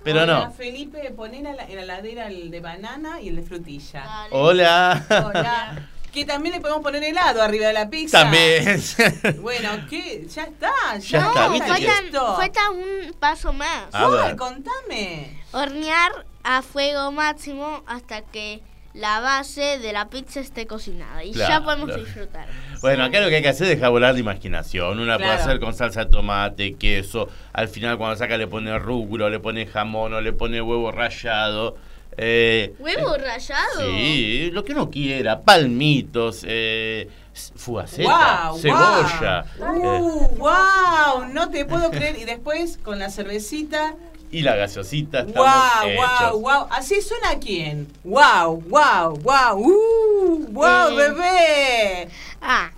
pero 0.04 0.24
Hola, 0.24 0.46
no. 0.46 0.52
Felipe, 0.54 1.00
poner 1.16 1.46
a 1.46 1.54
la, 1.54 1.64
en 1.66 1.76
la 1.76 1.82
heladera 1.84 2.28
el 2.28 2.50
de 2.50 2.60
banana 2.62 3.20
y 3.22 3.28
el 3.30 3.36
de 3.36 3.42
frutilla. 3.44 4.04
Hola. 4.32 5.06
Hola. 5.26 5.90
Que 6.12 6.26
también 6.26 6.56
le 6.56 6.62
podemos 6.62 6.82
poner 6.84 7.04
helado 7.04 7.42
arriba 7.42 7.68
de 7.68 7.74
la 7.74 7.90
pizza. 7.90 8.22
También. 8.24 8.82
Bueno, 9.42 9.70
¿qué? 9.90 10.26
Ya 10.28 10.44
está, 10.44 10.72
ya, 10.98 11.20
Ya 11.20 11.28
está, 11.28 11.48
¿viste 11.50 11.68
falta, 11.68 12.02
listo. 12.02 12.36
falta 12.36 12.70
un 12.72 13.14
paso 13.20 13.54
más. 13.54 13.86
A 13.94 14.08
¿Cuál? 14.08 14.12
ver. 14.28 14.36
Contame. 14.36 15.42
Hornear 15.52 16.26
a 16.44 16.62
fuego 16.62 17.12
máximo 17.12 17.84
hasta 17.88 18.22
que 18.22 18.62
la 18.94 19.22
base 19.22 19.80
de 19.80 19.94
la 19.94 20.10
pizza 20.10 20.42
esté 20.42 20.68
cocinada. 20.68 21.24
Y 21.24 21.32
ya 21.34 21.46
Claro. 21.48 21.64
podemos 21.66 21.96
disfrutar. 21.96 22.48
Bueno, 22.82 23.06
acá 23.06 23.22
lo 23.22 23.30
que 23.30 23.36
hay 23.38 23.42
que 23.42 23.48
hacer 23.50 23.68
es 23.68 23.76
dejar 23.78 23.90
volar 23.92 24.14
la 24.14 24.20
imaginación. 24.20 25.00
Una 25.00 25.18
puede 25.18 25.30
hacer 25.32 25.60
con 25.62 25.74
salsa 25.74 26.06
de 26.06 26.12
tomate, 26.12 26.76
queso. 26.76 27.30
Al 27.54 27.70
final, 27.70 27.98
cuando 27.98 28.18
saca, 28.18 28.38
le 28.38 28.48
pone 28.48 28.78
rúcula, 28.80 29.30
le 29.30 29.40
pone 29.40 29.66
jamón 29.66 30.14
o 30.14 30.20
le 30.22 30.34
pone 30.34 30.62
huevo 30.62 30.92
rallado. 30.92 31.78
Eh, 32.18 32.74
¿Huevo 32.80 33.16
rallado? 33.18 33.80
Sí, 33.80 34.50
lo 34.52 34.64
que 34.64 34.74
uno 34.74 34.90
quiera, 34.90 35.42
palmitos, 35.42 36.44
eh, 36.48 37.08
fugaceta, 37.56 38.52
cebolla. 38.60 39.46
eh, 39.58 40.00
Uh, 40.02 40.28
wow, 40.38 41.26
no 41.32 41.50
te 41.50 41.66
puedo 41.66 41.90
creer. 41.90 42.18
Y 42.20 42.26
después 42.26 42.78
con 42.84 43.00
la 43.00 43.10
cervecita. 43.10 43.96
y 44.34 44.44
la 44.44 44.56
gaseosita 44.56 45.22
estamos 45.22 45.46
Wow, 45.46 45.90
hechos. 45.90 46.32
wow, 46.32 46.40
wow. 46.42 46.68
Así 46.70 47.02
suena 47.02 47.38
quién. 47.40 47.88
Wow, 48.04 48.62
wow, 48.70 49.18
wow. 49.18 49.58
Uh, 49.58 50.48
wow, 50.52 50.92
Mm. 50.92 50.96
bebé. 50.96 52.08
Ah, 52.42 52.72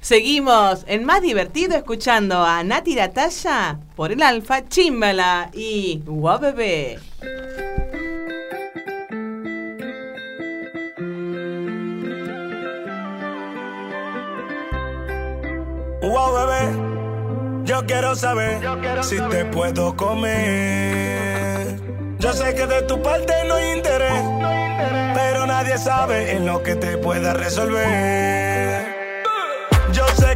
Seguimos 0.00 0.84
en 0.86 1.04
más 1.06 1.22
divertido 1.22 1.74
escuchando 1.76 2.44
a 2.44 2.62
Nati 2.62 2.94
Talla 3.14 3.78
por 3.96 4.12
el 4.12 4.22
Alfa 4.22 4.68
Chimbala 4.68 5.50
y 5.54 6.02
Wow 6.04 6.40
Bebé. 6.40 6.98
Wow, 16.04 16.34
bebé, 16.34 17.64
yo 17.64 17.86
quiero 17.86 18.14
saber 18.14 18.60
si 19.02 19.18
te 19.18 19.46
puedo 19.46 19.96
comer. 19.96 21.80
Yo 22.18 22.32
sé 22.34 22.54
que 22.54 22.66
de 22.66 22.82
tu 22.82 23.02
parte 23.02 23.32
no 23.48 23.54
hay 23.54 23.72
interés, 23.72 24.22
pero 25.14 25.46
nadie 25.46 25.78
sabe 25.78 26.32
en 26.32 26.44
lo 26.44 26.62
que 26.62 26.76
te 26.76 26.98
pueda 26.98 27.32
resolver. 27.32 28.84
Yo 29.92 30.06
sé 30.08 30.33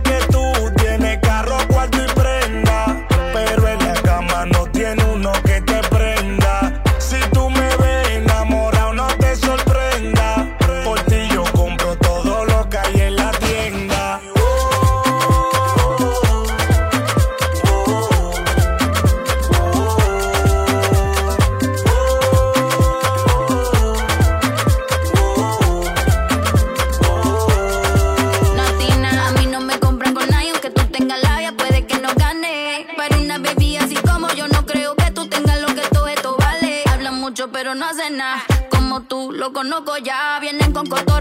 lo 39.39 39.53
conozco 39.53 39.97
ya. 39.99 40.39
Vienen 40.41 40.73
con 40.73 40.87
cotorras, 40.87 41.18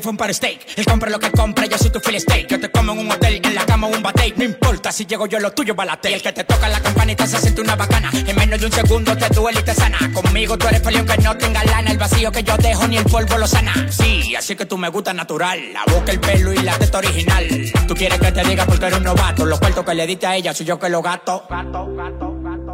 par 0.00 0.32
steak. 0.32 0.60
Él 0.76 0.84
compra 0.84 1.10
lo 1.10 1.18
que 1.18 1.30
compra, 1.30 1.66
yo 1.66 1.76
soy 1.76 1.90
tu 1.90 2.00
fill 2.00 2.18
steak. 2.20 2.48
Yo 2.48 2.58
te 2.58 2.70
como 2.70 2.92
en 2.92 2.98
un 2.98 3.10
hotel, 3.10 3.40
en 3.42 3.54
la 3.54 3.66
cama 3.66 3.86
un 3.88 4.02
bate. 4.02 4.32
No 4.36 4.44
importa 4.44 4.92
si 4.92 5.06
llego 5.06 5.26
yo, 5.26 5.38
lo 5.38 5.52
tuyo 5.52 5.74
balate. 5.74 6.10
Y 6.10 6.14
el 6.14 6.22
que 6.22 6.32
te 6.32 6.44
toca 6.44 6.68
la 6.68 6.80
campanita 6.80 7.26
se 7.26 7.38
siente 7.38 7.60
una 7.60 7.76
bacana. 7.76 8.10
En 8.12 8.36
menos 8.36 8.60
de 8.60 8.66
un 8.66 8.72
segundo 8.72 9.16
te 9.16 9.28
duele 9.34 9.60
y 9.60 9.62
te 9.62 9.74
sana. 9.74 9.98
Conmigo 10.12 10.56
tú 10.56 10.66
eres 10.68 10.80
peleón 10.80 11.06
que 11.06 11.18
no 11.18 11.36
tenga 11.36 11.64
lana. 11.64 11.90
El 11.90 11.98
vacío 11.98 12.32
que 12.32 12.42
yo 12.42 12.56
dejo 12.56 12.86
ni 12.88 12.96
el 12.96 13.04
polvo 13.04 13.38
lo 13.38 13.46
sana. 13.46 13.86
Sí, 13.90 14.34
así 14.34 14.56
que 14.56 14.66
tú 14.66 14.78
me 14.78 14.88
gusta 14.88 15.12
natural. 15.12 15.60
La 15.72 15.84
boca, 15.92 16.12
el 16.12 16.20
pelo 16.20 16.52
y 16.52 16.58
la 16.58 16.78
teta 16.78 16.98
original. 16.98 17.46
Tú 17.86 17.94
quieres 17.94 18.18
que 18.18 18.32
te 18.32 18.44
diga 18.44 18.64
porque 18.66 18.86
eres 18.86 18.98
un 18.98 19.04
novato. 19.04 19.44
Los 19.44 19.58
cuartos 19.58 19.84
que 19.84 19.94
le 19.94 20.06
diste 20.06 20.26
a 20.26 20.36
ella 20.36 20.54
soy 20.54 20.66
yo 20.66 20.78
que 20.78 20.88
lo 20.88 21.02
gato. 21.02 21.46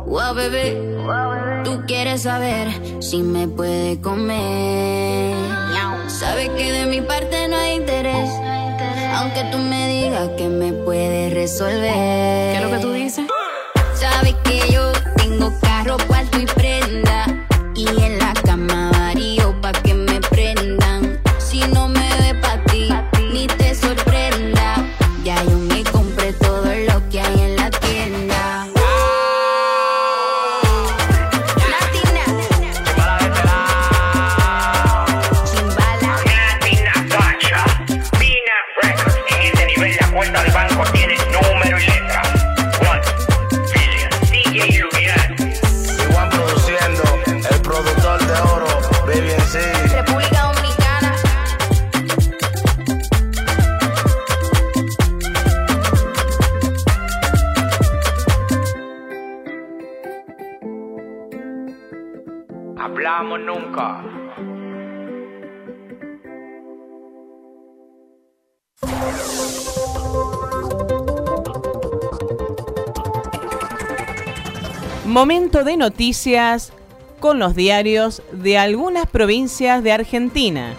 Wow, 0.06 0.34
bebé, 0.34 0.74
tú 1.64 1.82
quieres 1.86 2.22
saber 2.22 2.68
si 3.02 3.18
me 3.18 3.46
puede 3.46 4.00
comer. 4.00 5.27
Sabes 6.28 6.50
que 6.58 6.72
de 6.72 6.84
mi 6.84 7.00
parte 7.00 7.48
no 7.48 7.56
hay 7.56 7.76
interés, 7.76 8.28
aunque 9.14 9.44
tú 9.50 9.56
me 9.56 9.88
digas 9.88 10.28
que 10.36 10.46
me 10.46 10.74
puedes 10.74 11.32
resolver. 11.32 11.90
¿Qué 11.90 12.56
es 12.56 12.62
lo 12.62 12.70
que 12.70 12.78
tú 12.80 12.92
dices? 12.92 13.26
Sabes 13.94 14.34
que 14.44 14.60
yo 14.70 14.92
tengo 15.16 15.50
carro, 15.62 15.96
cuarto 16.06 16.17
Momento 75.18 75.64
de 75.64 75.76
noticias 75.76 76.72
con 77.18 77.40
los 77.40 77.56
diarios 77.56 78.22
de 78.30 78.56
algunas 78.56 79.08
provincias 79.08 79.82
de 79.82 79.90
Argentina. 79.90 80.74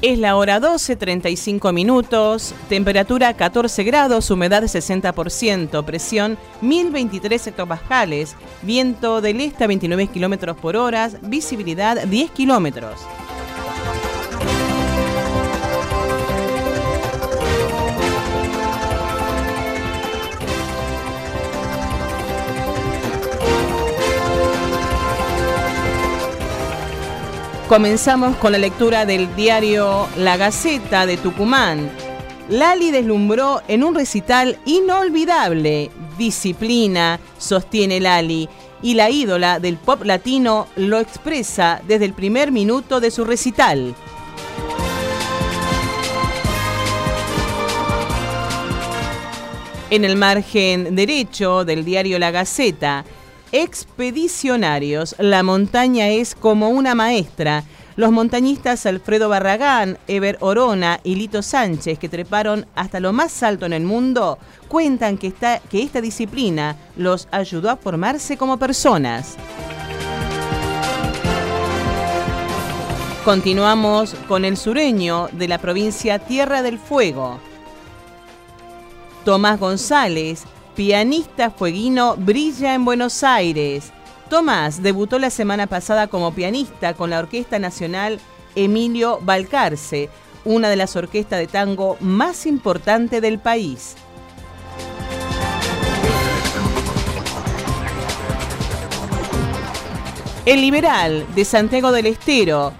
Es 0.00 0.18
la 0.18 0.36
hora 0.36 0.58
12, 0.58 0.96
35 0.96 1.70
minutos, 1.74 2.54
temperatura 2.70 3.34
14 3.34 3.84
grados, 3.84 4.30
humedad 4.30 4.62
60%, 4.62 5.84
presión 5.84 6.38
1023 6.62 7.48
hectopascales, 7.48 8.36
viento 8.62 9.20
del 9.20 9.42
este 9.42 9.64
a 9.64 9.66
29 9.66 10.06
kilómetros 10.06 10.56
por 10.56 10.76
hora, 10.76 11.10
visibilidad 11.20 12.06
10 12.06 12.30
kilómetros. 12.30 13.02
Comenzamos 27.68 28.36
con 28.36 28.52
la 28.52 28.58
lectura 28.58 29.06
del 29.06 29.34
diario 29.34 30.06
La 30.16 30.36
Gaceta 30.36 31.04
de 31.04 31.16
Tucumán. 31.16 31.90
Lali 32.48 32.92
deslumbró 32.92 33.60
en 33.66 33.82
un 33.82 33.96
recital 33.96 34.56
inolvidable. 34.66 35.90
Disciplina, 36.16 37.18
sostiene 37.38 37.98
Lali, 37.98 38.48
y 38.82 38.94
la 38.94 39.10
ídola 39.10 39.58
del 39.58 39.78
pop 39.78 40.04
latino 40.04 40.68
lo 40.76 41.00
expresa 41.00 41.82
desde 41.88 42.04
el 42.04 42.12
primer 42.12 42.52
minuto 42.52 43.00
de 43.00 43.10
su 43.10 43.24
recital. 43.24 43.96
En 49.90 50.04
el 50.04 50.14
margen 50.14 50.94
derecho 50.94 51.64
del 51.64 51.84
diario 51.84 52.20
La 52.20 52.30
Gaceta, 52.30 53.04
expedicionarios, 53.52 55.14
la 55.18 55.42
montaña 55.42 56.08
es 56.08 56.34
como 56.34 56.70
una 56.70 56.94
maestra. 56.94 57.64
Los 57.96 58.12
montañistas 58.12 58.84
Alfredo 58.84 59.28
Barragán, 59.28 59.98
Ever 60.06 60.36
Orona 60.40 61.00
y 61.02 61.14
Lito 61.14 61.42
Sánchez, 61.42 61.98
que 61.98 62.10
treparon 62.10 62.66
hasta 62.74 63.00
lo 63.00 63.12
más 63.12 63.42
alto 63.42 63.64
en 63.64 63.72
el 63.72 63.84
mundo, 63.84 64.38
cuentan 64.68 65.16
que 65.16 65.28
esta, 65.28 65.60
que 65.60 65.82
esta 65.82 66.02
disciplina 66.02 66.76
los 66.96 67.26
ayudó 67.30 67.70
a 67.70 67.76
formarse 67.76 68.36
como 68.36 68.58
personas. 68.58 69.36
Continuamos 73.24 74.14
con 74.28 74.44
el 74.44 74.56
sureño 74.56 75.28
de 75.32 75.48
la 75.48 75.58
provincia 75.58 76.18
Tierra 76.18 76.62
del 76.62 76.78
Fuego. 76.78 77.40
Tomás 79.24 79.58
González, 79.58 80.44
pianista 80.76 81.50
fueguino, 81.50 82.16
brilla 82.16 82.74
en 82.74 82.84
Buenos 82.84 83.24
Aires. 83.24 83.92
Tomás 84.28 84.82
debutó 84.82 85.18
la 85.18 85.30
semana 85.30 85.66
pasada 85.66 86.06
como 86.06 86.34
pianista 86.34 86.92
con 86.92 87.10
la 87.10 87.18
Orquesta 87.18 87.58
Nacional 87.58 88.20
Emilio 88.54 89.18
Balcarce, 89.22 90.10
una 90.44 90.68
de 90.68 90.76
las 90.76 90.94
orquestas 90.94 91.38
de 91.38 91.46
tango 91.46 91.96
más 92.00 92.44
importantes 92.44 93.22
del 93.22 93.38
país. 93.38 93.96
El 100.44 100.60
liberal 100.60 101.26
de 101.34 101.44
Santiago 101.44 101.90
del 101.90 102.06
Estero. 102.06 102.72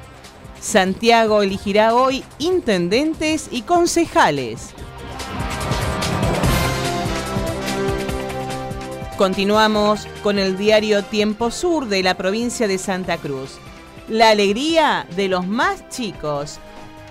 Santiago 0.61 1.43
elegirá 1.43 1.95
hoy 1.95 2.23
intendentes 2.39 3.49
y 3.51 3.63
concejales. 3.63 4.75
Continuamos 9.17 10.07
con 10.23 10.39
el 10.39 10.59
diario 10.59 11.03
Tiempo 11.03 11.51
Sur 11.51 11.89
de 11.89 12.03
la 12.03 12.19
provincia 12.19 12.69
de 12.69 12.77
Santa 12.77 13.17
Cruz. 13.17 13.53
La 14.09 14.29
alegría 14.29 15.07
de 15.17 15.29
los 15.29 15.47
más 15.47 15.89
chicos. 15.89 16.59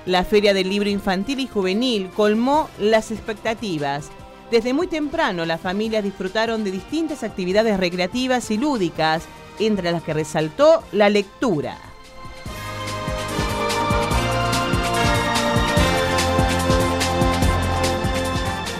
La 0.05 0.23
Feria 0.23 0.53
del 0.53 0.69
Libro 0.69 0.87
Infantil 0.87 1.39
y 1.39 1.47
Juvenil 1.47 2.11
colmó 2.11 2.69
las 2.77 3.09
expectativas. 3.09 4.11
Desde 4.51 4.71
muy 4.71 4.85
temprano 4.85 5.45
las 5.45 5.59
familias 5.61 6.03
disfrutaron 6.03 6.63
de 6.63 6.69
distintas 6.69 7.23
actividades 7.23 7.79
recreativas 7.79 8.51
y 8.51 8.57
lúdicas, 8.59 9.23
entre 9.57 9.91
las 9.91 10.03
que 10.03 10.13
resaltó 10.13 10.83
la 10.91 11.09
lectura. 11.09 11.75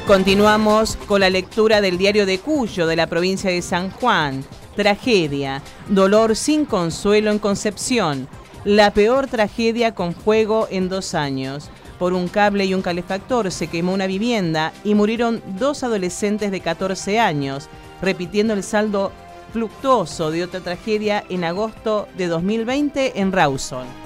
Continuamos 0.07 0.97
con 1.07 1.21
la 1.21 1.31
lectura 1.31 1.81
del 1.81 1.97
diario 1.97 2.27
de 2.27 2.37
Cuyo 2.37 2.85
de 2.85 2.95
la 2.95 3.07
provincia 3.07 3.49
de 3.49 3.63
San 3.63 3.89
Juan. 3.89 4.45
Tragedia, 4.75 5.63
dolor 5.89 6.35
sin 6.35 6.65
consuelo 6.65 7.31
en 7.31 7.39
Concepción. 7.39 8.27
La 8.65 8.93
peor 8.93 9.25
tragedia 9.25 9.95
con 9.95 10.13
fuego 10.13 10.67
en 10.69 10.89
dos 10.89 11.15
años. 11.15 11.71
Por 11.97 12.13
un 12.13 12.27
cable 12.27 12.65
y 12.65 12.75
un 12.75 12.83
calefactor 12.83 13.51
se 13.51 13.65
quemó 13.65 13.95
una 13.95 14.05
vivienda 14.05 14.73
y 14.83 14.93
murieron 14.93 15.41
dos 15.57 15.81
adolescentes 15.81 16.51
de 16.51 16.59
14 16.59 17.19
años, 17.19 17.67
repitiendo 17.99 18.53
el 18.53 18.61
saldo 18.61 19.11
fluctuoso 19.53 20.29
de 20.29 20.43
otra 20.43 20.59
tragedia 20.59 21.23
en 21.29 21.43
agosto 21.43 22.07
de 22.15 22.27
2020 22.27 23.19
en 23.19 23.31
Rawson. 23.31 24.04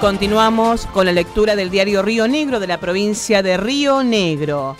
Continuamos 0.00 0.86
con 0.86 1.06
la 1.06 1.12
lectura 1.12 1.56
del 1.56 1.70
diario 1.70 2.02
Río 2.02 2.28
Negro 2.28 2.60
de 2.60 2.68
la 2.68 2.78
provincia 2.78 3.42
de 3.42 3.56
Río 3.56 4.04
Negro. 4.04 4.76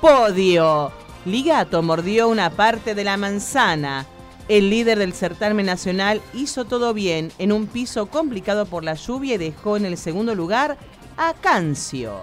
Podio. 0.00 0.92
Ligato 1.24 1.82
mordió 1.82 2.28
una 2.28 2.50
parte 2.50 2.94
de 2.94 3.02
la 3.02 3.16
manzana. 3.16 4.06
El 4.46 4.70
líder 4.70 5.00
del 5.00 5.12
certamen 5.12 5.66
nacional 5.66 6.20
hizo 6.34 6.64
todo 6.64 6.94
bien 6.94 7.32
en 7.38 7.50
un 7.50 7.66
piso 7.66 8.06
complicado 8.06 8.64
por 8.64 8.84
la 8.84 8.94
lluvia 8.94 9.34
y 9.34 9.38
dejó 9.38 9.76
en 9.76 9.86
el 9.86 9.98
segundo 9.98 10.36
lugar 10.36 10.78
a 11.16 11.34
Cancio. 11.34 12.20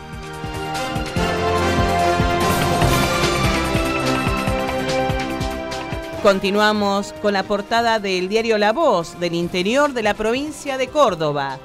Continuamos 6.22 7.14
con 7.22 7.32
la 7.32 7.44
portada 7.44 7.98
del 7.98 8.28
diario 8.28 8.58
La 8.58 8.72
Voz 8.72 9.18
del 9.18 9.34
interior 9.34 9.94
de 9.94 10.02
la 10.02 10.12
provincia 10.12 10.76
de 10.76 10.88
Córdoba. 10.88 11.58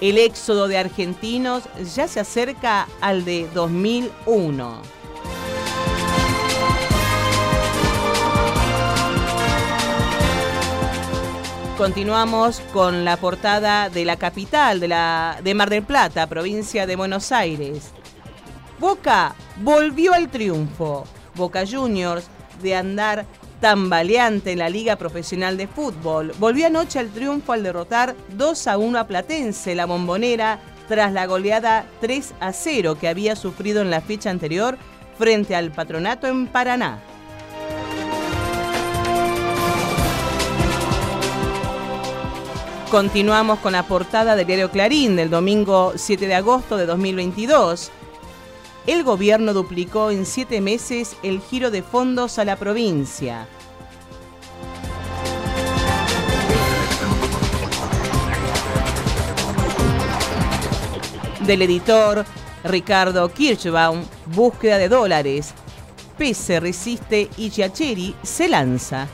El 0.00 0.16
éxodo 0.16 0.68
de 0.68 0.78
argentinos 0.78 1.64
ya 1.94 2.06
se 2.06 2.20
acerca 2.20 2.86
al 3.00 3.24
de 3.24 3.48
2001. 3.52 4.82
Continuamos 11.76 12.60
con 12.72 13.04
la 13.04 13.16
portada 13.16 13.88
de 13.88 14.04
la 14.04 14.16
capital 14.16 14.78
de, 14.78 14.88
la, 14.88 15.40
de 15.42 15.54
Mar 15.54 15.70
del 15.70 15.82
Plata, 15.82 16.28
provincia 16.28 16.86
de 16.86 16.96
Buenos 16.96 17.32
Aires. 17.32 17.90
Boca 18.78 19.34
volvió 19.56 20.12
al 20.12 20.28
triunfo. 20.28 21.04
Boca 21.34 21.64
Juniors, 21.68 22.26
de 22.62 22.74
andar 22.74 23.26
tambaleante 23.60 24.52
en 24.52 24.58
la 24.58 24.68
Liga 24.68 24.96
Profesional 24.96 25.56
de 25.56 25.66
Fútbol, 25.66 26.32
volvió 26.38 26.66
anoche 26.66 26.98
al 26.98 27.10
triunfo 27.10 27.52
al 27.52 27.62
derrotar 27.62 28.14
2 28.36 28.66
a 28.66 28.78
1 28.78 28.98
a 28.98 29.06
Platense, 29.06 29.74
la 29.74 29.86
bombonera, 29.86 30.60
tras 30.88 31.12
la 31.12 31.26
goleada 31.26 31.86
3 32.00 32.34
a 32.40 32.52
0 32.52 32.96
que 32.98 33.08
había 33.08 33.36
sufrido 33.36 33.82
en 33.82 33.90
la 33.90 34.00
fecha 34.00 34.30
anterior 34.30 34.78
frente 35.18 35.54
al 35.54 35.70
patronato 35.70 36.26
en 36.26 36.46
Paraná. 36.46 37.00
Continuamos 42.90 43.58
con 43.58 43.72
la 43.72 43.82
portada 43.82 44.34
del 44.34 44.46
diario 44.46 44.70
Clarín 44.70 45.14
del 45.14 45.28
domingo 45.28 45.92
7 45.94 46.26
de 46.26 46.34
agosto 46.34 46.78
de 46.78 46.86
2022. 46.86 47.90
El 48.88 49.04
gobierno 49.04 49.52
duplicó 49.52 50.10
en 50.10 50.24
siete 50.24 50.62
meses 50.62 51.14
el 51.22 51.42
giro 51.42 51.70
de 51.70 51.82
fondos 51.82 52.38
a 52.38 52.46
la 52.46 52.56
provincia. 52.56 53.46
Del 61.44 61.60
editor 61.60 62.24
Ricardo 62.64 63.30
Kirchbaum, 63.30 64.04
búsqueda 64.34 64.78
de 64.78 64.88
dólares. 64.88 65.52
Pese 66.16 66.58
resiste 66.58 67.28
y 67.36 67.50
Giacheri 67.50 68.16
se 68.22 68.48
lanza. 68.48 69.06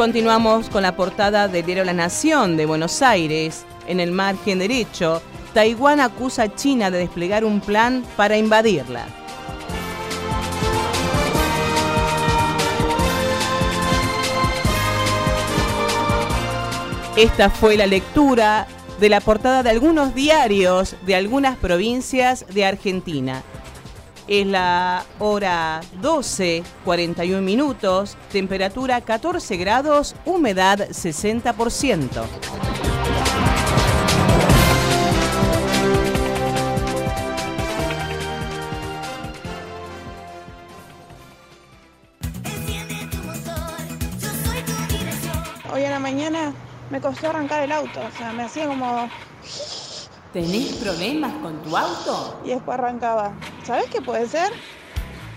Continuamos 0.00 0.70
con 0.70 0.82
la 0.82 0.96
portada 0.96 1.46
del 1.46 1.66
diario 1.66 1.84
La 1.84 1.92
Nación 1.92 2.56
de 2.56 2.64
Buenos 2.64 3.02
Aires. 3.02 3.66
En 3.86 4.00
el 4.00 4.12
margen 4.12 4.58
derecho, 4.58 5.20
Taiwán 5.52 6.00
acusa 6.00 6.44
a 6.44 6.54
China 6.54 6.90
de 6.90 6.96
desplegar 6.96 7.44
un 7.44 7.60
plan 7.60 8.02
para 8.16 8.38
invadirla. 8.38 9.04
Esta 17.14 17.50
fue 17.50 17.76
la 17.76 17.86
lectura 17.86 18.66
de 19.00 19.10
la 19.10 19.20
portada 19.20 19.62
de 19.62 19.68
algunos 19.68 20.14
diarios 20.14 20.96
de 21.04 21.14
algunas 21.14 21.58
provincias 21.58 22.46
de 22.48 22.64
Argentina. 22.64 23.42
Es 24.30 24.46
la 24.46 25.04
hora 25.18 25.80
12, 26.00 26.62
41 26.84 27.42
minutos, 27.42 28.16
temperatura 28.30 29.00
14 29.00 29.56
grados, 29.56 30.14
humedad 30.24 30.78
60%. 30.78 32.08
Hoy 45.72 45.84
a 45.84 45.90
la 45.90 45.98
mañana 45.98 46.54
me 46.88 47.00
costó 47.00 47.30
arrancar 47.30 47.64
el 47.64 47.72
auto, 47.72 47.98
o 47.98 48.16
sea, 48.16 48.32
me 48.32 48.44
hacía 48.44 48.68
como... 48.68 49.10
¿Tenés 50.32 50.76
problemas 50.76 51.32
con 51.42 51.60
tu 51.62 51.76
auto? 51.76 52.40
Y 52.44 52.50
después 52.50 52.78
arrancaba. 52.78 53.32
¿Sabes 53.64 53.86
qué 53.90 54.00
puede 54.00 54.28
ser? 54.28 54.52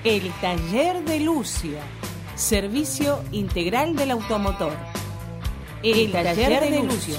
El 0.04 0.32
taller 0.34 1.04
de 1.04 1.20
Lucio, 1.20 1.80
servicio 2.36 3.24
integral 3.32 3.96
del 3.96 4.12
automotor. 4.12 4.74
El, 5.82 6.12
taller, 6.12 6.70
de, 6.70 6.84
Lucio. 6.84 7.16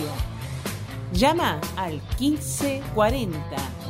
Llama 1.13 1.61
al 1.77 2.01
1540 2.21 3.41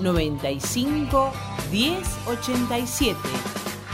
95 0.01 1.32
1087. 1.70 3.18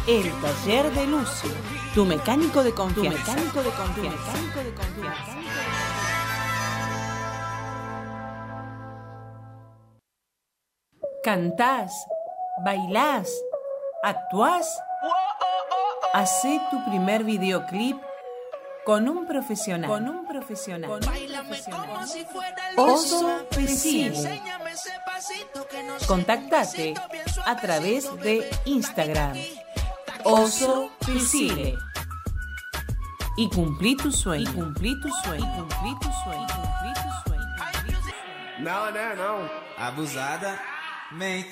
El 0.06 0.30
taller 0.40 0.92
de 0.92 1.06
Lucio, 1.06 1.50
tu 1.94 2.04
mecánico 2.04 2.62
de 2.62 2.72
confianza. 2.72 3.24
Tu 3.24 3.32
mecánico 3.32 3.62
de 3.62 3.70
confianza. 3.70 4.32
Tu 4.32 4.38
mecánico 4.38 4.60
de 4.60 4.74
confianza. 4.74 5.40
Cantás, 11.22 11.92
bailás, 12.64 13.30
actuás. 14.02 14.82
Hacé 16.14 16.60
tu 16.70 16.82
primer 16.86 17.24
videoclip 17.24 18.00
con 18.86 19.06
un 19.06 19.26
profesional. 19.26 19.90
Con 19.90 20.08
un 20.08 20.26
profesional. 20.26 20.98
Oso 22.76 23.46
Pesile. 23.50 24.40
Contactate 26.06 26.94
a 27.44 27.56
través 27.56 28.10
de 28.22 28.48
Instagram. 28.64 29.36
Oso 30.24 30.90
Pesile. 31.04 31.76
Y 33.36 33.50
cumplí 33.50 33.94
tu 33.96 34.10
sueño. 34.10 34.50
Y 34.50 34.54
cumplí 34.54 35.00
tu 35.02 35.08
sueño. 35.22 35.44
Y 35.44 35.58
cumplí 35.58 35.98
tu 36.00 36.10
sueño. 36.24 36.46
Y 36.46 36.52
cumplí 36.54 36.94
tu 36.94 37.28
sueño. 37.28 37.40
Não, 38.60 38.90
né? 38.90 39.14
Não. 39.16 39.48
Abusada. 39.78 40.79
Me 41.12 41.44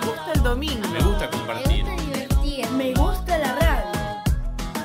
gusta 0.00 0.32
el 0.34 0.42
domingo. 0.42 0.86
Me 0.88 1.00
gusta 1.00 1.30
compartir. 1.30 1.84
Me 2.76 2.92
gusta 2.92 3.38
la 3.38 3.54
radio. 3.54 3.90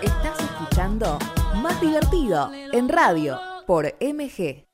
Estás 0.01 0.39
escuchando 0.39 1.19
Más 1.55 1.82
Divertido 1.82 2.49
en 2.71 2.88
radio 2.88 3.38
por 3.67 3.86
MG. 3.99 4.65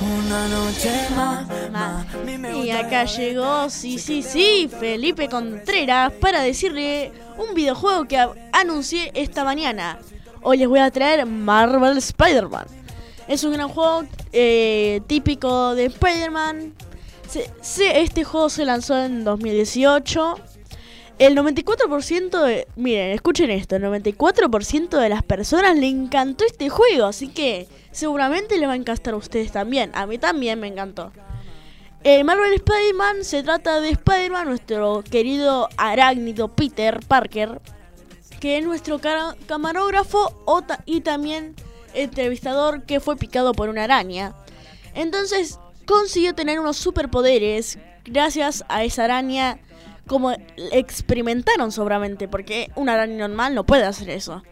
Una 0.00 0.48
noche 0.48 1.08
más. 1.16 2.06
Y 2.54 2.70
acá 2.70 3.04
llegó, 3.06 3.68
sí, 3.68 3.98
sí, 3.98 4.22
sí, 4.22 4.70
Felipe 4.78 5.28
Contreras 5.28 6.12
para 6.12 6.42
decirle 6.42 7.10
un 7.36 7.52
videojuego 7.52 8.04
que 8.04 8.24
anuncié 8.52 9.10
esta 9.14 9.42
mañana. 9.42 9.98
Hoy 10.42 10.58
les 10.58 10.68
voy 10.68 10.78
a 10.78 10.92
traer 10.92 11.26
Marvel 11.26 11.98
Spider-Man. 11.98 12.83
Es 13.26 13.42
un 13.44 13.52
gran 13.52 13.68
juego 13.68 14.04
eh, 14.32 15.00
típico 15.06 15.74
de 15.74 15.86
Spider-Man. 15.86 16.74
Este 17.78 18.24
juego 18.24 18.50
se 18.50 18.64
lanzó 18.64 19.02
en 19.02 19.24
2018. 19.24 20.38
El 21.18 21.36
94% 21.36 22.42
de... 22.42 22.66
Miren, 22.76 23.12
escuchen 23.12 23.50
esto. 23.50 23.76
El 23.76 23.84
94% 23.84 25.00
de 25.00 25.08
las 25.08 25.22
personas 25.22 25.76
le 25.76 25.88
encantó 25.88 26.44
este 26.44 26.68
juego. 26.68 27.06
Así 27.06 27.28
que 27.28 27.66
seguramente 27.92 28.58
le 28.58 28.66
va 28.66 28.74
a 28.74 28.76
encantar 28.76 29.14
a 29.14 29.16
ustedes 29.16 29.52
también. 29.52 29.90
A 29.94 30.06
mí 30.06 30.18
también 30.18 30.60
me 30.60 30.66
encantó. 30.66 31.12
El 32.02 32.24
Marvel 32.24 32.52
Spider-Man 32.52 33.24
se 33.24 33.42
trata 33.42 33.80
de 33.80 33.88
Spider-Man, 33.88 34.46
nuestro 34.46 35.02
querido 35.02 35.70
arácnido 35.78 36.48
Peter 36.48 37.00
Parker, 37.08 37.62
que 38.40 38.58
es 38.58 38.64
nuestro 38.64 39.00
camarógrafo 39.46 40.34
y 40.84 41.00
también 41.00 41.54
entrevistador 41.94 42.82
que 42.82 43.00
fue 43.00 43.16
picado 43.16 43.52
por 43.52 43.68
una 43.68 43.84
araña. 43.84 44.34
Entonces 44.94 45.58
consiguió 45.86 46.34
tener 46.34 46.60
unos 46.60 46.76
superpoderes 46.76 47.78
gracias 48.04 48.64
a 48.68 48.84
esa 48.84 49.04
araña 49.04 49.58
como 50.06 50.32
experimentaron 50.72 51.72
seguramente, 51.72 52.28
porque 52.28 52.70
una 52.74 52.94
araña 52.94 53.26
normal 53.26 53.54
no 53.54 53.64
puede 53.64 53.84
hacer 53.84 54.10
eso. 54.10 54.42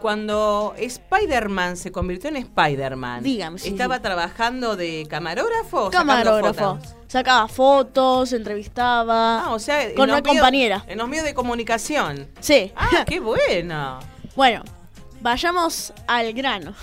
Cuando 0.00 0.74
Spider-Man 0.78 1.76
se 1.76 1.90
convirtió 1.90 2.28
en 2.30 2.36
Spider-Man, 2.36 3.24
sí, 3.24 3.40
¿estaba 3.64 3.96
sí. 3.96 4.02
trabajando 4.02 4.76
de 4.76 5.06
camarógrafo 5.10 5.86
o 5.86 5.90
Camarógrafo. 5.90 6.76
fotos? 6.76 6.94
Sacaba 7.08 7.48
fotos, 7.48 8.32
entrevistaba. 8.32 9.44
Ah, 9.46 9.54
o 9.54 9.58
sea, 9.58 9.82
en 9.84 9.96
con 9.96 10.08
una 10.10 10.22
compañera. 10.22 10.84
En 10.86 10.98
los 10.98 11.08
medios 11.08 11.24
de 11.24 11.34
comunicación. 11.34 12.28
Sí. 12.38 12.70
Ah, 12.76 13.04
qué 13.06 13.18
bueno. 13.48 13.98
Bueno, 14.36 14.62
vayamos 15.20 15.92
al 16.06 16.32
grano. 16.32 16.74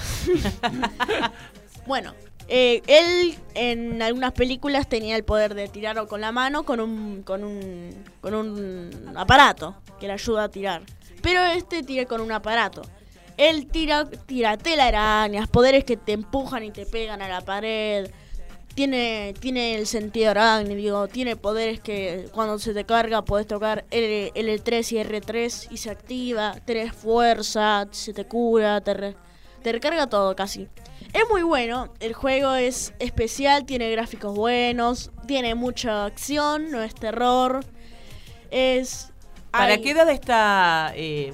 bueno, 1.87 2.13
eh, 2.47 2.81
él 2.87 3.35
en 3.55 4.01
algunas 4.01 4.33
películas 4.33 4.87
tenía 4.87 5.15
el 5.15 5.23
poder 5.23 5.55
de 5.55 5.67
tirar 5.67 6.07
con 6.07 6.21
la 6.21 6.31
mano 6.31 6.63
con 6.63 6.79
un, 6.79 7.23
con 7.23 7.43
un, 7.43 8.03
con 8.21 8.33
un 8.35 9.13
aparato 9.15 9.75
que 9.99 10.07
le 10.07 10.13
ayuda 10.13 10.43
a 10.43 10.49
tirar. 10.49 10.83
Pero 11.21 11.43
este 11.43 11.81
tira 11.83 12.05
con 12.05 12.21
un 12.21 12.31
aparato. 12.31 12.83
Él 13.37 13.67
tira, 13.67 14.05
tira 14.05 14.57
telarañas, 14.57 15.47
poderes 15.47 15.83
que 15.83 15.97
te 15.97 16.13
empujan 16.13 16.63
y 16.63 16.71
te 16.71 16.85
pegan 16.85 17.21
a 17.21 17.27
la 17.27 17.41
pared. 17.41 18.09
Tiene, 18.75 19.33
tiene 19.39 19.75
el 19.75 19.87
sentido 19.87 20.31
arácnido, 20.31 21.07
tiene 21.07 21.37
poderes 21.37 21.79
que 21.79 22.27
cuando 22.33 22.59
se 22.59 22.73
te 22.73 22.83
carga 22.83 23.23
puedes 23.23 23.47
tocar 23.47 23.85
L, 23.89 24.33
L3 24.33 24.91
y 24.91 24.95
R3 24.97 25.67
y 25.71 25.77
se 25.77 25.89
activa, 25.89 26.55
tenés 26.65 26.93
fuerza, 26.93 27.87
se 27.91 28.13
te 28.13 28.25
cura, 28.25 28.81
te, 28.81 28.93
re- 28.93 29.15
te 29.63 29.71
recarga 29.71 30.07
todo 30.07 30.35
casi. 30.35 30.67
Es 31.13 31.23
muy 31.31 31.41
bueno, 31.43 31.93
el 32.01 32.13
juego 32.13 32.53
es 32.55 32.93
especial, 32.99 33.65
tiene 33.65 33.89
gráficos 33.91 34.35
buenos, 34.35 35.09
tiene 35.25 35.55
mucha 35.55 36.03
acción, 36.05 36.69
no 36.69 36.81
es 36.81 36.93
terror. 36.93 37.63
Es... 38.51 39.09
¿Para 39.51 39.75
hay- 39.75 39.81
qué 39.81 39.91
edad 39.91 40.09
está 40.09 40.91
eh, 40.95 41.31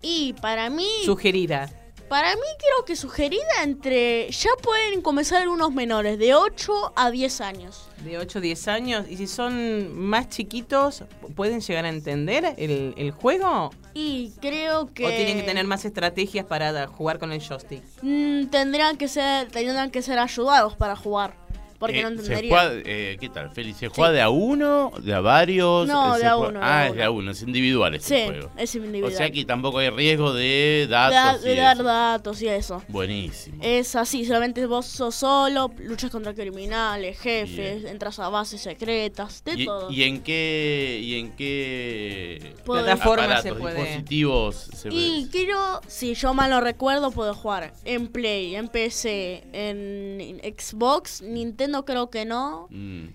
Y 0.00 0.34
para 0.34 0.70
mí... 0.70 0.86
sugerida? 1.04 1.68
Para 2.14 2.36
mí 2.36 2.46
creo 2.58 2.84
que 2.84 2.94
sugerida 2.94 3.64
entre... 3.64 4.30
Ya 4.30 4.50
pueden 4.62 5.02
comenzar 5.02 5.42
algunos 5.42 5.72
menores, 5.72 6.16
de 6.16 6.32
8 6.32 6.92
a 6.94 7.10
10 7.10 7.40
años. 7.40 7.88
De 8.04 8.18
8 8.18 8.38
o 8.38 8.40
10 8.40 8.68
años. 8.68 9.06
¿Y 9.10 9.16
si 9.16 9.26
son 9.26 9.98
más 9.98 10.28
chiquitos, 10.28 11.02
pueden 11.34 11.60
llegar 11.60 11.86
a 11.86 11.88
entender 11.88 12.54
el, 12.56 12.94
el 12.96 13.10
juego? 13.10 13.72
Y 13.94 14.32
creo 14.40 14.94
que... 14.94 15.06
¿O 15.06 15.08
tienen 15.08 15.38
que 15.38 15.42
tener 15.42 15.66
más 15.66 15.84
estrategias 15.84 16.46
para 16.46 16.86
jugar 16.86 17.18
con 17.18 17.32
el 17.32 17.40
joystick? 17.40 17.82
Mm, 18.02 18.46
tendrán 18.46 18.96
que 18.96 19.08
ser 19.08 19.50
tendrán 19.50 19.90
que 19.90 20.00
ser 20.00 20.20
ayudados 20.20 20.76
para 20.76 20.94
jugar. 20.94 21.43
Porque 21.84 22.00
Eh, 22.00 22.02
no 22.02 22.08
se 22.10 22.14
entenderían. 22.16 22.58
juega, 22.58 22.82
eh, 22.86 23.16
¿Qué 23.20 23.28
tal, 23.28 23.50
Félix? 23.50 23.78
¿Se 23.78 23.88
juega 23.88 24.12
de 24.12 24.20
a 24.22 24.30
uno, 24.30 24.92
de 25.02 25.14
a 25.14 25.20
varios? 25.20 25.86
No, 25.86 26.16
de 26.18 26.26
a 26.26 26.36
uno, 26.36 26.58
de 26.60 26.64
Ah, 26.64 26.78
a 26.80 26.86
es 26.88 26.94
de 26.94 27.02
a 27.04 27.10
uno, 27.10 27.30
es 27.30 27.42
individual 27.42 27.94
este 27.94 28.18
Sí, 28.20 28.24
juego. 28.30 28.50
es 28.56 28.74
individual. 28.74 29.12
O 29.12 29.16
sea 29.16 29.30
que 29.30 29.44
tampoco 29.44 29.78
hay 29.78 29.90
riesgo 29.90 30.32
de 30.32 30.86
Da- 30.88 31.10
datos. 31.10 31.42
de 31.42 31.54
y 31.54 31.56
dar 31.56 31.76
eso. 31.76 31.84
datos 31.84 32.42
y 32.42 32.48
eso. 32.48 32.82
Buenísimo. 32.88 33.58
Es 33.62 33.94
así, 33.96 34.24
solamente 34.24 34.64
vos 34.66 34.86
sos 34.86 35.14
solo, 35.14 35.70
luchas 35.78 36.10
contra 36.10 36.34
criminales, 36.34 37.18
jefes, 37.20 37.84
entras 37.84 38.18
a 38.18 38.28
bases 38.28 38.60
secretas, 38.62 39.42
de 39.44 39.54
¿Y, 39.54 39.66
todo. 39.66 39.90
y 39.90 40.02
en 40.04 40.22
qué 40.22 41.00
y 41.02 41.18
en 41.18 41.32
qué 41.32 42.54
Puede- 42.64 42.84
Plataforma 42.84 43.24
aparatos, 43.24 43.42
se 43.42 43.54
puede- 43.54 43.74
dispositivos 43.74 44.54
se 44.74 44.88
Y 44.92 45.28
quiero, 45.30 45.80
si 45.86 46.14
yo 46.14 46.34
mal 46.34 46.50
no 46.50 46.60
recuerdo, 46.60 47.10
puedo 47.10 47.34
jugar 47.34 47.72
en 47.84 48.08
Play, 48.08 48.54
en 48.56 48.68
PC, 48.68 49.44
en 49.52 50.40
Xbox, 50.56 51.22
Nintendo 51.22 51.73
creo 51.84 52.10
que 52.10 52.24
no. 52.24 52.68
Mm, 52.70 53.06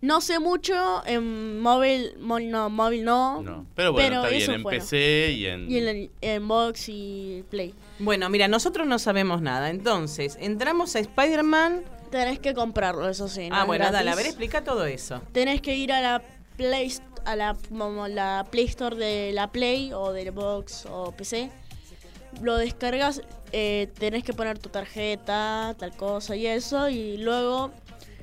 No 0.00 0.20
sé 0.20 0.38
mucho, 0.38 0.74
en 1.06 1.60
móvil, 1.60 2.12
no, 2.20 2.70
móvil 2.70 3.04
no. 3.04 3.42
no. 3.42 3.66
Pero 3.74 3.92
bueno, 3.92 4.16
está 4.24 4.28
bien 4.28 4.50
en 4.52 4.62
bueno. 4.62 4.78
PC 4.78 5.32
y 5.32 5.46
en, 5.46 5.70
Y 5.70 5.78
en, 5.78 6.10
en 6.20 6.46
Box 6.48 6.88
y 6.88 7.44
Play. 7.50 7.74
Bueno, 7.98 8.28
mira, 8.30 8.46
nosotros 8.46 8.86
no 8.86 8.98
sabemos 9.00 9.42
nada. 9.42 9.70
Entonces, 9.70 10.36
entramos 10.40 10.94
a 10.94 11.00
Spider-Man. 11.00 11.82
Tenés 12.12 12.38
que 12.38 12.54
comprarlo, 12.54 13.08
eso 13.08 13.26
sí. 13.28 13.48
no 13.50 13.56
Ah, 13.56 13.60
es 13.62 13.66
bueno, 13.66 13.90
dale, 13.90 14.10
a 14.10 14.14
ver, 14.14 14.26
explica 14.26 14.62
todo 14.62 14.86
eso. 14.86 15.20
Tenés 15.32 15.60
que 15.60 15.74
ir 15.74 15.92
a 15.92 16.00
la 16.00 16.22
Play 16.56 16.92
a 17.24 17.34
la, 17.36 17.56
como 17.68 18.06
la 18.08 18.46
Play 18.50 18.64
Store 18.66 18.96
de 18.96 19.32
la 19.34 19.50
Play 19.50 19.92
o 19.92 20.12
del 20.12 20.30
Box 20.30 20.86
o 20.88 21.12
PC. 21.12 21.50
lo 22.40 22.56
descargas, 22.56 23.20
eh, 23.52 23.88
tenés 23.98 24.22
que 24.24 24.32
poner 24.32 24.58
tu 24.58 24.68
tarjeta, 24.68 25.74
tal 25.78 25.94
cosa 25.96 26.36
y 26.36 26.46
eso, 26.46 26.88
y 26.88 27.16
luego... 27.18 27.72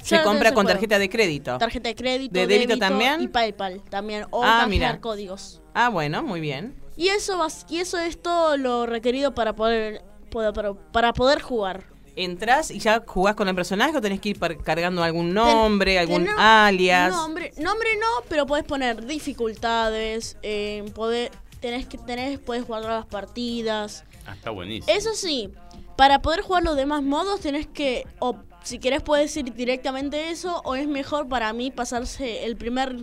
Se 0.06 0.22
compra 0.24 0.54
con 0.54 0.66
tarjeta 0.68 1.00
de 1.00 1.10
crédito. 1.10 1.58
Tarjeta 1.58 1.90
de 1.90 1.96
crédito, 1.96 2.34
¿De 2.34 2.48
débito 2.48 2.78
también? 2.78 3.22
Y 3.22 3.28
PayPal 3.28 3.82
también, 3.90 4.26
o 4.32 4.44
Ah, 4.44 4.66
mira. 4.70 5.00
códigos. 5.02 5.62
Ah, 5.74 5.90
bueno, 5.90 6.22
muy 6.24 6.40
bien. 6.40 6.76
Y 6.96 7.10
eso, 7.10 7.38
vas- 7.38 7.66
y 7.70 7.80
eso 7.80 7.98
es 7.98 8.22
todo 8.22 8.56
lo 8.58 8.86
requerido 8.86 9.34
para 9.36 9.54
poder, 9.56 10.04
poder- 10.32 10.54
para, 10.54 10.74
para 10.74 11.14
poder 11.14 11.42
jugar. 11.42 11.84
Entras 12.16 12.72
y 12.72 12.80
ya 12.80 13.04
jugás 13.06 13.36
con 13.36 13.50
el 13.50 13.56
personaje 13.56 13.98
o 13.98 14.00
tenés 14.00 14.22
que 14.22 14.30
ir 14.30 14.40
par- 14.40 14.58
cargando 14.64 15.04
algún 15.04 15.34
nombre, 15.34 16.00
algún 16.00 16.30
alias. 16.38 17.12
Nombre, 17.14 17.52
nombre 17.58 17.90
no, 18.00 18.08
pero 18.30 18.46
puedes 18.46 18.64
poner 18.66 19.06
dificultades, 19.06 20.38
eh, 20.44 20.84
poder, 20.94 21.32
tenés 21.60 21.86
que 21.88 21.98
tenés, 21.98 22.40
puedes 22.40 22.66
guardar 22.66 22.92
las 22.92 23.06
partidas. 23.06 24.04
Ah, 24.26 24.34
está 24.34 24.50
buenísimo. 24.52 24.96
Eso 24.96 25.14
sí, 25.14 25.52
para 25.98 26.22
poder 26.22 26.42
jugar 26.42 26.64
los 26.64 26.76
demás 26.76 27.04
modos 27.04 27.42
tenés 27.42 27.68
que, 27.68 28.06
o 28.20 28.38
si 28.66 28.80
querés 28.80 29.02
puedes 29.02 29.36
ir 29.38 29.54
directamente 29.54 30.30
eso, 30.32 30.62
o 30.66 30.76
es 30.76 30.88
mejor 30.88 31.30
para 31.30 31.54
mí 31.54 31.72
pasarse 31.72 32.44
el 32.46 32.58
primer, 32.58 32.96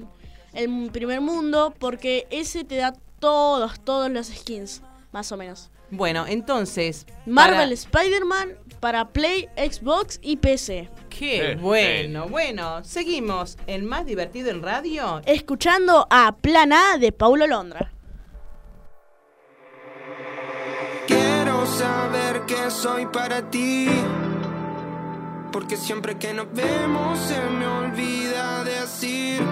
el 0.53 0.91
primer 0.93 1.21
mundo, 1.21 1.73
porque 1.79 2.27
ese 2.31 2.65
te 2.65 2.77
da 2.77 2.93
todos, 3.21 3.81
todos 3.83 4.11
los 4.11 4.27
skins, 4.27 4.83
más 5.13 5.33
o 5.33 5.37
menos. 5.37 5.71
Bueno, 5.91 6.27
entonces. 6.27 7.07
Marvel 7.27 7.59
para- 7.59 7.73
Spider-Man 7.75 8.49
para 8.81 9.09
Play, 9.13 9.49
Xbox 9.57 10.19
y 10.23 10.37
PC. 10.39 10.89
Qué 11.11 11.57
bueno, 11.61 12.27
bueno. 12.29 12.83
Seguimos. 12.83 13.57
El 13.67 13.83
más 13.85 14.07
divertido 14.07 14.51
en 14.51 14.63
radio. 14.63 15.21
Escuchando 15.27 16.07
a 16.11 16.35
Plan 16.35 16.73
A 16.73 16.97
de 16.99 17.13
Paulo 17.13 17.47
Londra. 17.47 17.93
Quiero 21.07 21.67
saber 21.67 22.43
que 22.47 22.71
soy 22.71 23.07
para 23.07 23.49
ti. 23.51 23.87
Porque 25.53 25.77
siempre 25.77 26.17
que 26.17 26.33
nos 26.33 26.51
vemos 26.55 27.19
se 27.19 27.39
me 27.39 27.67
olvida 27.67 28.65
decir 28.65 29.43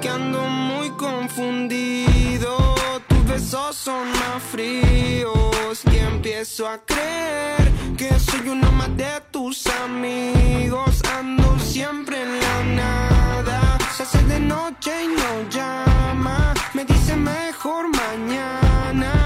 que 0.00 0.08
ando 0.08 0.42
muy 0.42 0.90
confundido. 0.90 2.74
Tus 3.06 3.24
besos 3.26 3.76
son 3.76 4.10
más 4.10 4.42
fríos 4.50 5.82
y 5.92 5.98
empiezo 5.98 6.66
a 6.66 6.78
creer 6.84 7.72
que 7.96 8.18
soy 8.18 8.48
uno 8.48 8.72
más 8.72 8.96
de 8.96 9.22
tus 9.30 9.68
amigos. 9.68 11.00
Ando 11.16 11.56
siempre 11.60 12.20
en 12.22 12.40
la 12.40 12.64
nada. 12.82 13.78
Se 13.96 14.02
hace 14.02 14.22
de 14.24 14.40
noche 14.40 14.90
y 15.04 15.08
no 15.08 15.48
llama. 15.48 16.54
Me 16.74 16.84
dice 16.84 17.14
mejor 17.14 17.86
mañana 17.88 19.25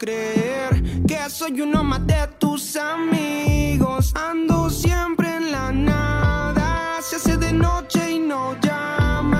que 0.00 1.18
soy 1.28 1.60
uno 1.60 1.84
más 1.84 2.06
de 2.06 2.26
tus 2.38 2.76
amigos. 2.76 4.14
Ando 4.14 4.70
siempre 4.70 5.36
en 5.36 5.52
la 5.52 5.70
nada. 5.72 7.02
Se 7.02 7.16
hace 7.16 7.36
de 7.36 7.52
noche 7.52 8.12
y 8.12 8.18
no 8.18 8.58
llama. 8.62 9.39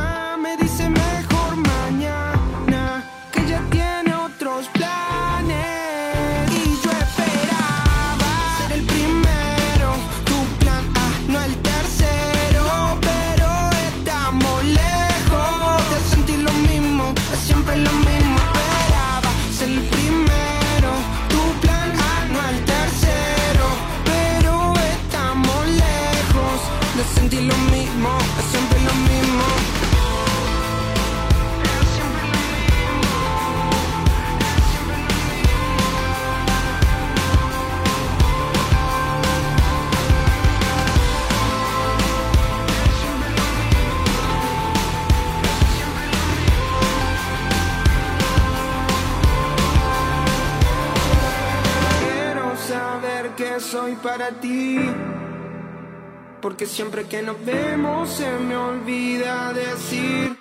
Siempre 56.71 57.05
que 57.05 57.21
nos 57.21 57.45
vemos 57.45 58.09
se 58.11 58.31
me 58.39 58.57
olvida 58.57 59.53
decir. 59.53 60.37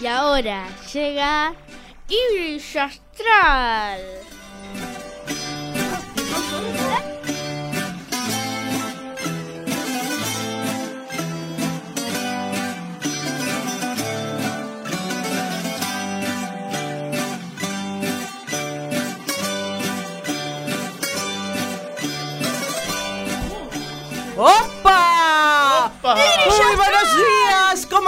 Y 0.00 0.06
ahora 0.06 0.66
llega 0.92 1.52
Iris 2.08 2.74
Astral. 2.74 4.29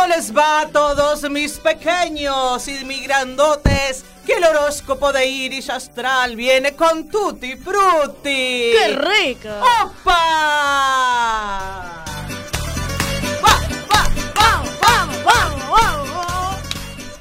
¿Cómo 0.02 0.16
les 0.16 0.36
va 0.36 0.62
a 0.62 0.68
todos 0.68 1.30
mis 1.30 1.58
pequeños 1.58 2.66
y 2.66 2.84
mis 2.84 3.04
grandotes? 3.04 4.04
Que 4.26 4.32
el 4.34 4.42
horóscopo 4.44 5.12
de 5.12 5.26
Iris 5.26 5.70
Astral 5.70 6.34
viene 6.34 6.74
con 6.74 7.08
tutti 7.08 7.56
frutti. 7.56 8.72
¡Qué 8.72 8.88
rico! 8.96 9.48
¡Opa! 9.84 10.92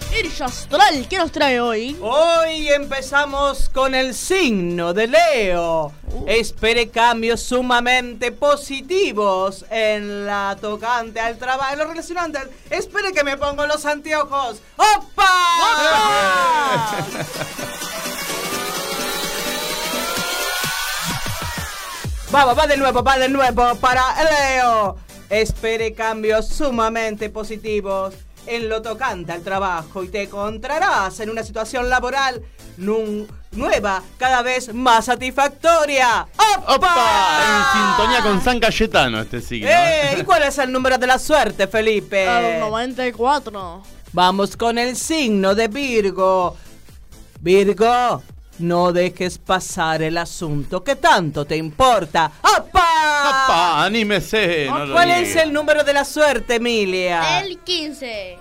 Tirilla 0.09 0.45
Astral, 0.45 1.07
¿qué 1.07 1.17
nos 1.19 1.32
trae 1.32 1.61
hoy? 1.61 1.95
Hoy 2.01 2.69
empezamos 2.69 3.69
con 3.69 3.93
el 3.93 4.15
signo 4.15 4.91
de 4.93 5.07
Leo. 5.07 5.91
Espere 6.28 6.89
cambios 6.89 7.41
sumamente 7.41 8.32
positivos 8.32 9.66
en 9.70 10.26
la 10.26 10.57
tocante 10.59 11.20
al 11.20 11.38
trabajo, 11.38 11.74
en 11.74 11.80
lo 11.80 11.86
relacionante. 11.88 12.38
al- 12.38 12.49
Espere 12.70 13.12
que 13.14 13.24
me 13.24 13.38
pongo 13.38 13.66
los 13.66 13.86
anteojos. 13.86 14.62
¡Opa! 14.78 15.32
Vamos, 22.32 22.57
va 22.57 22.68
de 22.68 22.78
nuevo, 22.78 23.03
va 23.03 23.18
de 23.18 23.30
nuevo 23.30 23.76
para 23.76 24.03
Leo. 24.24 24.97
Espere 25.30 25.93
cambios 25.93 26.47
sumamente 26.47 27.30
positivos 27.30 28.14
en 28.47 28.69
lo 28.69 28.81
tocante 28.81 29.31
al 29.31 29.41
trabajo 29.41 30.03
y 30.03 30.09
te 30.09 30.23
encontrarás 30.23 31.19
en 31.19 31.29
una 31.29 31.43
situación 31.43 31.89
laboral 31.89 32.41
nueva, 32.77 34.01
cada 34.17 34.41
vez 34.41 34.73
más 34.73 35.05
satisfactoria. 35.05 36.27
¡Opa! 36.67 37.41
En 37.43 37.79
sintonía 37.79 38.21
con 38.21 38.41
San 38.41 38.59
Cayetano 38.59 39.21
este 39.21 39.41
signo. 39.41 39.69
¡Eh! 39.69 40.17
¿Y 40.19 40.23
cuál 40.23 40.43
es 40.43 40.57
el 40.57 40.71
número 40.71 40.97
de 40.97 41.07
la 41.07 41.19
suerte, 41.19 41.67
Felipe? 41.67 42.55
El 42.55 42.59
94. 42.59 43.83
Vamos 44.13 44.57
con 44.57 44.77
el 44.77 44.95
signo 44.95 45.55
de 45.55 45.67
Virgo. 45.67 46.57
Virgo, 47.39 48.21
no 48.62 48.91
dejes 48.91 49.38
pasar 49.38 50.01
el 50.01 50.18
asunto 50.18 50.84
que 50.84 50.95
tanto 50.95 51.45
te 51.45 51.57
importa. 51.57 52.32
¡Opa! 52.41 52.66
¡Opa! 53.30 53.86
¡Anímese! 53.86 54.68
no 54.70 54.86
lo 54.86 54.93
¿Cuál 54.93 55.09
niegue. 55.09 55.30
es 55.30 55.36
el 55.36 55.53
número 55.53 55.84
de 55.84 55.93
la 55.93 56.05
suerte, 56.05 56.55
Emilia? 56.55 57.41
El 57.41 57.59
15. 57.59 58.38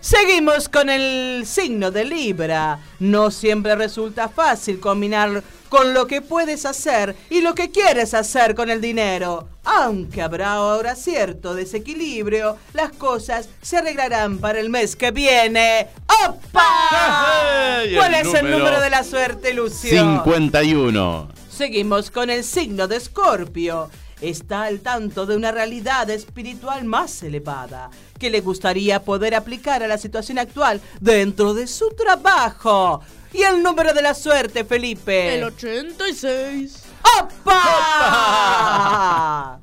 Seguimos 0.00 0.68
con 0.68 0.88
el 0.88 1.44
signo 1.46 1.90
de 1.90 2.04
Libra. 2.04 2.78
No 3.00 3.30
siempre 3.30 3.74
resulta 3.76 4.28
fácil 4.28 4.80
combinar 4.80 5.42
con 5.70 5.94
lo 5.94 6.06
que 6.06 6.20
puedes 6.20 6.66
hacer 6.66 7.16
y 7.30 7.40
lo 7.40 7.54
que 7.54 7.70
quieres 7.70 8.12
hacer 8.12 8.54
con 8.54 8.68
el 8.68 8.82
dinero. 8.82 9.48
Aunque 9.64 10.20
habrá 10.20 10.52
ahora 10.54 10.94
cierto 10.96 11.54
desequilibrio, 11.54 12.58
las 12.74 12.92
cosas 12.92 13.48
se 13.62 13.78
arreglarán 13.78 14.38
para 14.38 14.60
el 14.60 14.68
mes 14.68 14.96
que 14.96 15.10
viene. 15.12 15.86
¡Opa! 16.26 17.82
¿Cuál 17.96 18.14
El 18.14 18.20
es 18.20 18.26
el 18.34 18.42
número- 18.44 18.58
número 18.58 18.80
de 18.80 18.90
la 18.90 19.04
suerte, 19.04 19.54
Lucio? 19.54 19.90
51. 19.90 21.28
Seguimos 21.50 22.10
con 22.10 22.30
el 22.30 22.44
signo 22.44 22.88
de 22.88 22.96
Escorpio. 22.96 23.90
Está 24.20 24.64
al 24.64 24.80
tanto 24.80 25.24
de 25.24 25.34
una 25.36 25.50
realidad 25.50 26.10
espiritual 26.10 26.84
más 26.84 27.22
elevada 27.22 27.90
que 28.18 28.28
le 28.28 28.42
gustaría 28.42 29.02
poder 29.02 29.34
aplicar 29.34 29.82
a 29.82 29.88
la 29.88 29.96
situación 29.96 30.38
actual 30.38 30.80
dentro 31.00 31.54
de 31.54 31.66
su 31.66 31.88
trabajo. 31.96 33.00
Y 33.32 33.42
el 33.42 33.62
número 33.62 33.92
de 33.92 34.02
la 34.02 34.14
suerte, 34.14 34.64
Felipe. 34.64 35.34
El 35.34 35.44
86. 35.44 36.82
¡Opa! 37.20 37.60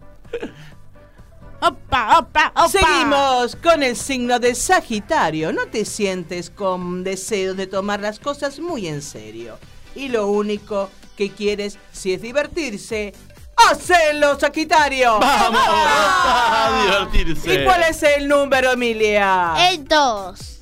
¡Opa, 1.59 2.19
opa, 2.19 2.53
opa! 2.55 2.69
Seguimos 2.69 3.55
con 3.55 3.81
el 3.81 3.95
signo 3.97 4.39
de 4.39 4.53
Sagitario. 4.53 5.51
No 5.51 5.65
te 5.67 5.85
sientes 5.85 6.51
con 6.51 7.03
deseo 7.03 7.55
de 7.55 7.65
tomar 7.67 7.99
las 7.99 8.19
cosas 8.19 8.59
muy 8.59 8.87
en 8.87 9.01
serio. 9.01 9.57
Y 9.95 10.09
lo 10.09 10.27
único 10.27 10.91
que 11.15 11.31
quieres, 11.31 11.79
si 11.91 12.13
es 12.13 12.21
divertirse, 12.21 13.13
¡hacelo, 13.69 14.39
Sagitario! 14.39 15.19
¡Vamos! 15.21 15.61
A 15.67 16.83
divertirse. 16.85 17.55
¿Y 17.55 17.63
cuál 17.65 17.83
es 17.83 18.03
el 18.03 18.27
número, 18.27 18.71
Emilia? 18.71 19.55
El 19.71 19.83
2. 19.83 20.56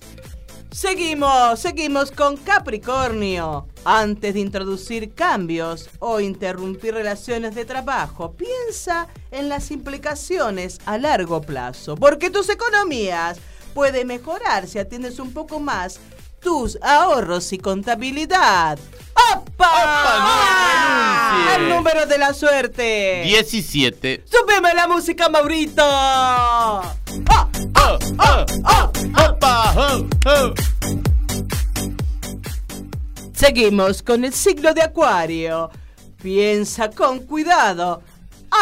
Seguimos, 0.76 1.62
seguimos 1.62 2.12
con 2.12 2.36
Capricornio. 2.36 3.66
Antes 3.86 4.34
de 4.34 4.42
introducir 4.42 5.14
cambios 5.14 5.90
o 6.00 6.20
interrumpir 6.20 6.94
relaciones 6.94 7.56
de 7.56 7.64
trabajo, 7.64 8.34
piensa 8.34 9.08
en 9.32 9.48
las 9.48 9.72
implicaciones 9.72 10.82
a 10.86 10.98
largo 10.98 11.40
plazo, 11.40 11.96
porque 11.96 12.30
tus 12.30 12.50
economías 12.50 13.38
pueden 13.74 14.08
mejorar 14.08 14.68
si 14.68 14.78
atiendes 14.78 15.18
un 15.20 15.32
poco 15.32 15.62
más 15.62 15.98
tus 16.46 16.78
ahorros 16.84 17.52
y 17.54 17.58
contabilidad. 17.58 18.78
¡Opa! 19.34 19.72
renuncie! 21.34 21.56
El 21.56 21.70
número 21.70 22.06
de 22.06 22.20
la 22.20 22.36
suerte. 22.36 23.24
17. 23.24 24.24
¡Súbeme 24.26 24.76
la 24.76 24.88
música, 24.88 25.28
Maurito! 25.28 25.82
¡Ah! 25.84 26.84
¡Oh, 27.32 27.98
oh, 28.20 28.46
oh! 28.64 28.92
¡Opa! 29.28 29.74
¡Oh, 29.76 30.06
oh! 30.28 30.54
Seguimos 33.34 34.04
con 34.04 34.24
el 34.24 34.32
signo 34.32 34.72
de 34.76 34.84
Acuario. 34.84 35.72
Piensa 36.22 36.92
con 36.92 37.26
cuidado. 37.26 38.04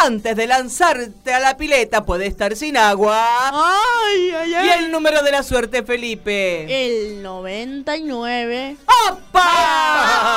Antes 0.02 0.36
de 0.36 0.46
lanzarte 0.46 1.32
a 1.32 1.40
la 1.40 1.56
pileta 1.56 2.04
puede 2.04 2.26
estar 2.26 2.56
sin 2.56 2.76
agua. 2.76 3.24
¡Ay, 3.52 4.30
ay, 4.32 4.54
ay! 4.54 4.66
Y 4.66 4.70
el 4.84 4.92
número 4.92 5.22
de 5.22 5.30
la 5.30 5.42
suerte, 5.42 5.82
Felipe. 5.82 6.66
El 6.86 7.22
99. 7.22 8.76
¡Opa! 9.10 10.34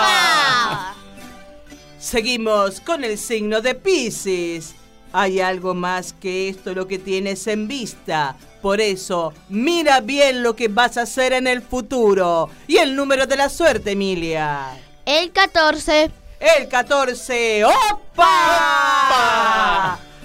Seguimos 1.99 2.79
con 2.81 3.03
el 3.03 3.17
signo 3.17 3.61
de 3.61 3.75
Pisces. 3.75 4.75
Hay 5.11 5.39
algo 5.39 5.73
más 5.73 6.13
que 6.13 6.49
esto 6.49 6.73
lo 6.73 6.87
que 6.87 6.99
tienes 6.99 7.47
en 7.47 7.67
vista. 7.67 8.35
Por 8.61 8.79
eso, 8.81 9.33
mira 9.49 10.01
bien 10.01 10.43
lo 10.43 10.55
que 10.55 10.67
vas 10.67 10.97
a 10.97 11.01
hacer 11.03 11.33
en 11.33 11.47
el 11.47 11.61
futuro. 11.61 12.49
Y 12.67 12.77
el 12.77 12.95
número 12.95 13.25
de 13.25 13.35
la 13.35 13.49
suerte, 13.49 13.91
Emilia. 13.91 14.77
El 15.05 15.31
14. 15.31 16.11
El 16.39 16.67
14. 16.67 17.65
¡Opa! 17.65 18.27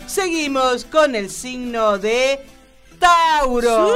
Seguimos 0.07 0.85
con 0.85 1.15
el 1.15 1.31
signo 1.31 1.97
de 1.99 2.45
Tauro. 2.99 3.91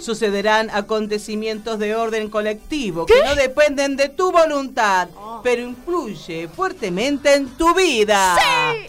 Sucederán 0.00 0.70
acontecimientos 0.70 1.78
de 1.78 1.94
orden 1.94 2.28
colectivo 2.28 3.06
que 3.06 3.22
no 3.24 3.36
dependen 3.36 3.94
de 3.96 4.08
tu 4.08 4.32
voluntad, 4.32 5.08
pero 5.42 5.62
influye 5.62 6.48
fuertemente 6.48 7.32
en 7.34 7.48
tu 7.56 7.72
vida. 7.74 8.36
Sí. 8.38 8.42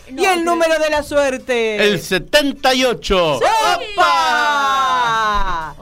y 0.10 0.14
No, 0.14 0.32
el 0.34 0.44
número 0.44 0.80
de 0.80 0.90
la 0.90 1.04
suerte. 1.04 1.78
El 1.88 2.02
78. 2.02 3.40
¡Opa! 3.96 5.76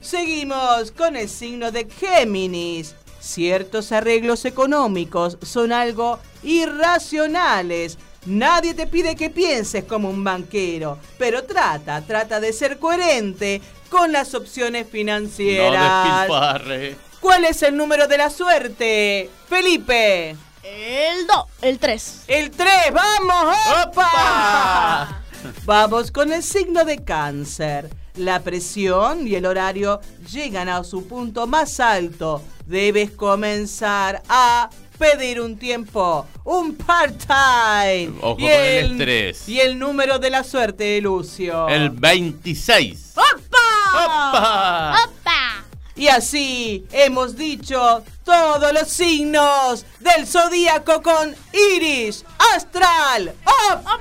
Seguimos 0.00 0.92
con 0.92 1.16
el 1.16 1.28
signo 1.28 1.72
de 1.72 1.88
Géminis. 1.90 2.94
Ciertos 3.26 3.90
arreglos 3.90 4.44
económicos 4.44 5.36
son 5.42 5.72
algo 5.72 6.20
irracionales. 6.44 7.98
Nadie 8.24 8.72
te 8.72 8.86
pide 8.86 9.16
que 9.16 9.30
pienses 9.30 9.82
como 9.84 10.08
un 10.10 10.22
banquero, 10.22 10.98
pero 11.18 11.42
trata, 11.44 12.02
trata 12.02 12.38
de 12.38 12.52
ser 12.52 12.78
coherente 12.78 13.60
con 13.90 14.12
las 14.12 14.32
opciones 14.34 14.86
No 14.86 14.92
financieras. 14.92 16.04
despilfarre. 16.04 16.96
¿Cuál 17.20 17.44
es 17.46 17.62
el 17.62 17.76
número 17.76 18.06
de 18.06 18.18
la 18.18 18.30
suerte? 18.30 19.28
Felipe. 19.48 20.36
El 20.62 21.26
2. 21.26 21.36
El 21.62 21.78
3. 21.80 22.14
El 22.28 22.50
3, 22.52 22.70
vamos, 22.92 23.56
opa. 23.86 25.22
Vamos 25.64 26.10
con 26.12 26.32
el 26.32 26.42
signo 26.42 26.84
de 26.84 27.04
cáncer. 27.04 27.90
La 28.16 28.40
presión 28.40 29.26
y 29.28 29.34
el 29.34 29.46
horario 29.46 30.00
llegan 30.32 30.68
a 30.68 30.82
su 30.84 31.06
punto 31.06 31.46
más 31.46 31.78
alto. 31.80 32.42
Debes 32.66 33.12
comenzar 33.12 34.22
a 34.28 34.68
pedir 34.98 35.40
un 35.40 35.56
tiempo, 35.56 36.26
un 36.44 36.74
part-time. 36.74 38.12
Ojo 38.20 38.40
Y 38.40 38.42
con 38.42 38.50
el 38.50 38.92
estrés. 38.92 39.48
Y 39.48 39.60
el 39.60 39.78
número 39.78 40.18
de 40.18 40.30
la 40.30 40.42
suerte, 40.42 41.00
Lucio. 41.00 41.68
El 41.68 41.90
26. 41.90 43.12
¡Opa! 43.14 44.04
¡Opa! 44.04 44.96
¡Opa! 45.04 45.64
Y 45.94 46.08
así 46.08 46.84
hemos 46.92 47.36
dicho 47.36 48.02
todos 48.24 48.72
los 48.72 48.88
signos 48.88 49.86
del 50.00 50.26
zodíaco 50.26 51.00
con 51.02 51.34
Iris 51.52 52.24
Astral. 52.54 53.32
¡Opa! 53.44 53.96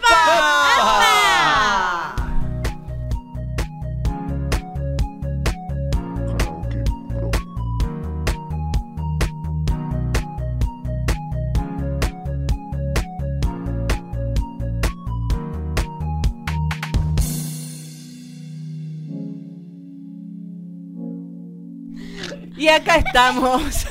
Y 22.65 22.67
acá 22.67 22.95
estamos. 22.95 23.61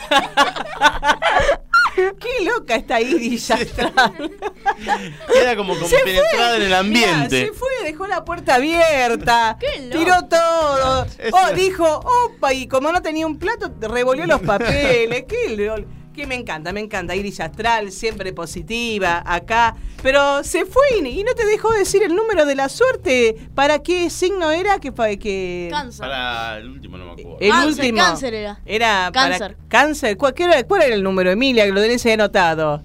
Qué 1.95 2.45
loca 2.45 2.75
está 2.75 3.01
Iris 3.01 3.49
Astral. 3.53 4.33
Queda 5.33 5.55
como 5.55 5.79
compenetrada 5.79 6.49
fue. 6.49 6.57
en 6.57 6.63
el 6.63 6.75
ambiente. 6.75 7.37
Mirá, 7.37 7.47
se 7.47 7.53
fue 7.53 7.69
dejó 7.85 8.09
la 8.09 8.25
puerta 8.25 8.57
abierta. 8.57 9.57
Tiró 9.93 10.27
todo. 10.29 11.07
Oh, 11.31 11.53
dijo, 11.55 11.87
opa, 11.87 12.53
y 12.53 12.67
como 12.67 12.91
no 12.91 13.01
tenía 13.01 13.29
un 13.29 13.39
plato, 13.39 13.71
revolvió 13.81 14.27
los 14.27 14.41
papeles. 14.41 15.25
Qué 15.29 15.57
lol. 15.57 15.87
Que 16.15 16.27
me 16.29 16.37
encanta, 16.37 16.73
me 16.73 16.81
encanta. 16.81 17.17
Iris 17.17 17.41
Astral, 17.41 17.91
siempre 17.91 18.33
positiva, 18.33 19.23
acá. 19.27 19.75
Pero 20.01 20.45
se 20.45 20.65
fue 20.65 20.83
y, 20.99 21.25
no 21.25 21.35
te 21.35 21.45
dejó 21.45 21.73
decir 21.73 22.05
el 22.05 22.15
número 22.15 22.47
de 22.47 22.55
la 22.55 22.69
suerte. 22.69 23.37
¿Para 23.55 23.81
qué 23.81 24.09
signo 24.11 24.53
era? 24.53 24.79
Que, 24.79 24.93
que... 25.19 25.69
Cáncer. 25.71 26.07
Para 26.07 26.59
el 26.59 26.69
último 26.71 26.99
no 26.99 27.07
me 27.07 27.13
acuerdo. 27.13 27.39
El 27.41 27.51
Cáncer, 27.51 27.69
último. 27.69 27.99
cáncer 27.99 28.35
era. 28.35 28.61
Era 28.65 29.11
Cáncer. 29.13 29.57
para 29.57 29.69
cáncer. 29.69 30.17
¿Cuál, 30.17 30.35
era, 30.37 30.63
cuál 30.65 30.83
era 30.83 30.95
el 30.95 31.03
número, 31.03 31.33
Emilia? 31.33 31.65
Que 31.65 31.73
lo 31.73 31.81
tenés 31.81 32.07
ahí 32.07 32.13
anotado. 32.13 32.81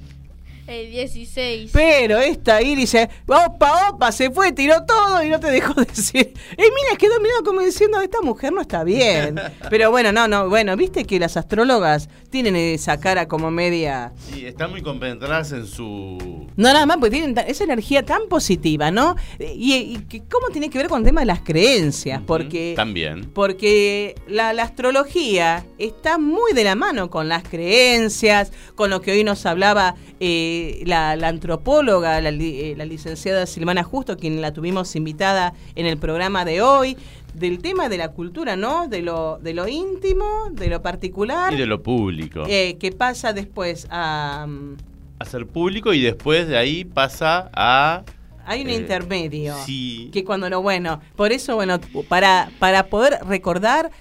El 0.69 0.91
16. 0.91 1.71
Pero 1.73 2.19
esta 2.19 2.61
Iris, 2.61 2.95
opa, 3.25 3.89
opa, 3.89 4.11
se 4.11 4.29
fue, 4.29 4.51
tiró 4.51 4.85
todo 4.85 5.23
y 5.23 5.29
no 5.29 5.39
te 5.39 5.49
dejó 5.49 5.73
decir. 5.81 6.31
Emilia 6.51 6.95
quedó 6.99 7.19
mirando 7.19 7.43
como 7.43 7.61
diciendo, 7.61 7.99
esta 8.01 8.21
mujer 8.21 8.53
no 8.53 8.61
está 8.61 8.83
bien. 8.83 9.41
Pero 9.71 9.89
bueno, 9.89 10.11
no, 10.11 10.27
no, 10.27 10.47
bueno, 10.47 10.77
viste 10.77 11.05
que 11.05 11.19
las 11.19 11.37
astrólogas 11.37 12.07
tienen 12.29 12.55
esa 12.55 12.99
cara 12.99 13.27
como 13.27 13.49
media... 13.49 14.13
Sí, 14.31 14.45
están 14.45 14.69
muy 14.69 14.83
concentradas 14.83 15.51
en 15.53 15.65
su. 15.65 16.47
No, 16.55 16.71
nada 16.71 16.85
más, 16.85 16.97
porque 16.97 17.17
tienen 17.17 17.35
esa 17.47 17.63
energía 17.63 18.05
tan 18.05 18.27
positiva, 18.29 18.91
¿no? 18.91 19.15
Y, 19.39 19.73
y 19.73 20.19
cómo 20.29 20.49
tiene 20.51 20.69
que 20.69 20.77
ver 20.77 20.87
con 20.87 20.99
el 20.99 21.05
tema 21.05 21.21
de 21.21 21.25
las 21.25 21.39
creencias, 21.41 22.21
porque... 22.27 22.73
También. 22.75 23.31
Porque 23.33 24.13
la, 24.27 24.53
la 24.53 24.63
astrología 24.63 25.65
está 25.79 26.19
muy 26.19 26.53
de 26.53 26.63
la 26.63 26.75
mano 26.75 27.09
con 27.09 27.27
las 27.27 27.41
creencias, 27.41 28.51
con 28.75 28.91
lo 28.91 29.01
que 29.01 29.13
hoy 29.13 29.23
nos 29.23 29.47
hablaba 29.47 29.95
eh, 30.19 30.58
la, 30.85 31.15
la 31.15 31.27
antropóloga, 31.29 32.19
la, 32.21 32.29
eh, 32.29 32.73
la 32.77 32.85
licenciada 32.85 33.45
Silvana 33.45 33.83
Justo, 33.83 34.17
quien 34.17 34.41
la 34.41 34.51
tuvimos 34.53 34.95
invitada 34.95 35.53
en 35.75 35.85
el 35.85 35.97
programa 35.97 36.45
de 36.45 36.61
hoy, 36.61 36.97
del 37.33 37.59
tema 37.59 37.89
de 37.89 37.97
la 37.97 38.09
cultura, 38.09 38.55
¿no? 38.55 38.87
De 38.87 39.01
lo, 39.01 39.37
de 39.39 39.53
lo 39.53 39.67
íntimo, 39.67 40.49
de 40.51 40.67
lo 40.67 40.81
particular, 40.81 41.53
Y 41.53 41.57
de 41.57 41.65
lo 41.65 41.81
público. 41.83 42.43
eh, 42.47 42.77
que 42.79 42.91
pasa 42.91 43.33
después 43.33 43.87
a... 43.91 44.45
mm, 44.47 44.77
A 45.19 45.25
ser 45.25 45.45
público 45.45 45.93
y 45.93 46.01
después 46.01 46.47
de 46.47 46.57
ahí 46.57 46.85
pasa 46.85 47.49
a. 47.53 48.03
Hay 48.45 48.61
un 48.63 48.69
Eh, 48.69 48.75
intermedio. 48.77 49.53
sí. 49.65 50.09
Que 50.11 50.23
cuando 50.23 50.49
no, 50.49 50.61
bueno, 50.63 51.01
por 51.15 51.31
eso, 51.31 51.53
bueno, 51.55 51.79
para, 52.07 52.49
para 52.57 52.87
poder 52.87 53.19
recordar, 53.27 53.91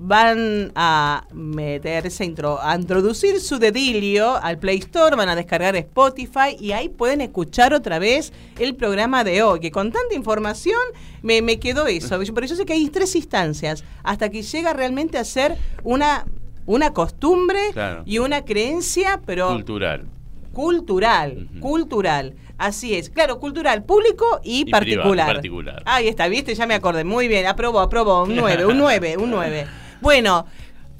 van 0.00 0.70
a 0.76 1.26
meterse, 1.34 2.22
a, 2.22 2.26
intro- 2.26 2.58
a 2.62 2.76
introducir 2.76 3.40
su 3.40 3.58
dedilio 3.58 4.36
al 4.36 4.56
Play 4.58 4.78
Store, 4.78 5.16
van 5.16 5.28
a 5.28 5.34
descargar 5.34 5.74
Spotify 5.74 6.56
y 6.58 6.70
ahí 6.70 6.88
pueden 6.88 7.20
escuchar 7.20 7.74
otra 7.74 7.98
vez 7.98 8.32
el 8.60 8.76
programa 8.76 9.24
de 9.24 9.42
hoy, 9.42 9.58
que 9.58 9.72
con 9.72 9.90
tanta 9.90 10.14
información 10.14 10.78
me, 11.22 11.42
me 11.42 11.58
quedó 11.58 11.88
eso. 11.88 12.16
Pero 12.34 12.46
yo 12.46 12.54
sé 12.54 12.64
que 12.64 12.74
hay 12.74 12.88
tres 12.90 13.16
instancias 13.16 13.82
hasta 14.04 14.28
que 14.30 14.42
llega 14.42 14.72
realmente 14.72 15.18
a 15.18 15.24
ser 15.24 15.56
una, 15.82 16.26
una 16.64 16.92
costumbre 16.92 17.58
Claro. 17.72 18.04
y 18.06 18.18
una 18.18 18.44
creencia, 18.44 19.20
pero 19.26 19.48
Cultural. 19.48 20.06
cultural, 20.52 21.48
cultural. 21.60 22.34
Así 22.56 22.94
es, 22.94 23.10
claro, 23.10 23.38
cultural, 23.40 23.84
público 23.84 24.40
y, 24.44 24.60
Y 24.60 24.64
privado, 24.64 24.80
particular. 24.80 25.26
particular. 25.34 25.82
Ahí 25.86 26.08
está, 26.08 26.28
viste, 26.28 26.54
ya 26.54 26.66
me 26.66 26.74
acordé. 26.74 27.02
Muy 27.04 27.26
bien, 27.28 27.46
aprobó, 27.46 27.80
aprobó. 27.80 28.22
Un 28.24 28.34
9, 28.36 28.66
un 28.66 28.78
9, 28.78 29.16
un 29.16 29.30
9. 29.30 29.66
Bueno, 30.00 30.46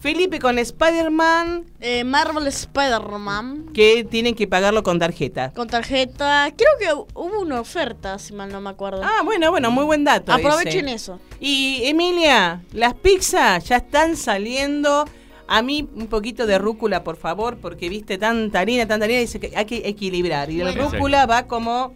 Felipe 0.01 0.39
con 0.39 0.59
Spider-Man. 0.59 1.65
Eh, 1.81 2.05
Marvel 2.05 2.47
Spider-Man. 2.47 3.71
Que 3.75 4.05
tienen 4.05 4.35
que 4.35 4.47
pagarlo 4.47 4.83
con 4.83 4.99
tarjeta. 4.99 5.53
Con 5.53 5.69
tarjeta. 5.69 6.53
Creo 6.57 6.71
que 6.79 7.11
hubo 7.19 7.41
una 7.41 7.61
oferta, 7.61 8.19
si 8.19 8.33
mal 8.33 8.51
no 8.53 8.61
me 8.61 8.71
acuerdo. 8.71 9.03
Ah, 9.03 9.23
bueno, 9.25 9.51
bueno, 9.51 9.71
muy 9.71 9.85
buen 9.85 10.05
dato. 10.05 10.33
Aprovechen 10.33 10.87
ese. 10.89 10.95
eso. 10.95 11.21
Y 11.41 11.81
Emilia, 11.85 12.63
las 12.73 12.95
pizzas 12.95 13.65
ya 13.65 13.77
están 13.79 14.17
saliendo. 14.17 15.05
A 15.51 15.63
mí 15.63 15.89
un 15.95 16.09
poquito 16.09 16.47
de 16.47 16.59
rúcula, 16.59 17.03
por 17.03 17.17
favor, 17.17 17.57
porque 17.57 17.89
viste 17.89 18.19
tanta 18.19 18.61
harina, 18.61 18.87
tanta 18.87 19.07
harina, 19.07 19.21
dice 19.21 19.41
que 19.41 19.53
hay 19.57 19.65
que 19.65 19.83
equilibrar. 19.89 20.51
Y 20.51 20.59
la 20.59 20.65
Bueno. 20.73 20.91
rúcula 20.91 21.25
va 21.25 21.47
como, 21.47 21.95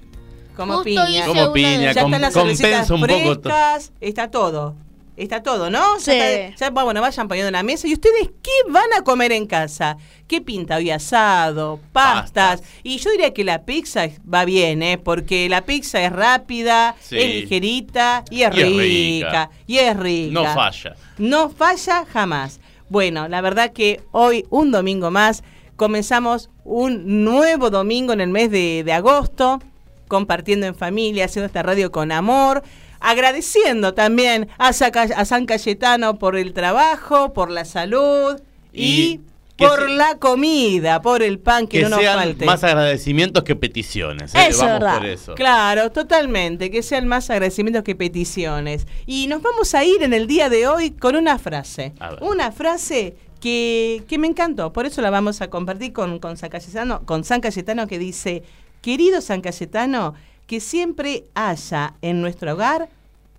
como 0.56 0.76
Justo 0.78 0.84
piña. 0.84 1.26
Como 1.26 1.52
piña, 1.52 1.92
ya 1.92 2.00
están 2.02 2.20
las 2.20 2.32
cervecitas 2.32 2.88
compensa 2.88 2.94
un 2.94 3.00
poco 3.24 3.40
to- 3.40 3.50
frescas, 3.50 3.92
está 4.00 4.30
todo. 4.30 4.74
Está 5.16 5.42
todo, 5.42 5.68
¿no? 5.68 5.98
Sí. 5.98 6.10
Ya 6.12 6.46
está- 6.48 6.66
ya, 6.66 6.70
bueno, 6.70 7.00
vayan 7.02 7.28
poniendo 7.28 7.48
en 7.48 7.52
la 7.52 7.62
mesa. 7.62 7.86
¿Y 7.86 7.92
ustedes 7.92 8.30
qué 8.42 8.50
van 8.70 8.90
a 8.98 9.02
comer 9.02 9.30
en 9.32 9.46
casa? 9.46 9.98
¿Qué 10.26 10.40
pinta 10.40 10.76
hoy? 10.76 10.90
Asado, 10.90 11.80
pastas. 11.92 12.62
Y 12.82 12.96
yo 12.96 13.10
diría 13.10 13.34
que 13.34 13.44
la 13.44 13.64
pizza 13.64 14.06
va 14.32 14.44
bien, 14.46 14.82
¿eh? 14.82 14.96
Porque 14.96 15.48
la 15.50 15.62
pizza 15.66 16.02
es 16.02 16.10
rápida, 16.12 16.96
Sí. 17.00 17.18
es 17.18 17.26
ligerita 17.42 18.24
y 18.30 18.42
es 18.42 18.56
Y 18.56 18.60
es 18.60 18.66
rica. 18.68 18.80
rica. 18.82 19.50
Y 19.66 19.78
es 19.78 19.96
rica. 19.98 20.32
No 20.32 20.44
falla. 20.54 20.96
No 21.18 21.50
falla 21.50 22.06
jamás. 22.10 22.58
Bueno, 22.88 23.28
la 23.28 23.40
verdad 23.42 23.72
que 23.72 24.00
hoy, 24.12 24.46
un 24.50 24.70
domingo 24.70 25.10
más, 25.10 25.42
comenzamos 25.76 26.48
un 26.64 27.24
nuevo 27.24 27.68
domingo 27.70 28.12
en 28.14 28.20
el 28.22 28.28
mes 28.30 28.50
de, 28.50 28.82
de 28.84 28.92
agosto, 28.92 29.60
compartiendo 30.08 30.66
en 30.66 30.74
familia, 30.74 31.24
haciendo 31.24 31.46
esta 31.46 31.62
radio 31.62 31.90
con 31.90 32.12
amor, 32.12 32.62
agradeciendo 33.02 33.94
también 33.94 34.48
a, 34.58 34.72
Saca- 34.72 35.14
a 35.16 35.24
San 35.24 35.46
Cayetano 35.46 36.18
por 36.18 36.36
el 36.36 36.52
trabajo, 36.52 37.32
por 37.32 37.50
la 37.50 37.64
salud 37.64 38.40
y, 38.72 39.20
por 39.56 39.80
se- 39.88 39.88
la 39.94 40.16
comida, 40.18 41.02
por 41.02 41.22
el 41.22 41.38
pan 41.38 41.66
que, 41.66 41.78
Que 41.78 41.82
no 41.84 41.90
nos 41.90 42.00
sean 42.00 42.18
falte. 42.18 42.44
más 42.46 42.64
agradecimientos 42.64 43.44
que 43.44 43.54
peticiones. 43.54 44.34
¿eh? 44.34 44.38
Eso 44.48 44.50
es 44.50 44.58
Vamos 44.58 44.72
verdad. 44.80 44.98
por 44.98 45.06
eso. 45.06 45.34
Claro, 45.34 45.90
totalmente, 45.92 46.70
que 46.70 46.82
sean 46.82 47.06
más 47.06 47.28
agradecimientos 47.30 47.84
que 47.84 47.94
peticiones. 47.94 48.86
Y 49.06 49.26
nos 49.28 49.42
vamos 49.42 49.74
a 49.74 49.84
ir 49.84 50.02
en 50.02 50.12
el 50.14 50.26
día 50.26 50.48
de 50.48 50.66
hoy 50.66 50.90
con 50.90 51.16
una 51.16 51.38
frase. 51.38 51.92
A 52.00 52.10
ver. 52.10 52.22
Una 52.22 52.50
frase 52.52 53.14
que, 53.40 54.02
que 54.08 54.18
me 54.18 54.26
encantó, 54.28 54.72
por 54.72 54.86
eso 54.86 55.02
la 55.02 55.10
vamos 55.10 55.40
a 55.42 55.48
compartir 55.50 55.92
con, 55.92 56.18
con, 56.18 56.36
San 56.36 56.48
Cayetano, 56.50 57.02
con 57.04 57.24
San 57.24 57.40
Cayetano 57.40 57.86
que 57.88 57.98
dice, 57.98 58.42
querido 58.80 59.20
San 59.20 59.40
Cayetano, 59.42 60.14
que 60.52 60.60
siempre 60.60 61.24
haya 61.34 61.94
en 62.02 62.20
nuestro 62.20 62.52
hogar 62.52 62.90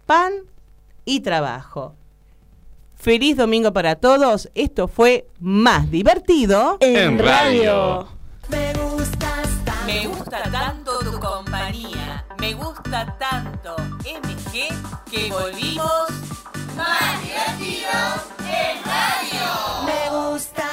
pan 0.08 0.34
y 1.06 1.20
trabajo. 1.20 1.94
Feliz 2.96 3.38
domingo 3.38 3.72
para 3.72 3.98
todos. 3.98 4.50
Esto 4.56 4.88
fue 4.88 5.28
más 5.40 5.92
divertido 5.92 6.78
En 6.80 7.20
radio. 7.20 8.08
Me 8.50 8.74
gustas 8.74 9.48
tanto. 9.64 9.86
Me 9.86 10.08
gusta 10.08 10.42
tanto 10.52 10.98
tu 11.02 11.20
compañía. 11.20 12.26
Me 12.40 12.56
gusta 12.56 13.16
tanto 13.20 13.76
MG 14.00 15.12
que 15.12 15.30
volvimos. 15.30 16.10
Más 16.76 17.22
divertidos 17.22 18.24
en 18.40 18.84
radio. 18.84 19.86
Me 19.86 20.32
gustas 20.32 20.73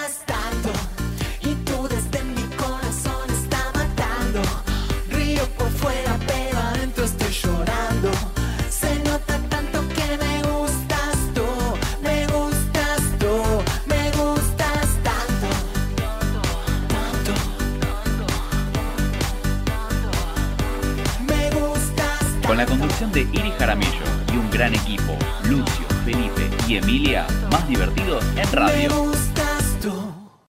la 22.61 22.67
conducción 22.67 23.11
de 23.11 23.23
Iris 23.23 23.55
Jaramillo 23.59 24.05
y 24.35 24.37
un 24.37 24.51
gran 24.51 24.75
equipo, 24.75 25.17
Lucio, 25.45 25.87
Felipe 26.05 26.51
y 26.69 26.77
Emilia, 26.77 27.27
más 27.51 27.67
divertidos 27.67 28.23
en 28.37 28.53
radio. 28.53 29.30